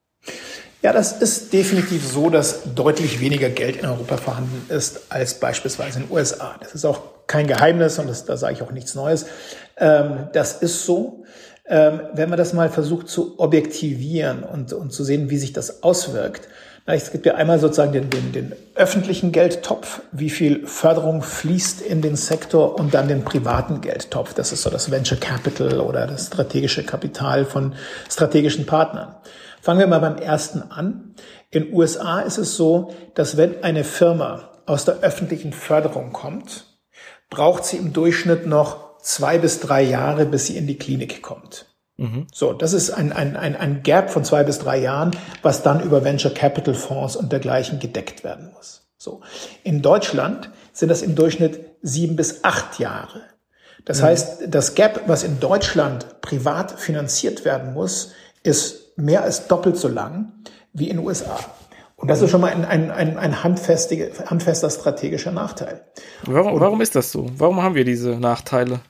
Ja, 0.82 0.92
das 0.92 1.12
ist 1.12 1.52
definitiv 1.52 2.06
so, 2.06 2.28
dass 2.28 2.74
deutlich 2.74 3.20
weniger 3.20 3.48
Geld 3.48 3.76
in 3.76 3.86
Europa 3.86 4.18
vorhanden 4.18 4.66
ist 4.68 5.10
als 5.10 5.40
beispielsweise 5.40 6.00
in 6.00 6.06
den 6.06 6.12
USA. 6.12 6.56
Das 6.60 6.74
ist 6.74 6.84
auch 6.84 7.26
kein 7.26 7.46
Geheimnis 7.46 7.98
und 7.98 8.08
das, 8.08 8.26
da 8.26 8.36
sage 8.36 8.54
ich 8.54 8.62
auch 8.62 8.70
nichts 8.70 8.94
Neues. 8.94 9.24
Ähm, 9.78 10.28
das 10.34 10.60
ist 10.60 10.84
so. 10.84 11.23
Ähm, 11.66 12.00
wenn 12.12 12.28
man 12.28 12.38
das 12.38 12.52
mal 12.52 12.68
versucht 12.68 13.08
zu 13.08 13.38
objektivieren 13.38 14.42
und, 14.42 14.72
und 14.72 14.92
zu 14.92 15.02
sehen, 15.02 15.30
wie 15.30 15.38
sich 15.38 15.52
das 15.52 15.82
auswirkt, 15.82 16.48
es 16.86 17.10
gibt 17.10 17.24
ja 17.24 17.36
einmal 17.36 17.58
sozusagen 17.58 17.92
den, 17.92 18.10
den, 18.10 18.32
den 18.32 18.54
öffentlichen 18.74 19.32
Geldtopf, 19.32 20.02
wie 20.12 20.28
viel 20.28 20.66
Förderung 20.66 21.22
fließt 21.22 21.80
in 21.80 22.02
den 22.02 22.14
Sektor 22.14 22.78
und 22.78 22.92
dann 22.92 23.08
den 23.08 23.24
privaten 23.24 23.80
Geldtopf. 23.80 24.34
Das 24.34 24.52
ist 24.52 24.62
so 24.62 24.68
das 24.68 24.90
Venture 24.90 25.16
Capital 25.16 25.80
oder 25.80 26.06
das 26.06 26.26
strategische 26.26 26.84
Kapital 26.84 27.46
von 27.46 27.74
strategischen 28.10 28.66
Partnern. 28.66 29.14
Fangen 29.62 29.80
wir 29.80 29.86
mal 29.86 30.00
beim 30.00 30.18
ersten 30.18 30.60
an. 30.70 31.14
In 31.50 31.72
USA 31.72 32.20
ist 32.20 32.36
es 32.36 32.54
so, 32.54 32.92
dass 33.14 33.38
wenn 33.38 33.64
eine 33.64 33.82
Firma 33.82 34.50
aus 34.66 34.84
der 34.84 35.00
öffentlichen 35.00 35.54
Förderung 35.54 36.12
kommt, 36.12 36.66
braucht 37.30 37.64
sie 37.64 37.78
im 37.78 37.94
Durchschnitt 37.94 38.46
noch 38.46 38.93
zwei 39.04 39.38
bis 39.38 39.60
drei 39.60 39.82
Jahre, 39.82 40.24
bis 40.24 40.46
sie 40.46 40.56
in 40.56 40.66
die 40.66 40.78
Klinik 40.78 41.22
kommt. 41.22 41.66
Mhm. 41.96 42.26
So, 42.32 42.52
das 42.52 42.72
ist 42.72 42.90
ein, 42.90 43.12
ein, 43.12 43.36
ein, 43.36 43.54
ein 43.54 43.82
Gap 43.82 44.10
von 44.10 44.24
zwei 44.24 44.42
bis 44.42 44.58
drei 44.58 44.78
Jahren, 44.78 45.12
was 45.42 45.62
dann 45.62 45.80
über 45.80 46.02
Venture 46.04 46.32
Capital 46.32 46.74
Fonds 46.74 47.14
und 47.14 47.30
dergleichen 47.30 47.78
gedeckt 47.78 48.24
werden 48.24 48.50
muss. 48.52 48.86
So. 48.96 49.20
In 49.62 49.82
Deutschland 49.82 50.50
sind 50.72 50.88
das 50.88 51.02
im 51.02 51.14
Durchschnitt 51.14 51.60
sieben 51.82 52.16
bis 52.16 52.42
acht 52.42 52.78
Jahre. 52.78 53.22
Das 53.84 54.00
mhm. 54.00 54.06
heißt, 54.06 54.42
das 54.48 54.74
Gap, 54.74 55.02
was 55.06 55.22
in 55.22 55.38
Deutschland 55.38 56.22
privat 56.22 56.80
finanziert 56.80 57.44
werden 57.44 57.74
muss, 57.74 58.12
ist 58.42 58.96
mehr 58.96 59.22
als 59.22 59.46
doppelt 59.48 59.76
so 59.76 59.88
lang 59.88 60.32
wie 60.72 60.88
in 60.88 60.96
den 60.96 61.06
USA. 61.06 61.38
Und 61.96 62.08
das 62.08 62.22
ist 62.22 62.30
schon 62.30 62.40
mal 62.40 62.52
ein, 62.52 62.64
ein, 62.64 62.90
ein, 62.90 63.18
ein 63.18 63.42
handfester 63.44 64.70
strategischer 64.70 65.30
Nachteil. 65.30 65.84
Warum, 66.24 66.58
warum 66.58 66.80
ist 66.80 66.96
das 66.96 67.12
so? 67.12 67.26
Warum 67.36 67.62
haben 67.62 67.74
wir 67.74 67.84
diese 67.84 68.18
Nachteile? 68.18 68.80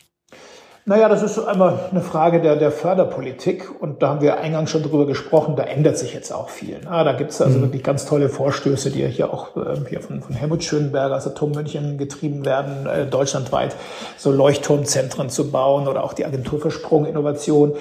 Naja, 0.87 1.09
das 1.09 1.23
ist 1.23 1.39
einmal 1.39 1.79
eine 1.91 2.03
Frage 2.03 2.43
der, 2.43 2.57
der 2.57 2.71
Förderpolitik 2.71 3.71
und 3.81 4.03
da 4.03 4.09
haben 4.09 4.21
wir 4.21 4.37
eingangs 4.37 4.69
schon 4.69 4.83
drüber 4.83 5.07
gesprochen, 5.07 5.57
da 5.57 5.63
ändert 5.63 5.97
sich 5.97 6.13
jetzt 6.13 6.31
auch 6.31 6.51
viel. 6.51 6.79
Ah, 6.87 7.05
da 7.05 7.15
gibt 7.15 7.31
es 7.31 7.41
also 7.41 7.57
mhm. 7.57 7.63
wirklich 7.63 7.83
ganz 7.83 8.05
tolle 8.05 8.29
Vorstöße, 8.29 8.91
die 8.91 9.01
ja 9.01 9.07
hier 9.07 9.33
auch 9.33 9.57
äh, 9.57 9.77
hier 9.89 10.03
von, 10.03 10.21
von 10.21 10.35
Helmut 10.35 10.63
Schönberger 10.63 11.17
aus 11.17 11.27
Atommünchen 11.27 11.97
getrieben 11.97 12.45
werden, 12.45 12.87
äh, 12.87 13.07
deutschlandweit 13.07 13.75
so 14.19 14.31
Leuchtturmzentren 14.31 15.31
zu 15.31 15.51
bauen 15.51 15.89
oder 15.89 16.05
auch 16.05 16.13
die 16.13 16.27
Agentur 16.27 16.61
für 16.61 16.71
Sprunginnovation. 16.71 17.77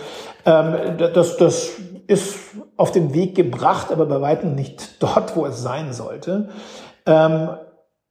Ähm, 0.46 0.76
das, 0.98 1.36
das 1.36 1.72
ist 2.08 2.36
auf 2.78 2.92
den 2.92 3.14
Weg 3.14 3.36
gebracht, 3.36 3.92
aber 3.92 4.06
bei 4.06 4.22
weitem 4.22 4.56
nicht 4.56 5.04
dort, 5.04 5.36
wo 5.36 5.46
es 5.46 5.62
sein 5.62 5.92
sollte. 5.92 6.48
Ähm, 7.06 7.50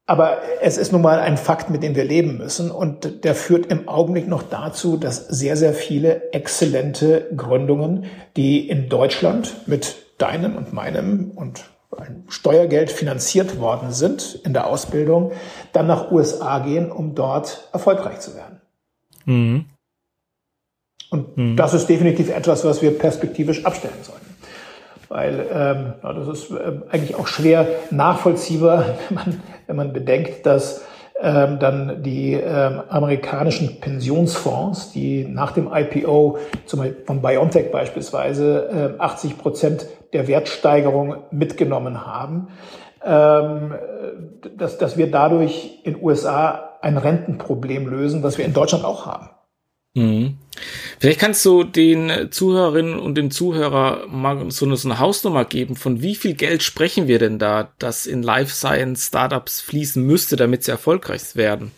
aber 0.06 0.38
es 0.60 0.78
ist 0.78 0.92
nun 0.92 1.02
mal 1.02 1.20
ein 1.20 1.36
Fakt, 1.36 1.70
mit 1.70 1.82
dem 1.82 1.94
wir 1.94 2.04
leben 2.04 2.36
müssen. 2.36 2.70
Und 2.70 3.24
der 3.24 3.34
führt 3.34 3.66
im 3.66 3.88
Augenblick 3.88 4.26
noch 4.26 4.42
dazu, 4.42 4.96
dass 4.96 5.28
sehr, 5.28 5.56
sehr 5.56 5.74
viele 5.74 6.32
exzellente 6.32 7.28
Gründungen, 7.36 8.06
die 8.36 8.68
in 8.68 8.88
Deutschland 8.88 9.66
mit 9.66 9.96
deinem 10.18 10.56
und 10.56 10.72
meinem 10.72 11.30
und 11.30 11.64
Steuergeld 12.28 12.90
finanziert 12.90 13.60
worden 13.60 13.92
sind 13.92 14.40
in 14.44 14.54
der 14.54 14.66
Ausbildung, 14.66 15.32
dann 15.72 15.86
nach 15.86 16.10
USA 16.10 16.58
gehen, 16.60 16.90
um 16.90 17.14
dort 17.14 17.68
erfolgreich 17.72 18.20
zu 18.20 18.34
werden. 18.34 18.60
Mhm. 19.26 19.66
Und 21.10 21.36
mhm. 21.36 21.56
das 21.56 21.74
ist 21.74 21.88
definitiv 21.88 22.30
etwas, 22.30 22.64
was 22.64 22.80
wir 22.80 22.98
perspektivisch 22.98 23.66
abstellen 23.66 24.02
sollten 24.02 24.32
weil 25.12 25.46
ähm, 25.52 25.92
das 26.02 26.26
ist 26.26 26.50
äh, 26.50 26.72
eigentlich 26.90 27.14
auch 27.16 27.26
schwer 27.26 27.68
nachvollziehbar, 27.90 28.96
wenn 29.08 29.14
man, 29.14 29.42
wenn 29.66 29.76
man 29.76 29.92
bedenkt, 29.92 30.46
dass 30.46 30.84
ähm, 31.20 31.58
dann 31.60 32.02
die 32.02 32.32
ähm, 32.32 32.82
amerikanischen 32.88 33.80
Pensionsfonds, 33.80 34.92
die 34.92 35.24
nach 35.24 35.52
dem 35.52 35.70
IPO 35.72 36.38
zum 36.66 36.80
Beispiel 36.80 37.04
von 37.06 37.22
BioNTech 37.22 37.70
beispielsweise 37.70 38.96
äh, 38.98 39.00
80 39.00 39.38
Prozent 39.38 39.86
der 40.12 40.26
Wertsteigerung 40.26 41.16
mitgenommen 41.30 42.04
haben, 42.04 42.48
ähm, 43.04 43.74
dass, 44.56 44.78
dass 44.78 44.96
wir 44.96 45.10
dadurch 45.10 45.78
in 45.84 46.02
USA 46.02 46.70
ein 46.80 46.98
Rentenproblem 46.98 47.86
lösen, 47.86 48.22
was 48.22 48.38
wir 48.38 48.44
in 48.44 48.52
Deutschland 48.52 48.84
auch 48.84 49.06
haben. 49.06 49.30
Mhm. 49.94 50.38
Vielleicht 50.98 51.20
kannst 51.20 51.44
du 51.44 51.64
den 51.64 52.30
Zuhörerinnen 52.30 52.98
und 52.98 53.16
den 53.16 53.30
Zuhörer 53.30 54.06
mal 54.06 54.50
so 54.50 54.66
eine, 54.66 54.76
so 54.76 54.88
eine 54.88 54.98
Hausnummer 54.98 55.44
geben, 55.44 55.76
von 55.76 56.02
wie 56.02 56.14
viel 56.14 56.34
Geld 56.34 56.62
sprechen 56.62 57.08
wir 57.08 57.18
denn 57.18 57.38
da, 57.38 57.72
das 57.78 58.06
in 58.06 58.22
Life 58.22 58.54
Science 58.54 59.06
Startups 59.06 59.60
fließen 59.60 60.04
müsste, 60.04 60.36
damit 60.36 60.64
sie 60.64 60.70
erfolgreich 60.70 61.34
werden? 61.34 61.72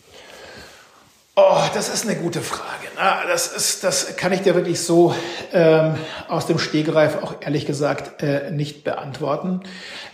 Oh, 1.36 1.62
das 1.74 1.88
ist 1.88 2.06
eine 2.06 2.16
gute 2.16 2.40
Frage. 2.42 2.86
Na, 2.96 3.26
das 3.26 3.48
ist, 3.48 3.82
das 3.82 4.16
kann 4.16 4.32
ich 4.32 4.42
dir 4.42 4.54
wirklich 4.54 4.80
so 4.80 5.14
ähm, 5.52 5.96
aus 6.28 6.46
dem 6.46 6.60
Stegreif 6.60 7.20
auch 7.22 7.36
ehrlich 7.40 7.66
gesagt 7.66 8.22
äh, 8.22 8.52
nicht 8.52 8.84
beantworten. 8.84 9.62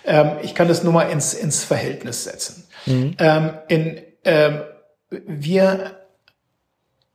Ähm, 0.07 0.33
ich 0.43 0.55
kann 0.55 0.67
das 0.67 0.83
nur 0.83 0.95
mal 0.95 1.11
ins, 1.11 1.35
ins 1.35 1.63
Verhältnis 1.63 2.25
setzen. 2.25 2.67
Mhm. 2.87 3.17
Ähm, 3.19 3.51
in, 3.69 4.03
ähm, 4.25 4.63
wir 5.11 6.00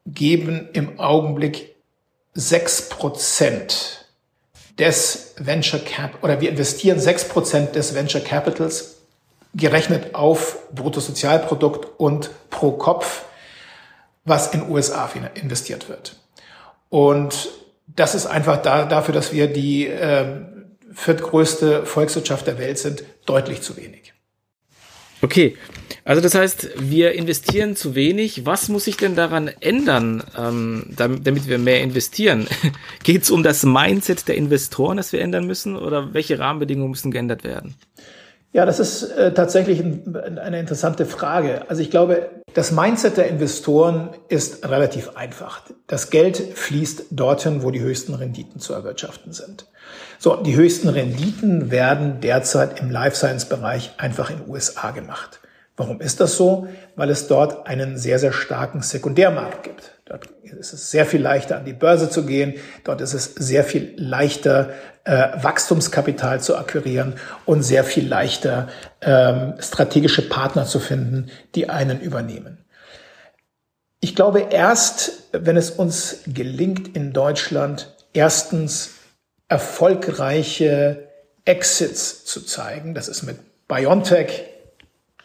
geben 0.06 0.70
im 0.74 0.99
Augenblick 0.99 1.76
sechs 2.34 2.89
Prozent 2.89 4.06
des 4.78 5.34
Venture 5.38 5.80
Cap 5.80 6.24
oder 6.24 6.41
wir 6.41 6.49
investieren 6.49 6.99
sechs 6.99 7.28
Prozent 7.28 7.76
des 7.76 7.95
Venture 7.95 8.22
Capitals 8.22 8.97
gerechnet 9.53 10.14
auf 10.16 10.58
Bruttosozialprodukt 10.74 11.99
und 11.99 12.30
pro 12.49 12.72
Kopf, 12.74 13.24
was 14.26 14.53
in 14.53 14.70
USA 14.70 15.10
investiert 15.36 15.88
wird. 15.88 16.18
Und 16.89 17.49
das 17.88 18.16
ist 18.16 18.26
einfach 18.26 18.62
da, 18.62 18.86
dafür, 18.86 19.14
dass 19.14 19.32
wir 19.32 19.47
die 19.47 19.88
äh, 19.88 20.41
viertgrößte 20.91 21.86
Volkswirtschaft 21.86 22.47
der 22.47 22.58
Welt 22.58 22.78
sind, 22.78 23.03
deutlich 23.26 23.62
zu 23.62 23.78
wenig. 23.78 24.14
Okay, 25.26 25.57
also 26.03 26.21
das 26.21 26.36
heißt, 26.36 26.69
wir 26.78 27.13
investieren 27.13 27.76
zu 27.76 27.95
wenig. 27.95 28.45
Was 28.45 28.69
muss 28.69 28.86
sich 28.86 28.95
denn 28.95 29.15
daran 29.15 29.47
ändern, 29.59 30.23
ähm, 30.38 30.86
damit, 30.95 31.26
damit 31.26 31.47
wir 31.47 31.57
mehr 31.57 31.82
investieren? 31.82 32.47
Geht 33.03 33.23
es 33.23 33.32
um 33.32 33.41
das 33.41 33.63
Mindset 33.63 34.28
der 34.28 34.36
Investoren, 34.36 34.97
das 34.97 35.13
wir 35.13 35.21
ändern 35.21 35.47
müssen, 35.47 35.78
oder 35.78 36.13
welche 36.13 36.38
Rahmenbedingungen 36.38 36.91
müssen 36.91 37.09
geändert 37.09 37.43
werden? 37.43 37.73
Ja, 38.56 38.66
das 38.66 38.80
ist 38.80 39.03
äh, 39.12 39.34
tatsächlich 39.34 39.82
ein, 39.82 40.16
eine 40.38 40.62
interessante 40.62 41.06
Frage. 41.06 41.70
Also 41.70 41.82
ich 41.82 41.91
glaube, 41.91 42.30
das 42.53 42.72
Mindset 42.72 43.18
der 43.18 43.28
Investoren 43.28 44.12
ist 44.30 44.66
relativ 44.66 45.18
einfach. 45.18 45.64
Das 45.88 46.10
Geld 46.10 46.38
fließt 46.38 47.08
dorthin, 47.12 47.64
wo 47.64 47.72
die 47.72 47.82
höchsten 47.82 48.14
Renditen 48.14 48.62
zu 48.62 48.72
erwirtschaften 48.72 49.34
sind. 49.34 49.66
So, 50.20 50.38
die 50.38 50.56
höchsten 50.56 50.88
Renditen 50.88 51.70
werden 51.70 52.22
derzeit 52.22 52.80
im 52.80 52.89
Life 52.89 53.18
Science 53.18 53.43
Bereich 53.49 53.91
einfach 53.97 54.30
in 54.30 54.38
den 54.38 54.49
USA 54.49 54.91
gemacht. 54.91 55.41
Warum 55.76 55.99
ist 55.99 56.22
das 56.22 56.38
so? 56.38 56.70
Weil 56.95 57.10
es 57.10 57.28
dort 57.28 57.68
einen 57.68 57.97
sehr, 57.97 58.20
sehr 58.20 58.32
starken 58.32 58.82
Sekundärmarkt 58.82 59.64
gibt. 59.64 59.99
Dort 60.06 60.30
ist 60.43 60.72
es 60.72 60.91
sehr 60.91 61.06
viel 61.06 61.22
leichter, 61.22 61.58
an 61.58 61.66
die 61.66 61.74
Börse 61.74 62.10
zu 62.10 62.26
gehen. 62.26 62.53
Dort 62.86 63.01
ist 63.01 63.14
es 63.14 63.26
sehr 63.36 63.66
viel 63.66 63.93
leichter, 63.97 64.70
äh, 65.06 65.30
Wachstumskapital 65.41 66.41
zu 66.41 66.58
akquirieren 66.58 67.16
und 67.45 67.64
sehr 67.64 67.84
viel 67.84 68.08
leichter, 68.08 68.68
ähm, 69.01 69.53
strategische 69.60 70.28
Partner 70.28 70.66
zu 70.66 70.80
finden, 70.80 71.30
die 71.56 71.70
einen 71.70 72.01
übernehmen. 72.01 72.66
Ich 74.01 74.16
glaube, 74.16 74.47
erst 74.51 75.24
wenn 75.32 75.58
es 75.58 75.72
uns 75.72 76.18
gelingt, 76.28 76.95
in 76.95 77.14
Deutschland 77.14 77.95
erstens 78.14 78.91
erfolgreiche 79.47 81.08
Exits 81.45 82.26
zu 82.26 82.41
zeigen, 82.41 82.93
das 82.93 83.08
ist 83.08 83.24
mit 83.24 83.38
BioNTech 83.68 84.56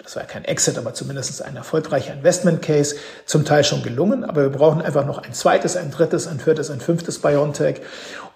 das 0.03 0.17
war 0.17 0.25
kein 0.25 0.45
Exit, 0.45 0.79
aber 0.79 0.95
zumindest 0.95 1.43
ein 1.43 1.57
erfolgreicher 1.57 2.13
Investment 2.13 2.63
Case, 2.63 2.97
zum 3.27 3.45
Teil 3.45 3.65
schon 3.65 3.83
gelungen. 3.83 4.25
Aber 4.25 4.43
wir 4.43 4.51
brauchen 4.51 4.83
einfach 4.83 5.07
noch 5.07 5.19
ein 5.19 5.35
zweites, 5.35 5.77
ein 5.77 5.91
drittes, 5.91 6.27
ein 6.27 6.41
viertes, 6.41 6.71
ein 6.71 6.81
fünftes 6.81 7.21
Biontech. 7.21 7.81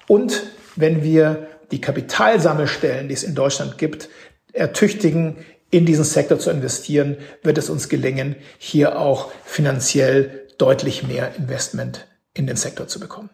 Und 0.07 0.43
wenn 0.77 1.03
wir 1.03 1.49
die 1.71 1.81
Kapitalsammelstellen, 1.81 3.09
die 3.09 3.15
es 3.15 3.23
in 3.23 3.35
Deutschland 3.35 3.79
gibt, 3.79 4.09
ertüchtigen, 4.53 5.37
in 5.71 5.87
diesen 5.87 6.05
Sektor 6.05 6.39
zu 6.39 6.51
investieren, 6.51 7.17
wird 7.43 7.59
es 7.59 7.69
uns 7.69 7.89
gelingen, 7.89 8.37
hier 8.59 8.99
auch 8.99 9.33
finanziell 9.45 10.47
deutlich 10.57 11.03
mehr 11.03 11.35
Investment 11.37 12.07
in 12.33 12.47
den 12.47 12.57
Sektor 12.57 12.87
zu 12.87 13.01
bekommen. 13.01 13.31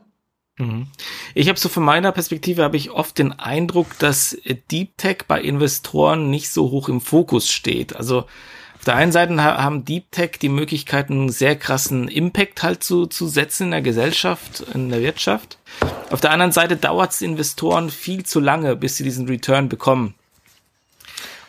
Mhm. 0.56 0.86
Ich 1.34 1.48
habe 1.48 1.58
so 1.58 1.68
von 1.68 1.82
meiner 1.82 2.12
Perspektive 2.12 2.62
habe 2.62 2.76
ich 2.76 2.90
oft 2.90 3.18
den 3.18 3.32
Eindruck, 3.32 3.98
dass 3.98 4.36
Deep 4.70 4.96
Tech 4.96 5.24
bei 5.28 5.40
Investoren 5.40 6.30
nicht 6.30 6.50
so 6.50 6.70
hoch 6.70 6.88
im 6.88 7.00
Fokus 7.00 7.50
steht. 7.50 7.96
Also 7.96 8.24
auf 8.80 8.84
der 8.86 8.96
einen 8.96 9.12
Seite 9.12 9.36
haben 9.42 9.84
Deep 9.84 10.10
Tech 10.10 10.38
die 10.40 10.48
Möglichkeit, 10.48 11.10
einen 11.10 11.28
sehr 11.28 11.54
krassen 11.54 12.08
Impact 12.08 12.62
halt 12.62 12.82
zu, 12.82 13.04
zu 13.04 13.28
setzen 13.28 13.64
in 13.64 13.70
der 13.72 13.82
Gesellschaft, 13.82 14.64
in 14.72 14.88
der 14.88 15.02
Wirtschaft. 15.02 15.58
Auf 16.10 16.22
der 16.22 16.30
anderen 16.30 16.52
Seite 16.52 16.78
dauert 16.78 17.10
es 17.10 17.20
Investoren 17.20 17.90
viel 17.90 18.24
zu 18.24 18.40
lange, 18.40 18.76
bis 18.76 18.96
sie 18.96 19.04
diesen 19.04 19.28
Return 19.28 19.68
bekommen. 19.68 20.14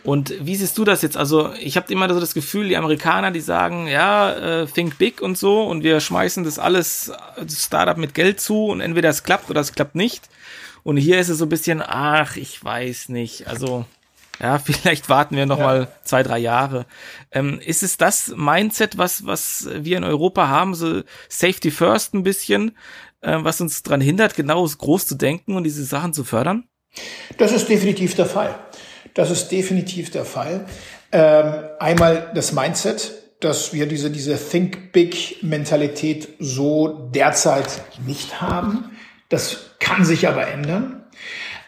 Und 0.04 0.34
wie 0.42 0.58
siehst 0.58 0.78
du 0.78 0.84
das 0.84 1.04
jetzt? 1.04 1.16
Also 1.16 1.54
ich 1.54 1.78
habe 1.78 1.94
immer 1.94 2.14
so 2.14 2.20
das 2.20 2.34
Gefühl, 2.34 2.68
die 2.68 2.76
Amerikaner, 2.76 3.32
die 3.32 3.40
sagen, 3.40 3.88
ja, 3.88 4.34
äh, 4.34 4.66
think 4.66 4.98
big 4.98 5.22
und 5.22 5.38
so 5.38 5.64
und 5.64 5.86
wir 5.86 6.02
schmeißen 6.02 6.44
das 6.44 6.60
alles 6.60 7.14
das 7.38 7.64
Startup 7.64 7.96
mit 7.96 8.14
Geld 8.14 8.42
zu 8.42 8.66
und 8.66 8.82
entweder 8.82 9.08
es 9.08 9.24
klappt 9.24 9.50
oder 9.50 9.62
es 9.62 9.72
klappt 9.72 9.96
nicht. 9.96 10.28
Und 10.84 10.98
hier 10.98 11.18
ist 11.18 11.30
es 11.30 11.38
so 11.38 11.46
ein 11.46 11.50
bisschen, 11.50 11.82
ach, 11.82 12.36
ich 12.36 12.62
weiß 12.62 13.08
nicht. 13.08 13.48
Also 13.48 13.86
ja, 14.42 14.60
vielleicht 14.64 15.10
warten 15.10 15.36
wir 15.36 15.46
noch 15.46 15.60
ja. 15.60 15.66
mal 15.66 15.88
zwei, 16.04 16.24
drei 16.24 16.40
Jahre. 16.40 16.86
Ähm, 17.32 17.60
ist 17.64 17.84
es 17.84 17.98
das 17.98 18.34
Mindset, 18.36 18.98
was, 18.98 19.26
was 19.26 19.70
wir 19.72 19.98
in 19.98 20.04
Europa 20.04 20.48
haben, 20.48 20.74
so 20.74 21.02
Safety 21.30 21.72
First 21.72 22.14
ein 22.14 22.24
bisschen, 22.24 22.78
äh, 23.22 23.38
was 23.40 23.62
uns 23.62 23.84
daran 23.84 24.02
hindert, 24.02 24.36
genau 24.36 24.66
groß 24.66 25.08
zu 25.08 25.16
denken 25.16 25.56
und 25.56 25.64
diese 25.64 25.84
Sachen 25.84 26.14
zu 26.14 26.24
fördern? 26.24 26.66
Das 27.38 27.52
ist 27.52 27.70
definitiv 27.70 28.16
der 28.16 28.26
Fall. 28.26 28.56
Das 29.14 29.30
ist 29.30 29.50
definitiv 29.50 30.12
der 30.12 30.26
Fall. 30.26 30.66
Ähm, 31.12 31.54
einmal 31.80 32.32
das 32.34 32.52
Mindset, 32.52 33.12
dass 33.42 33.74
wir 33.74 33.88
diese, 33.88 34.12
diese 34.12 34.38
Think 34.38 34.92
Big 34.92 35.44
Mentalität 35.44 36.30
so 36.40 37.10
derzeit 37.14 37.84
nicht 38.06 38.42
haben. 38.42 38.92
Das 39.30 39.72
kann 39.80 40.06
sich 40.06 40.28
aber 40.28 40.48
ändern. 40.48 41.04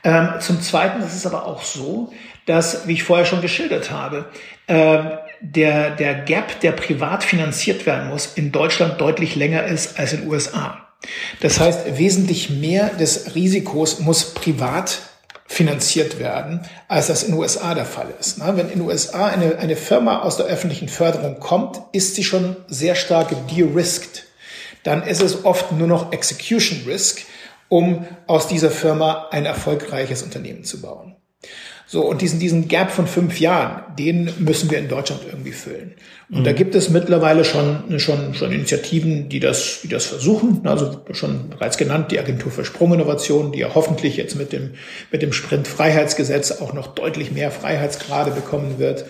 Ähm, 0.03 0.29
zum 0.39 0.61
Zweiten 0.61 1.01
ist 1.01 1.15
es 1.15 1.25
aber 1.25 1.45
auch 1.45 1.63
so, 1.63 2.11
dass, 2.45 2.87
wie 2.87 2.93
ich 2.93 3.03
vorher 3.03 3.25
schon 3.25 3.41
geschildert 3.41 3.91
habe, 3.91 4.25
äh, 4.67 4.99
der, 5.41 5.91
der 5.91 6.13
Gap, 6.15 6.59
der 6.61 6.71
privat 6.71 7.23
finanziert 7.23 7.85
werden 7.85 8.09
muss, 8.09 8.33
in 8.35 8.51
Deutschland 8.51 8.99
deutlich 9.01 9.35
länger 9.35 9.65
ist 9.65 9.99
als 9.99 10.13
in 10.13 10.21
den 10.21 10.29
USA. 10.29 10.87
Das 11.41 11.59
heißt, 11.59 11.97
wesentlich 11.97 12.49
mehr 12.49 12.89
des 12.89 13.35
Risikos 13.35 13.99
muss 13.99 14.33
privat 14.33 15.01
finanziert 15.45 16.19
werden, 16.19 16.61
als 16.87 17.07
das 17.07 17.23
in 17.23 17.31
den 17.31 17.39
USA 17.39 17.75
der 17.75 17.85
Fall 17.85 18.07
ist. 18.19 18.39
Wenn 18.39 18.69
in 18.69 18.79
den 18.79 18.81
USA 18.81 19.27
eine, 19.27 19.57
eine 19.57 19.75
Firma 19.75 20.21
aus 20.21 20.37
der 20.37 20.45
öffentlichen 20.45 20.87
Förderung 20.87 21.39
kommt, 21.39 21.81
ist 21.91 22.15
sie 22.15 22.23
schon 22.23 22.55
sehr 22.67 22.95
stark 22.95 23.29
de-risked. 23.49 24.23
Dann 24.83 25.03
ist 25.03 25.21
es 25.21 25.45
oft 25.45 25.71
nur 25.71 25.87
noch 25.87 26.11
Execution 26.11 26.83
Risk, 26.87 27.21
um 27.69 28.05
aus 28.27 28.47
dieser 28.47 28.71
Firma 28.71 29.27
ein 29.31 29.45
erfolgreiches 29.45 30.23
Unternehmen 30.23 30.63
zu 30.63 30.81
bauen. 30.81 31.15
So, 31.93 32.01
und 32.01 32.23
diesen, 32.23 32.39
diesen 32.39 32.67
Gap 32.67 32.89
von 32.89 33.05
fünf 33.05 33.39
Jahren, 33.39 33.95
den 33.99 34.27
müssen 34.39 34.71
wir 34.71 34.79
in 34.79 34.87
Deutschland 34.87 35.21
irgendwie 35.27 35.51
füllen. 35.51 35.93
Und 36.31 36.39
mhm. 36.39 36.43
da 36.43 36.51
gibt 36.51 36.73
es 36.73 36.89
mittlerweile 36.89 37.45
schon, 37.45 37.99
schon, 37.99 38.33
schon 38.33 38.51
Initiativen, 38.51 39.29
die 39.29 39.39
das, 39.39 39.81
die 39.83 39.89
das 39.89 40.07
versuchen. 40.07 40.65
Also 40.65 41.01
schon 41.11 41.51
bereits 41.51 41.77
genannt, 41.77 42.09
die 42.09 42.17
Agentur 42.17 42.51
für 42.51 42.65
Sprunginnovation, 42.65 43.51
die 43.51 43.59
ja 43.59 43.75
hoffentlich 43.75 44.17
jetzt 44.17 44.35
mit 44.35 44.53
dem, 44.53 44.71
mit 45.11 45.21
dem 45.21 45.33
Sprint-Freiheitsgesetz 45.33 46.53
auch 46.61 46.73
noch 46.73 46.95
deutlich 46.95 47.31
mehr 47.31 47.51
Freiheitsgrade 47.51 48.31
bekommen 48.31 48.79
wird, 48.79 49.05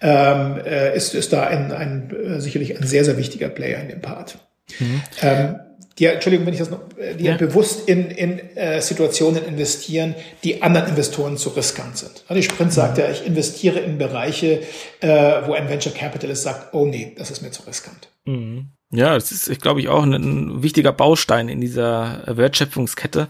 ähm, 0.00 0.60
äh, 0.64 0.96
ist, 0.96 1.16
ist 1.16 1.32
da 1.32 1.48
ein, 1.48 1.72
ein, 1.72 2.14
äh, 2.14 2.40
sicherlich 2.40 2.76
ein 2.76 2.86
sehr, 2.86 3.04
sehr 3.04 3.18
wichtiger 3.18 3.48
Player 3.48 3.80
in 3.80 3.88
dem 3.88 4.02
Part. 4.02 4.38
Mhm. 4.78 5.02
Ähm, 5.20 5.56
die, 5.98 6.06
Entschuldigung, 6.06 6.46
wenn 6.46 6.54
ich 6.54 6.60
das 6.60 6.70
noch, 6.70 6.80
äh, 6.98 7.14
die 7.14 7.24
ja. 7.24 7.36
bewusst 7.36 7.88
in, 7.88 8.10
in 8.10 8.38
äh, 8.56 8.80
Situationen 8.80 9.44
investieren, 9.44 10.14
die 10.44 10.62
anderen 10.62 10.88
Investoren 10.88 11.36
zu 11.36 11.50
riskant 11.50 11.98
sind. 11.98 12.24
Die 12.30 12.42
Sprint 12.42 12.72
sagt 12.72 12.98
ja, 12.98 13.10
ich 13.10 13.26
investiere 13.26 13.80
in 13.80 13.98
Bereiche, 13.98 14.62
äh, 15.00 15.08
wo 15.46 15.52
ein 15.52 15.68
Venture 15.68 15.92
Capitalist 15.92 16.42
sagt, 16.42 16.74
oh 16.74 16.86
nee, 16.86 17.14
das 17.16 17.30
ist 17.30 17.42
mir 17.42 17.50
zu 17.50 17.62
riskant. 17.66 18.08
Mhm. 18.24 18.70
Ja, 18.92 19.14
das 19.14 19.30
ist, 19.30 19.48
ich 19.48 19.60
glaube 19.60 19.80
ich, 19.80 19.88
auch 19.88 20.02
ein, 20.02 20.12
ein 20.12 20.62
wichtiger 20.62 20.92
Baustein 20.92 21.48
in 21.48 21.60
dieser 21.60 22.22
Wertschöpfungskette, 22.26 23.28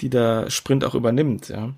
die 0.00 0.10
der 0.10 0.50
Sprint 0.50 0.84
auch 0.84 0.94
übernimmt, 0.94 1.48
ja. 1.48 1.74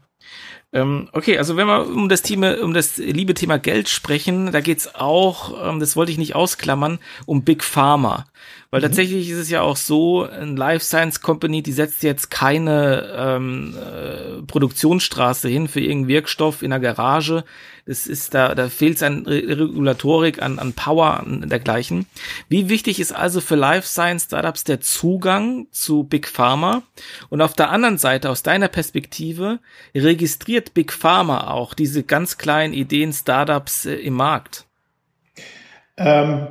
Ähm, 0.72 1.08
okay, 1.12 1.36
also 1.36 1.56
wenn 1.56 1.66
wir 1.66 1.88
um 1.88 2.08
das 2.08 2.22
Thema, 2.22 2.62
um 2.62 2.72
das 2.72 2.96
liebe 2.98 3.34
Thema 3.34 3.58
Geld 3.58 3.88
sprechen, 3.88 4.52
da 4.52 4.60
geht's 4.60 4.94
auch, 4.94 5.68
ähm, 5.68 5.80
das 5.80 5.96
wollte 5.96 6.12
ich 6.12 6.18
nicht 6.18 6.36
ausklammern, 6.36 7.00
um 7.26 7.42
Big 7.42 7.64
Pharma. 7.64 8.26
Weil 8.70 8.80
mhm. 8.80 8.84
tatsächlich 8.84 9.28
ist 9.28 9.38
es 9.38 9.50
ja 9.50 9.62
auch 9.62 9.76
so, 9.76 10.22
ein 10.22 10.56
Life 10.56 10.84
Science 10.84 11.20
Company, 11.20 11.62
die 11.62 11.72
setzt 11.72 12.02
jetzt 12.04 12.30
keine 12.30 13.12
ähm, 13.16 13.76
äh, 13.76 14.42
Produktionsstraße 14.42 15.48
hin 15.48 15.66
für 15.66 15.80
irgendeinen 15.80 16.08
Wirkstoff 16.08 16.62
in 16.62 16.70
der 16.70 16.78
Garage. 16.78 17.44
Das 17.86 18.06
ist 18.06 18.34
da, 18.34 18.54
da 18.54 18.68
fehlt 18.68 18.96
es 18.96 19.02
an 19.02 19.26
Regulatorik, 19.26 20.40
an, 20.40 20.60
an 20.60 20.74
Power, 20.74 21.18
an 21.18 21.48
dergleichen. 21.48 22.06
Wie 22.48 22.68
wichtig 22.68 23.00
ist 23.00 23.12
also 23.12 23.40
für 23.40 23.56
Life 23.56 23.88
Science 23.88 24.24
Startups 24.24 24.62
der 24.62 24.80
Zugang 24.80 25.66
zu 25.72 26.04
Big 26.04 26.28
Pharma? 26.28 26.82
Und 27.28 27.40
auf 27.40 27.54
der 27.54 27.70
anderen 27.70 27.98
Seite, 27.98 28.30
aus 28.30 28.44
deiner 28.44 28.68
Perspektive, 28.68 29.58
registriert 29.96 30.74
Big 30.74 30.92
Pharma 30.92 31.48
auch 31.48 31.74
diese 31.74 32.04
ganz 32.04 32.38
kleinen 32.38 32.74
Ideen 32.74 33.12
Startups 33.12 33.86
äh, 33.86 33.94
im 33.94 34.14
Markt? 34.14 34.66
Ähm 35.96 36.46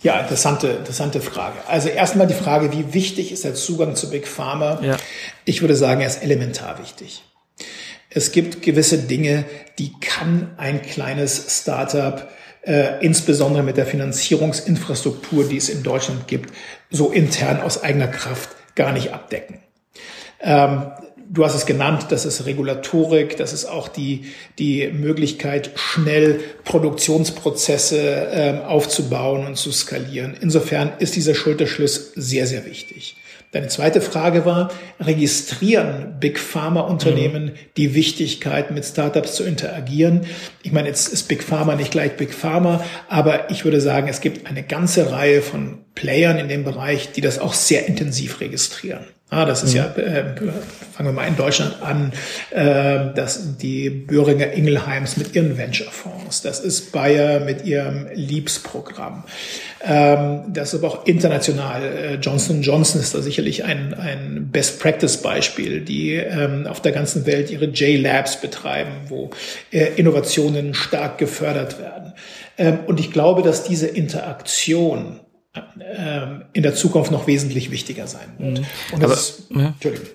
ja, 0.00 0.20
interessante, 0.20 0.68
interessante 0.68 1.20
Frage. 1.20 1.56
Also 1.66 1.88
erstmal 1.88 2.26
die 2.26 2.34
Frage, 2.34 2.72
wie 2.72 2.92
wichtig 2.92 3.32
ist 3.32 3.44
der 3.44 3.54
Zugang 3.54 3.96
zu 3.96 4.10
Big 4.10 4.28
Pharma? 4.28 4.80
Ja. 4.82 4.96
Ich 5.44 5.62
würde 5.62 5.74
sagen, 5.74 6.02
er 6.02 6.06
ist 6.06 6.22
elementar 6.22 6.78
wichtig. 6.78 7.24
Es 8.10 8.32
gibt 8.32 8.62
gewisse 8.62 8.98
Dinge, 8.98 9.44
die 9.78 9.92
kann 10.00 10.54
ein 10.58 10.82
kleines 10.82 11.60
Startup, 11.60 12.28
äh, 12.62 13.04
insbesondere 13.04 13.62
mit 13.62 13.76
der 13.76 13.86
Finanzierungsinfrastruktur, 13.86 15.48
die 15.48 15.56
es 15.56 15.68
in 15.68 15.82
Deutschland 15.82 16.26
gibt, 16.26 16.52
so 16.90 17.10
intern 17.10 17.60
aus 17.60 17.82
eigener 17.82 18.08
Kraft 18.08 18.50
gar 18.74 18.92
nicht 18.92 19.12
abdecken. 19.12 19.60
Ähm, 20.40 20.90
du 21.30 21.44
hast 21.44 21.54
es 21.54 21.66
genannt, 21.66 22.06
das 22.10 22.24
ist 22.24 22.46
Regulatorik, 22.46 23.36
das 23.36 23.52
ist 23.52 23.66
auch 23.66 23.88
die, 23.88 24.26
die 24.58 24.88
Möglichkeit, 24.88 25.70
schnell 25.76 26.40
Produktionsprozesse 26.64 27.98
äh, 27.98 28.60
aufzubauen 28.64 29.46
und 29.46 29.56
zu 29.56 29.72
skalieren. 29.72 30.36
Insofern 30.40 30.92
ist 30.98 31.16
dieser 31.16 31.34
Schulterschluss 31.34 32.12
sehr, 32.14 32.46
sehr 32.46 32.64
wichtig. 32.66 33.16
Deine 33.52 33.68
zweite 33.68 34.00
Frage 34.00 34.44
war, 34.44 34.70
registrieren 35.00 36.16
Big 36.20 36.38
Pharma 36.38 36.80
Unternehmen 36.80 37.44
mhm. 37.44 37.52
die 37.76 37.94
Wichtigkeit, 37.94 38.70
mit 38.70 38.84
Startups 38.84 39.34
zu 39.34 39.44
interagieren? 39.44 40.26
Ich 40.62 40.72
meine, 40.72 40.88
jetzt 40.88 41.08
ist 41.08 41.28
Big 41.28 41.42
Pharma 41.42 41.74
nicht 41.74 41.90
gleich 41.90 42.16
Big 42.16 42.34
Pharma, 42.34 42.84
aber 43.08 43.50
ich 43.50 43.64
würde 43.64 43.80
sagen, 43.80 44.08
es 44.08 44.20
gibt 44.20 44.46
eine 44.46 44.62
ganze 44.62 45.10
Reihe 45.12 45.42
von 45.42 45.78
Playern 45.94 46.38
in 46.38 46.48
dem 46.48 46.64
Bereich, 46.64 47.12
die 47.12 47.20
das 47.20 47.38
auch 47.38 47.54
sehr 47.54 47.86
intensiv 47.86 48.40
registrieren. 48.40 49.06
Ah, 49.28 49.44
das 49.44 49.64
ist 49.64 49.72
mhm. 49.72 49.78
ja, 49.78 49.86
äh, 49.96 50.36
fangen 50.92 51.08
wir 51.08 51.12
mal 51.12 51.26
in 51.26 51.36
Deutschland 51.36 51.82
an, 51.82 52.12
äh, 52.50 53.12
das 53.12 53.56
die 53.56 53.90
Böhringer 53.90 54.52
Ingelheims 54.52 55.16
mit 55.16 55.34
ihren 55.34 55.58
Venture-Fonds. 55.58 56.42
Das 56.42 56.60
ist 56.60 56.92
Bayer 56.92 57.40
mit 57.40 57.64
ihrem 57.64 58.06
Leaps-Programm. 58.14 59.24
Ähm, 59.84 60.42
das 60.52 60.72
ist 60.72 60.84
aber 60.84 60.92
auch 60.94 61.06
international. 61.06 61.82
Äh, 61.82 62.14
Johnson 62.16 62.62
Johnson 62.62 63.00
ist 63.00 63.16
da 63.16 63.20
sicherlich 63.20 63.64
ein, 63.64 63.94
ein 63.94 64.48
Best-Practice-Beispiel, 64.52 65.80
die 65.80 66.14
ähm, 66.14 66.68
auf 66.68 66.80
der 66.80 66.92
ganzen 66.92 67.26
Welt 67.26 67.50
ihre 67.50 67.66
J-Labs 67.66 68.40
betreiben, 68.40 68.92
wo 69.08 69.30
äh, 69.72 69.86
Innovationen 69.96 70.72
stark 70.72 71.18
gefördert 71.18 71.80
werden. 71.80 72.12
Ähm, 72.58 72.78
und 72.86 73.00
ich 73.00 73.10
glaube, 73.10 73.42
dass 73.42 73.64
diese 73.64 73.88
Interaktion 73.88 75.18
in 76.52 76.62
der 76.62 76.74
Zukunft 76.74 77.10
noch 77.10 77.26
wesentlich 77.26 77.70
wichtiger 77.70 78.06
sein 78.06 78.28
wird. 78.38 78.60
Mhm. 78.60 78.66
Und 78.92 79.02
das 79.02 79.10
aber, 79.10 79.14
ist. 79.14 79.50
Entschuldigung. 79.50 80.06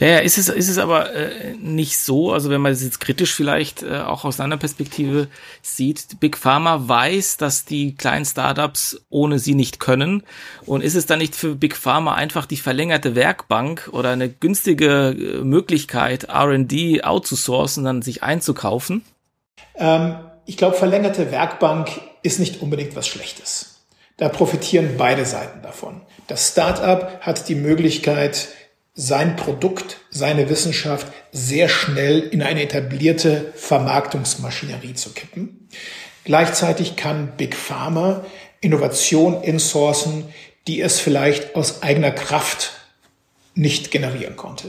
Ja, 0.00 0.06
ja, 0.08 0.18
ist 0.18 0.38
es, 0.38 0.48
ist 0.48 0.68
es 0.68 0.78
aber 0.78 1.12
äh, 1.12 1.54
nicht 1.54 1.98
so, 1.98 2.32
also 2.32 2.50
wenn 2.50 2.60
man 2.60 2.72
es 2.72 2.82
jetzt 2.82 3.00
kritisch 3.00 3.34
vielleicht 3.34 3.82
äh, 3.82 4.00
auch 4.00 4.24
aus 4.24 4.40
einer 4.40 4.56
Perspektive 4.56 5.28
sieht, 5.62 6.20
Big 6.20 6.36
Pharma 6.36 6.88
weiß, 6.88 7.36
dass 7.36 7.64
die 7.64 7.94
kleinen 7.94 8.24
Startups 8.24 9.00
ohne 9.08 9.38
sie 9.38 9.54
nicht 9.54 9.80
können. 9.80 10.22
Und 10.66 10.82
ist 10.82 10.94
es 10.94 11.06
dann 11.06 11.18
nicht 11.18 11.34
für 11.34 11.54
Big 11.54 11.76
Pharma 11.76 12.14
einfach 12.14 12.46
die 12.46 12.56
verlängerte 12.56 13.14
Werkbank 13.14 13.88
oder 13.92 14.10
eine 14.10 14.28
günstige 14.28 15.10
äh, 15.10 15.44
Möglichkeit, 15.44 16.28
RD 16.28 17.04
outzusourcen, 17.04 17.84
dann 17.84 18.02
sich 18.02 18.22
einzukaufen? 18.22 19.02
Ähm, 19.76 20.16
ich 20.46 20.56
glaube, 20.56 20.76
verlängerte 20.76 21.30
Werkbank 21.30 22.00
ist 22.22 22.40
nicht 22.40 22.62
unbedingt 22.62 22.96
was 22.96 23.06
Schlechtes. 23.06 23.77
Da 24.18 24.28
profitieren 24.28 24.96
beide 24.98 25.24
Seiten 25.24 25.62
davon. 25.62 26.02
Das 26.26 26.48
Startup 26.48 27.20
hat 27.20 27.48
die 27.48 27.54
Möglichkeit, 27.54 28.48
sein 28.92 29.36
Produkt, 29.36 29.98
seine 30.10 30.50
Wissenschaft 30.50 31.06
sehr 31.30 31.68
schnell 31.68 32.18
in 32.20 32.42
eine 32.42 32.62
etablierte 32.62 33.52
Vermarktungsmaschinerie 33.54 34.94
zu 34.94 35.12
kippen. 35.12 35.68
Gleichzeitig 36.24 36.96
kann 36.96 37.36
Big 37.36 37.54
Pharma 37.54 38.24
Innovation 38.60 39.40
insourcen, 39.42 40.24
die 40.66 40.80
es 40.80 40.98
vielleicht 40.98 41.54
aus 41.54 41.82
eigener 41.82 42.10
Kraft 42.10 42.72
nicht 43.54 43.92
generieren 43.92 44.36
konnte. 44.36 44.68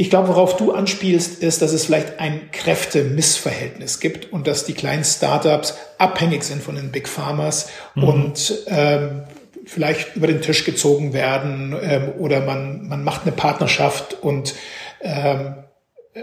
Ich 0.00 0.10
glaube, 0.10 0.28
worauf 0.28 0.56
du 0.56 0.70
anspielst, 0.70 1.42
ist, 1.42 1.60
dass 1.60 1.72
es 1.72 1.86
vielleicht 1.86 2.20
ein 2.20 2.52
Kräftemissverhältnis 2.52 3.98
gibt 3.98 4.32
und 4.32 4.46
dass 4.46 4.64
die 4.64 4.72
kleinen 4.72 5.02
Startups 5.02 5.74
abhängig 5.98 6.44
sind 6.44 6.62
von 6.62 6.76
den 6.76 6.92
Big 6.92 7.08
Pharmas 7.08 7.68
mhm. 7.96 8.04
und 8.04 8.58
ähm, 8.68 9.24
vielleicht 9.66 10.14
über 10.14 10.28
den 10.28 10.40
Tisch 10.40 10.64
gezogen 10.64 11.14
werden 11.14 11.76
ähm, 11.82 12.12
oder 12.16 12.42
man, 12.42 12.86
man 12.86 13.02
macht 13.02 13.22
eine 13.22 13.32
Partnerschaft 13.32 14.22
und 14.22 14.54
ähm, 15.00 15.56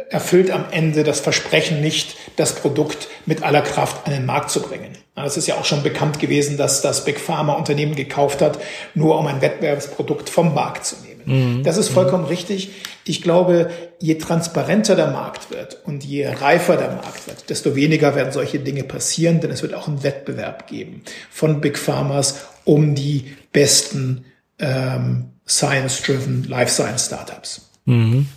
erfüllt 0.10 0.52
am 0.52 0.68
Ende 0.72 1.04
das 1.04 1.20
Versprechen 1.20 1.82
nicht, 1.82 2.16
das 2.38 2.56
Produkt 2.56 3.10
mit 3.26 3.44
aller 3.44 3.62
Kraft 3.62 4.08
an 4.08 4.14
den 4.14 4.26
Markt 4.26 4.52
zu 4.52 4.62
bringen. 4.62 4.98
Es 5.16 5.36
ist 5.36 5.48
ja 5.48 5.56
auch 5.56 5.66
schon 5.66 5.84
bekannt 5.84 6.20
gewesen, 6.20 6.56
dass 6.56 6.82
das 6.82 7.04
Big 7.04 7.20
Pharma 7.20 7.52
Unternehmen 7.52 7.96
gekauft 7.96 8.42
hat, 8.42 8.58
nur 8.94 9.20
um 9.20 9.28
ein 9.28 9.42
Wettbewerbsprodukt 9.42 10.30
vom 10.30 10.54
Markt 10.54 10.86
zu 10.86 10.96
nehmen. 11.04 11.14
Mhm. 11.26 11.64
Das 11.64 11.78
ist 11.78 11.90
vollkommen 11.90 12.24
mhm. 12.24 12.30
richtig. 12.30 12.72
Ich 13.04 13.22
glaube, 13.22 13.70
je 14.00 14.16
transparenter 14.16 14.96
der 14.96 15.08
Markt 15.08 15.52
wird 15.52 15.80
und 15.86 16.04
je 16.04 16.28
reifer 16.28 16.78
der 16.78 16.90
Markt 16.90 17.28
wird, 17.28 17.50
desto 17.50 17.76
weniger 17.76 18.16
werden 18.16 18.32
solche 18.32 18.60
Dinge 18.60 18.84
passieren, 18.84 19.40
denn 19.40 19.52
es 19.52 19.62
wird 19.62 19.74
auch 19.74 19.88
einen 19.88 20.04
Wettbewerb 20.04 20.68
geben 20.68 21.04
von 21.30 21.62
Big 21.62 21.78
Pharmas 21.78 22.46
um 22.64 22.96
die 22.96 23.36
besten 23.52 24.26
ähm, 24.60 25.32
Science-driven 25.48 26.46
Life 26.46 26.72
Science 26.72 27.06
Startups. 27.06 27.70
Mhm. 27.86 28.28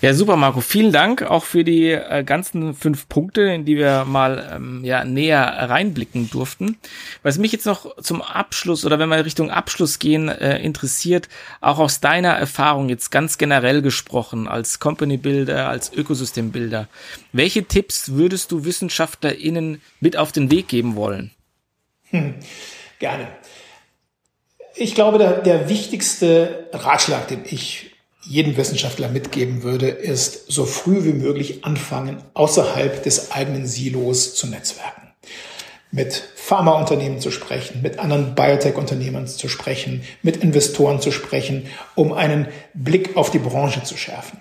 Ja, 0.00 0.12
super, 0.14 0.36
Marco. 0.36 0.60
Vielen 0.60 0.92
Dank 0.92 1.22
auch 1.22 1.44
für 1.44 1.64
die 1.64 1.90
äh, 1.90 2.24
ganzen 2.24 2.74
fünf 2.74 3.08
Punkte, 3.08 3.42
in 3.42 3.64
die 3.64 3.76
wir 3.76 4.04
mal 4.04 4.50
ähm, 4.54 4.84
ja, 4.84 5.04
näher 5.04 5.46
reinblicken 5.46 6.30
durften. 6.30 6.76
Was 7.22 7.38
mich 7.38 7.52
jetzt 7.52 7.66
noch 7.66 7.96
zum 8.02 8.20
Abschluss 8.20 8.84
oder 8.84 8.98
wenn 8.98 9.08
wir 9.08 9.24
Richtung 9.24 9.50
Abschluss 9.50 9.98
gehen, 9.98 10.28
äh, 10.28 10.58
interessiert, 10.58 11.28
auch 11.60 11.78
aus 11.78 12.00
deiner 12.00 12.32
Erfahrung 12.32 12.88
jetzt 12.88 13.10
ganz 13.10 13.38
generell 13.38 13.82
gesprochen, 13.82 14.48
als 14.48 14.78
Company 14.78 15.16
Builder, 15.16 15.68
als 15.68 15.92
Ökosystem 15.92 16.52
Builder, 16.52 16.88
welche 17.32 17.64
Tipps 17.64 18.12
würdest 18.12 18.52
du 18.52 18.64
WissenschaftlerInnen 18.64 19.80
mit 20.00 20.16
auf 20.16 20.32
den 20.32 20.50
Weg 20.50 20.68
geben 20.68 20.96
wollen? 20.96 21.30
Hm, 22.10 22.34
gerne. 22.98 23.28
Ich 24.76 24.94
glaube, 24.94 25.18
der, 25.18 25.40
der 25.40 25.68
wichtigste 25.68 26.68
Ratschlag, 26.72 27.28
den 27.28 27.44
ich 27.44 27.93
jedem 28.26 28.56
Wissenschaftler 28.56 29.08
mitgeben 29.08 29.62
würde, 29.62 29.88
ist 29.88 30.50
so 30.50 30.64
früh 30.64 31.04
wie 31.04 31.12
möglich 31.12 31.64
anfangen, 31.64 32.22
außerhalb 32.34 33.02
des 33.02 33.32
eigenen 33.32 33.66
Silos 33.66 34.34
zu 34.34 34.46
netzwerken. 34.46 35.12
Mit 35.90 36.24
Pharmaunternehmen 36.34 37.20
zu 37.20 37.30
sprechen, 37.30 37.82
mit 37.82 37.98
anderen 37.98 38.34
Biotech-Unternehmern 38.34 39.26
zu 39.26 39.48
sprechen, 39.48 40.02
mit 40.22 40.38
Investoren 40.38 41.00
zu 41.00 41.12
sprechen, 41.12 41.66
um 41.94 42.12
einen 42.12 42.48
Blick 42.74 43.16
auf 43.16 43.30
die 43.30 43.38
Branche 43.38 43.84
zu 43.84 43.96
schärfen. 43.96 44.40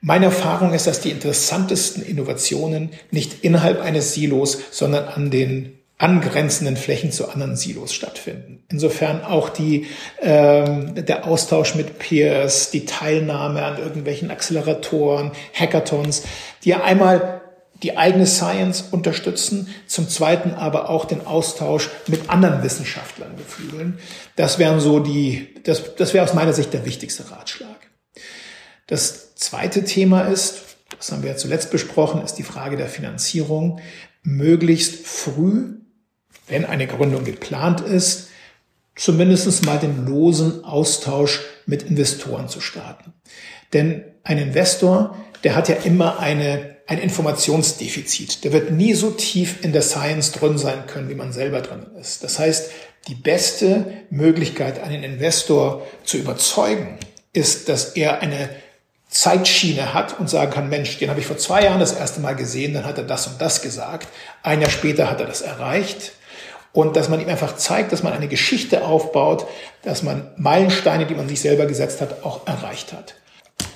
Meine 0.00 0.26
Erfahrung 0.26 0.74
ist, 0.74 0.86
dass 0.86 1.00
die 1.00 1.10
interessantesten 1.10 2.02
Innovationen 2.02 2.90
nicht 3.10 3.44
innerhalb 3.44 3.80
eines 3.80 4.14
Silos, 4.14 4.58
sondern 4.72 5.04
an 5.04 5.30
den 5.30 5.78
angrenzenden 6.02 6.76
Flächen 6.76 7.12
zu 7.12 7.28
anderen 7.28 7.54
Silos 7.54 7.94
stattfinden. 7.94 8.64
Insofern 8.68 9.22
auch 9.22 9.48
die, 9.48 9.86
ähm, 10.20 10.96
der 10.96 11.28
Austausch 11.28 11.76
mit 11.76 12.00
Peers, 12.00 12.70
die 12.70 12.86
Teilnahme 12.86 13.64
an 13.64 13.78
irgendwelchen 13.78 14.32
Acceleratoren, 14.32 15.30
Hackathons, 15.54 16.24
die 16.64 16.70
ja 16.70 16.82
einmal 16.82 17.40
die 17.84 17.96
eigene 17.96 18.26
Science 18.26 18.84
unterstützen, 18.90 19.68
zum 19.86 20.08
Zweiten 20.08 20.54
aber 20.54 20.90
auch 20.90 21.04
den 21.04 21.24
Austausch 21.24 21.88
mit 22.08 22.30
anderen 22.30 22.64
Wissenschaftlern 22.64 23.36
beflügeln. 23.36 23.98
Das 24.34 24.58
wären 24.58 24.80
so 24.80 24.98
die, 24.98 25.54
das, 25.62 25.94
das 25.94 26.14
wäre 26.14 26.24
aus 26.24 26.34
meiner 26.34 26.52
Sicht 26.52 26.72
der 26.72 26.84
wichtigste 26.84 27.30
Ratschlag. 27.30 27.68
Das 28.88 29.36
zweite 29.36 29.84
Thema 29.84 30.22
ist, 30.22 30.62
das 30.98 31.12
haben 31.12 31.22
wir 31.22 31.30
ja 31.30 31.36
zuletzt 31.36 31.70
besprochen, 31.70 32.22
ist 32.22 32.34
die 32.34 32.42
Frage 32.42 32.76
der 32.76 32.88
Finanzierung. 32.88 33.80
Möglichst 34.24 35.06
früh 35.06 35.81
wenn 36.48 36.64
eine 36.64 36.86
Gründung 36.86 37.24
geplant 37.24 37.80
ist, 37.80 38.28
zumindest 38.96 39.64
mal 39.64 39.78
den 39.78 40.06
losen 40.06 40.64
Austausch 40.64 41.40
mit 41.66 41.82
Investoren 41.82 42.48
zu 42.48 42.60
starten. 42.60 43.12
Denn 43.72 44.04
ein 44.22 44.38
Investor, 44.38 45.16
der 45.44 45.56
hat 45.56 45.68
ja 45.68 45.76
immer 45.76 46.18
eine, 46.20 46.76
ein 46.86 46.98
Informationsdefizit. 46.98 48.44
Der 48.44 48.52
wird 48.52 48.70
nie 48.70 48.94
so 48.94 49.10
tief 49.10 49.64
in 49.64 49.72
der 49.72 49.82
Science 49.82 50.32
drin 50.32 50.58
sein 50.58 50.86
können, 50.86 51.08
wie 51.08 51.14
man 51.14 51.32
selber 51.32 51.62
drin 51.62 51.86
ist. 51.98 52.22
Das 52.22 52.38
heißt, 52.38 52.70
die 53.08 53.14
beste 53.14 53.92
Möglichkeit, 54.10 54.82
einen 54.82 55.02
Investor 55.02 55.86
zu 56.04 56.18
überzeugen, 56.18 56.98
ist, 57.32 57.68
dass 57.68 57.96
er 57.96 58.20
eine 58.20 58.50
Zeitschiene 59.08 59.92
hat 59.92 60.18
und 60.20 60.30
sagen 60.30 60.52
kann, 60.52 60.68
Mensch, 60.68 60.98
den 60.98 61.10
habe 61.10 61.20
ich 61.20 61.26
vor 61.26 61.36
zwei 61.36 61.64
Jahren 61.64 61.80
das 61.80 61.92
erste 61.92 62.20
Mal 62.20 62.36
gesehen, 62.36 62.74
dann 62.74 62.84
hat 62.84 62.98
er 62.98 63.04
das 63.04 63.26
und 63.26 63.40
das 63.40 63.62
gesagt. 63.62 64.08
Ein 64.42 64.60
Jahr 64.60 64.70
später 64.70 65.10
hat 65.10 65.20
er 65.20 65.26
das 65.26 65.40
erreicht 65.40 66.12
und 66.72 66.96
dass 66.96 67.08
man 67.08 67.20
ihm 67.20 67.28
einfach 67.28 67.56
zeigt, 67.56 67.92
dass 67.92 68.02
man 68.02 68.12
eine 68.12 68.28
Geschichte 68.28 68.84
aufbaut, 68.84 69.46
dass 69.82 70.02
man 70.02 70.30
Meilensteine, 70.36 71.06
die 71.06 71.14
man 71.14 71.28
sich 71.28 71.40
selber 71.40 71.66
gesetzt 71.66 72.00
hat, 72.00 72.24
auch 72.24 72.46
erreicht 72.46 72.92
hat. 72.92 73.16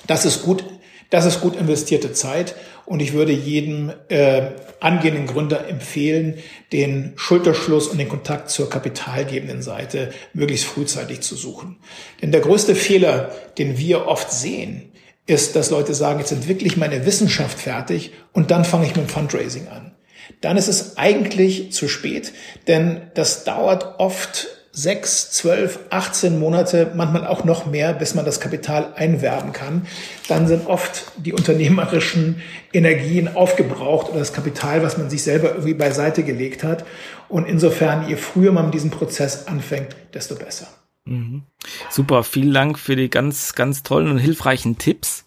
Das 0.07 0.25
ist 0.25 0.43
gut, 0.43 0.63
das 1.09 1.25
ist 1.25 1.41
gut 1.41 1.55
investierte 1.55 2.11
Zeit 2.11 2.55
und 2.85 3.01
ich 3.01 3.13
würde 3.13 3.31
jedem 3.31 3.91
äh, 4.09 4.49
angehenden 4.79 5.27
Gründer 5.27 5.67
empfehlen, 5.67 6.39
den 6.73 7.13
Schulterschluss 7.15 7.87
und 7.87 7.97
den 7.97 8.09
Kontakt 8.09 8.49
zur 8.49 8.69
kapitalgebenden 8.69 9.61
Seite 9.61 10.11
möglichst 10.33 10.65
frühzeitig 10.65 11.21
zu 11.21 11.35
suchen. 11.35 11.77
Denn 12.21 12.31
der 12.31 12.41
größte 12.41 12.75
Fehler, 12.75 13.31
den 13.57 13.77
wir 13.77 14.07
oft 14.07 14.31
sehen, 14.31 14.91
ist, 15.27 15.55
dass 15.55 15.69
Leute 15.69 15.93
sagen, 15.93 16.19
jetzt 16.19 16.31
entwickle 16.31 16.67
ich 16.67 16.77
meine 16.77 17.05
Wissenschaft 17.05 17.59
fertig 17.59 18.13
und 18.33 18.49
dann 18.49 18.65
fange 18.65 18.85
ich 18.85 18.95
mit 18.95 19.05
dem 19.05 19.09
Fundraising 19.09 19.67
an 19.67 19.96
dann 20.41 20.57
ist 20.57 20.67
es 20.67 20.97
eigentlich 20.97 21.71
zu 21.71 21.87
spät, 21.87 22.33
denn 22.67 23.01
das 23.13 23.43
dauert 23.43 23.99
oft 23.99 24.47
sechs, 24.77 25.31
zwölf, 25.31 25.79
18 25.89 26.37
Monate, 26.37 26.91
manchmal 26.95 27.25
auch 27.25 27.43
noch 27.43 27.65
mehr, 27.65 27.93
bis 27.93 28.13
man 28.13 28.25
das 28.25 28.39
Kapital 28.39 28.93
einwerben 28.95 29.51
kann. 29.51 29.87
Dann 30.27 30.47
sind 30.47 30.67
oft 30.67 31.11
die 31.17 31.33
unternehmerischen 31.33 32.43
Energien 32.71 33.35
aufgebraucht 33.35 34.09
oder 34.09 34.19
das 34.19 34.33
Kapital, 34.33 34.83
was 34.83 34.99
man 34.99 35.09
sich 35.09 35.23
selber 35.23 35.49
irgendwie 35.49 35.73
beiseite 35.73 36.23
gelegt 36.23 36.63
hat. 36.63 36.85
Und 37.27 37.47
insofern, 37.47 38.07
je 38.07 38.17
früher 38.17 38.51
man 38.51 38.65
mit 38.65 38.75
diesem 38.75 38.91
Prozess 38.91 39.47
anfängt, 39.47 39.95
desto 40.13 40.35
besser. 40.35 40.67
Mhm. 41.05 41.41
Super, 41.89 42.23
vielen 42.23 42.53
Dank 42.53 42.77
für 42.77 42.95
die 42.95 43.09
ganz, 43.09 43.55
ganz 43.55 43.81
tollen 43.81 44.11
und 44.11 44.19
hilfreichen 44.19 44.77
Tipps. 44.77 45.26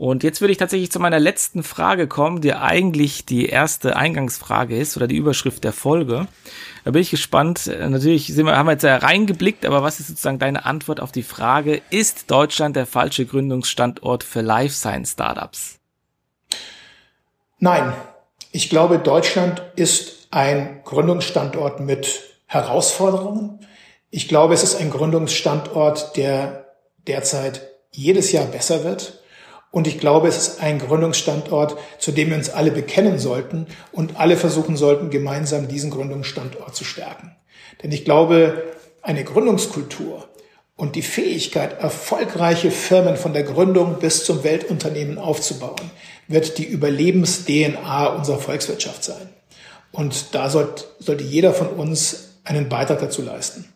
Und 0.00 0.22
jetzt 0.22 0.40
würde 0.40 0.52
ich 0.52 0.56
tatsächlich 0.56 0.90
zu 0.90 0.98
meiner 0.98 1.20
letzten 1.20 1.62
Frage 1.62 2.08
kommen, 2.08 2.40
die 2.40 2.54
eigentlich 2.54 3.26
die 3.26 3.44
erste 3.50 3.96
Eingangsfrage 3.96 4.74
ist 4.74 4.96
oder 4.96 5.06
die 5.06 5.18
Überschrift 5.18 5.62
der 5.62 5.74
Folge. 5.74 6.26
Da 6.86 6.92
bin 6.92 7.02
ich 7.02 7.10
gespannt. 7.10 7.66
Natürlich 7.66 8.28
sind 8.28 8.46
wir, 8.46 8.56
haben 8.56 8.64
wir 8.64 8.72
jetzt 8.72 8.82
ja 8.82 8.96
reingeblickt, 8.96 9.66
aber 9.66 9.82
was 9.82 10.00
ist 10.00 10.06
sozusagen 10.06 10.38
deine 10.38 10.64
Antwort 10.64 11.00
auf 11.00 11.12
die 11.12 11.22
Frage, 11.22 11.82
ist 11.90 12.30
Deutschland 12.30 12.76
der 12.76 12.86
falsche 12.86 13.26
Gründungsstandort 13.26 14.24
für 14.24 14.40
Life 14.40 14.74
Science 14.74 15.12
Startups? 15.12 15.80
Nein. 17.58 17.92
Ich 18.52 18.70
glaube, 18.70 19.00
Deutschland 19.00 19.62
ist 19.76 20.28
ein 20.30 20.80
Gründungsstandort 20.82 21.80
mit 21.80 22.22
Herausforderungen. 22.46 23.66
Ich 24.08 24.28
glaube, 24.28 24.54
es 24.54 24.62
ist 24.62 24.76
ein 24.76 24.88
Gründungsstandort, 24.88 26.16
der 26.16 26.68
derzeit 27.06 27.68
jedes 27.90 28.32
Jahr 28.32 28.46
besser 28.46 28.82
wird. 28.82 29.19
Und 29.70 29.86
ich 29.86 30.00
glaube, 30.00 30.28
es 30.28 30.36
ist 30.36 30.60
ein 30.62 30.80
Gründungsstandort, 30.80 31.76
zu 31.98 32.10
dem 32.10 32.30
wir 32.30 32.36
uns 32.36 32.50
alle 32.50 32.72
bekennen 32.72 33.18
sollten 33.18 33.66
und 33.92 34.18
alle 34.18 34.36
versuchen 34.36 34.76
sollten, 34.76 35.10
gemeinsam 35.10 35.68
diesen 35.68 35.90
Gründungsstandort 35.90 36.74
zu 36.74 36.84
stärken. 36.84 37.36
Denn 37.82 37.92
ich 37.92 38.04
glaube, 38.04 38.64
eine 39.02 39.22
Gründungskultur 39.22 40.28
und 40.76 40.96
die 40.96 41.02
Fähigkeit, 41.02 41.80
erfolgreiche 41.80 42.70
Firmen 42.70 43.16
von 43.16 43.32
der 43.32 43.44
Gründung 43.44 43.98
bis 44.00 44.24
zum 44.24 44.42
Weltunternehmen 44.42 45.18
aufzubauen, 45.18 45.90
wird 46.26 46.58
die 46.58 46.64
Überlebens-DNA 46.64 48.06
unserer 48.06 48.38
Volkswirtschaft 48.38 49.04
sein. 49.04 49.28
Und 49.92 50.34
da 50.34 50.50
sollte, 50.50 50.84
jeder 51.22 51.52
von 51.52 51.68
uns 51.68 52.30
einen 52.44 52.68
Beitrag 52.68 53.00
dazu 53.00 53.22
leisten. 53.22 53.72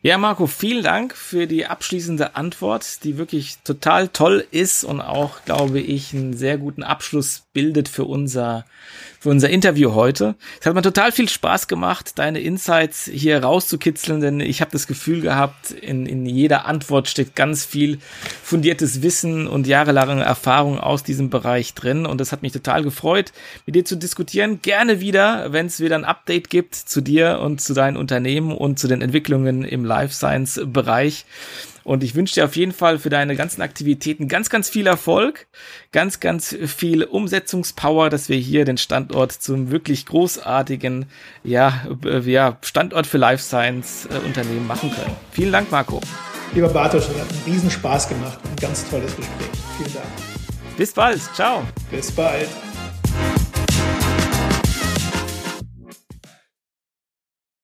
Ja, 0.00 0.16
Marco, 0.16 0.46
vielen 0.46 0.84
Dank 0.84 1.16
für 1.16 1.48
die 1.48 1.66
abschließende 1.66 2.36
Antwort, 2.36 3.02
die 3.02 3.18
wirklich 3.18 3.58
total 3.64 4.06
toll 4.06 4.46
ist 4.52 4.84
und 4.84 5.00
auch, 5.00 5.44
glaube 5.44 5.80
ich, 5.80 6.14
einen 6.14 6.36
sehr 6.36 6.56
guten 6.56 6.84
Abschluss 6.84 7.42
bildet 7.52 7.88
für 7.88 8.04
unser 8.04 8.64
für 9.20 9.30
unser 9.30 9.50
Interview 9.50 9.94
heute. 9.94 10.36
Es 10.60 10.66
hat 10.66 10.74
mir 10.74 10.82
total 10.82 11.12
viel 11.12 11.28
Spaß 11.28 11.68
gemacht, 11.68 12.18
deine 12.18 12.40
Insights 12.40 13.10
hier 13.12 13.42
rauszukitzeln, 13.42 14.20
denn 14.20 14.40
ich 14.40 14.60
habe 14.60 14.70
das 14.70 14.86
Gefühl 14.86 15.20
gehabt, 15.20 15.70
in, 15.70 16.06
in 16.06 16.26
jeder 16.26 16.66
Antwort 16.66 17.08
steckt 17.08 17.34
ganz 17.34 17.64
viel 17.64 17.98
fundiertes 18.42 19.02
Wissen 19.02 19.46
und 19.46 19.66
jahrelange 19.66 20.22
Erfahrung 20.22 20.78
aus 20.78 21.02
diesem 21.02 21.30
Bereich 21.30 21.74
drin. 21.74 22.06
Und 22.06 22.20
das 22.20 22.32
hat 22.32 22.42
mich 22.42 22.52
total 22.52 22.82
gefreut, 22.82 23.32
mit 23.66 23.74
dir 23.74 23.84
zu 23.84 23.96
diskutieren. 23.96 24.60
Gerne 24.62 25.00
wieder, 25.00 25.52
wenn 25.52 25.66
es 25.66 25.80
wieder 25.80 25.96
ein 25.96 26.04
Update 26.04 26.50
gibt 26.50 26.74
zu 26.74 27.00
dir 27.00 27.40
und 27.40 27.60
zu 27.60 27.74
deinen 27.74 27.96
Unternehmen 27.96 28.52
und 28.52 28.78
zu 28.78 28.88
den 28.88 29.02
Entwicklungen 29.02 29.64
im 29.64 29.84
Life 29.84 30.14
Science 30.14 30.60
Bereich. 30.64 31.24
Und 31.88 32.04
ich 32.04 32.14
wünsche 32.14 32.34
dir 32.34 32.44
auf 32.44 32.54
jeden 32.54 32.72
Fall 32.72 32.98
für 32.98 33.08
deine 33.08 33.34
ganzen 33.34 33.62
Aktivitäten 33.62 34.28
ganz, 34.28 34.50
ganz 34.50 34.68
viel 34.68 34.86
Erfolg, 34.86 35.46
ganz, 35.90 36.20
ganz 36.20 36.54
viel 36.66 37.02
Umsetzungspower, 37.02 38.10
dass 38.10 38.28
wir 38.28 38.36
hier 38.36 38.66
den 38.66 38.76
Standort 38.76 39.32
zum 39.32 39.70
wirklich 39.70 40.04
großartigen, 40.04 41.06
ja, 41.44 41.86
äh, 42.04 42.18
ja 42.30 42.58
Standort 42.60 43.06
für 43.06 43.16
Life 43.16 43.42
Science 43.42 44.06
äh, 44.10 44.18
Unternehmen 44.26 44.66
machen 44.66 44.90
können. 44.90 45.16
Vielen 45.32 45.50
Dank, 45.50 45.70
Marco. 45.70 46.02
Lieber 46.52 46.68
Bartosz, 46.68 47.08
es 47.08 47.08
hat 47.08 47.26
einen 47.26 47.54
Riesenspaß 47.54 48.10
gemacht. 48.10 48.38
Ein 48.44 48.56
ganz 48.56 48.86
tolles 48.90 49.16
Gespräch. 49.16 49.48
Vielen 49.78 49.94
Dank. 49.94 50.06
Bis 50.76 50.92
bald. 50.92 51.22
Ciao. 51.34 51.62
Bis 51.90 52.12
bald. 52.12 52.48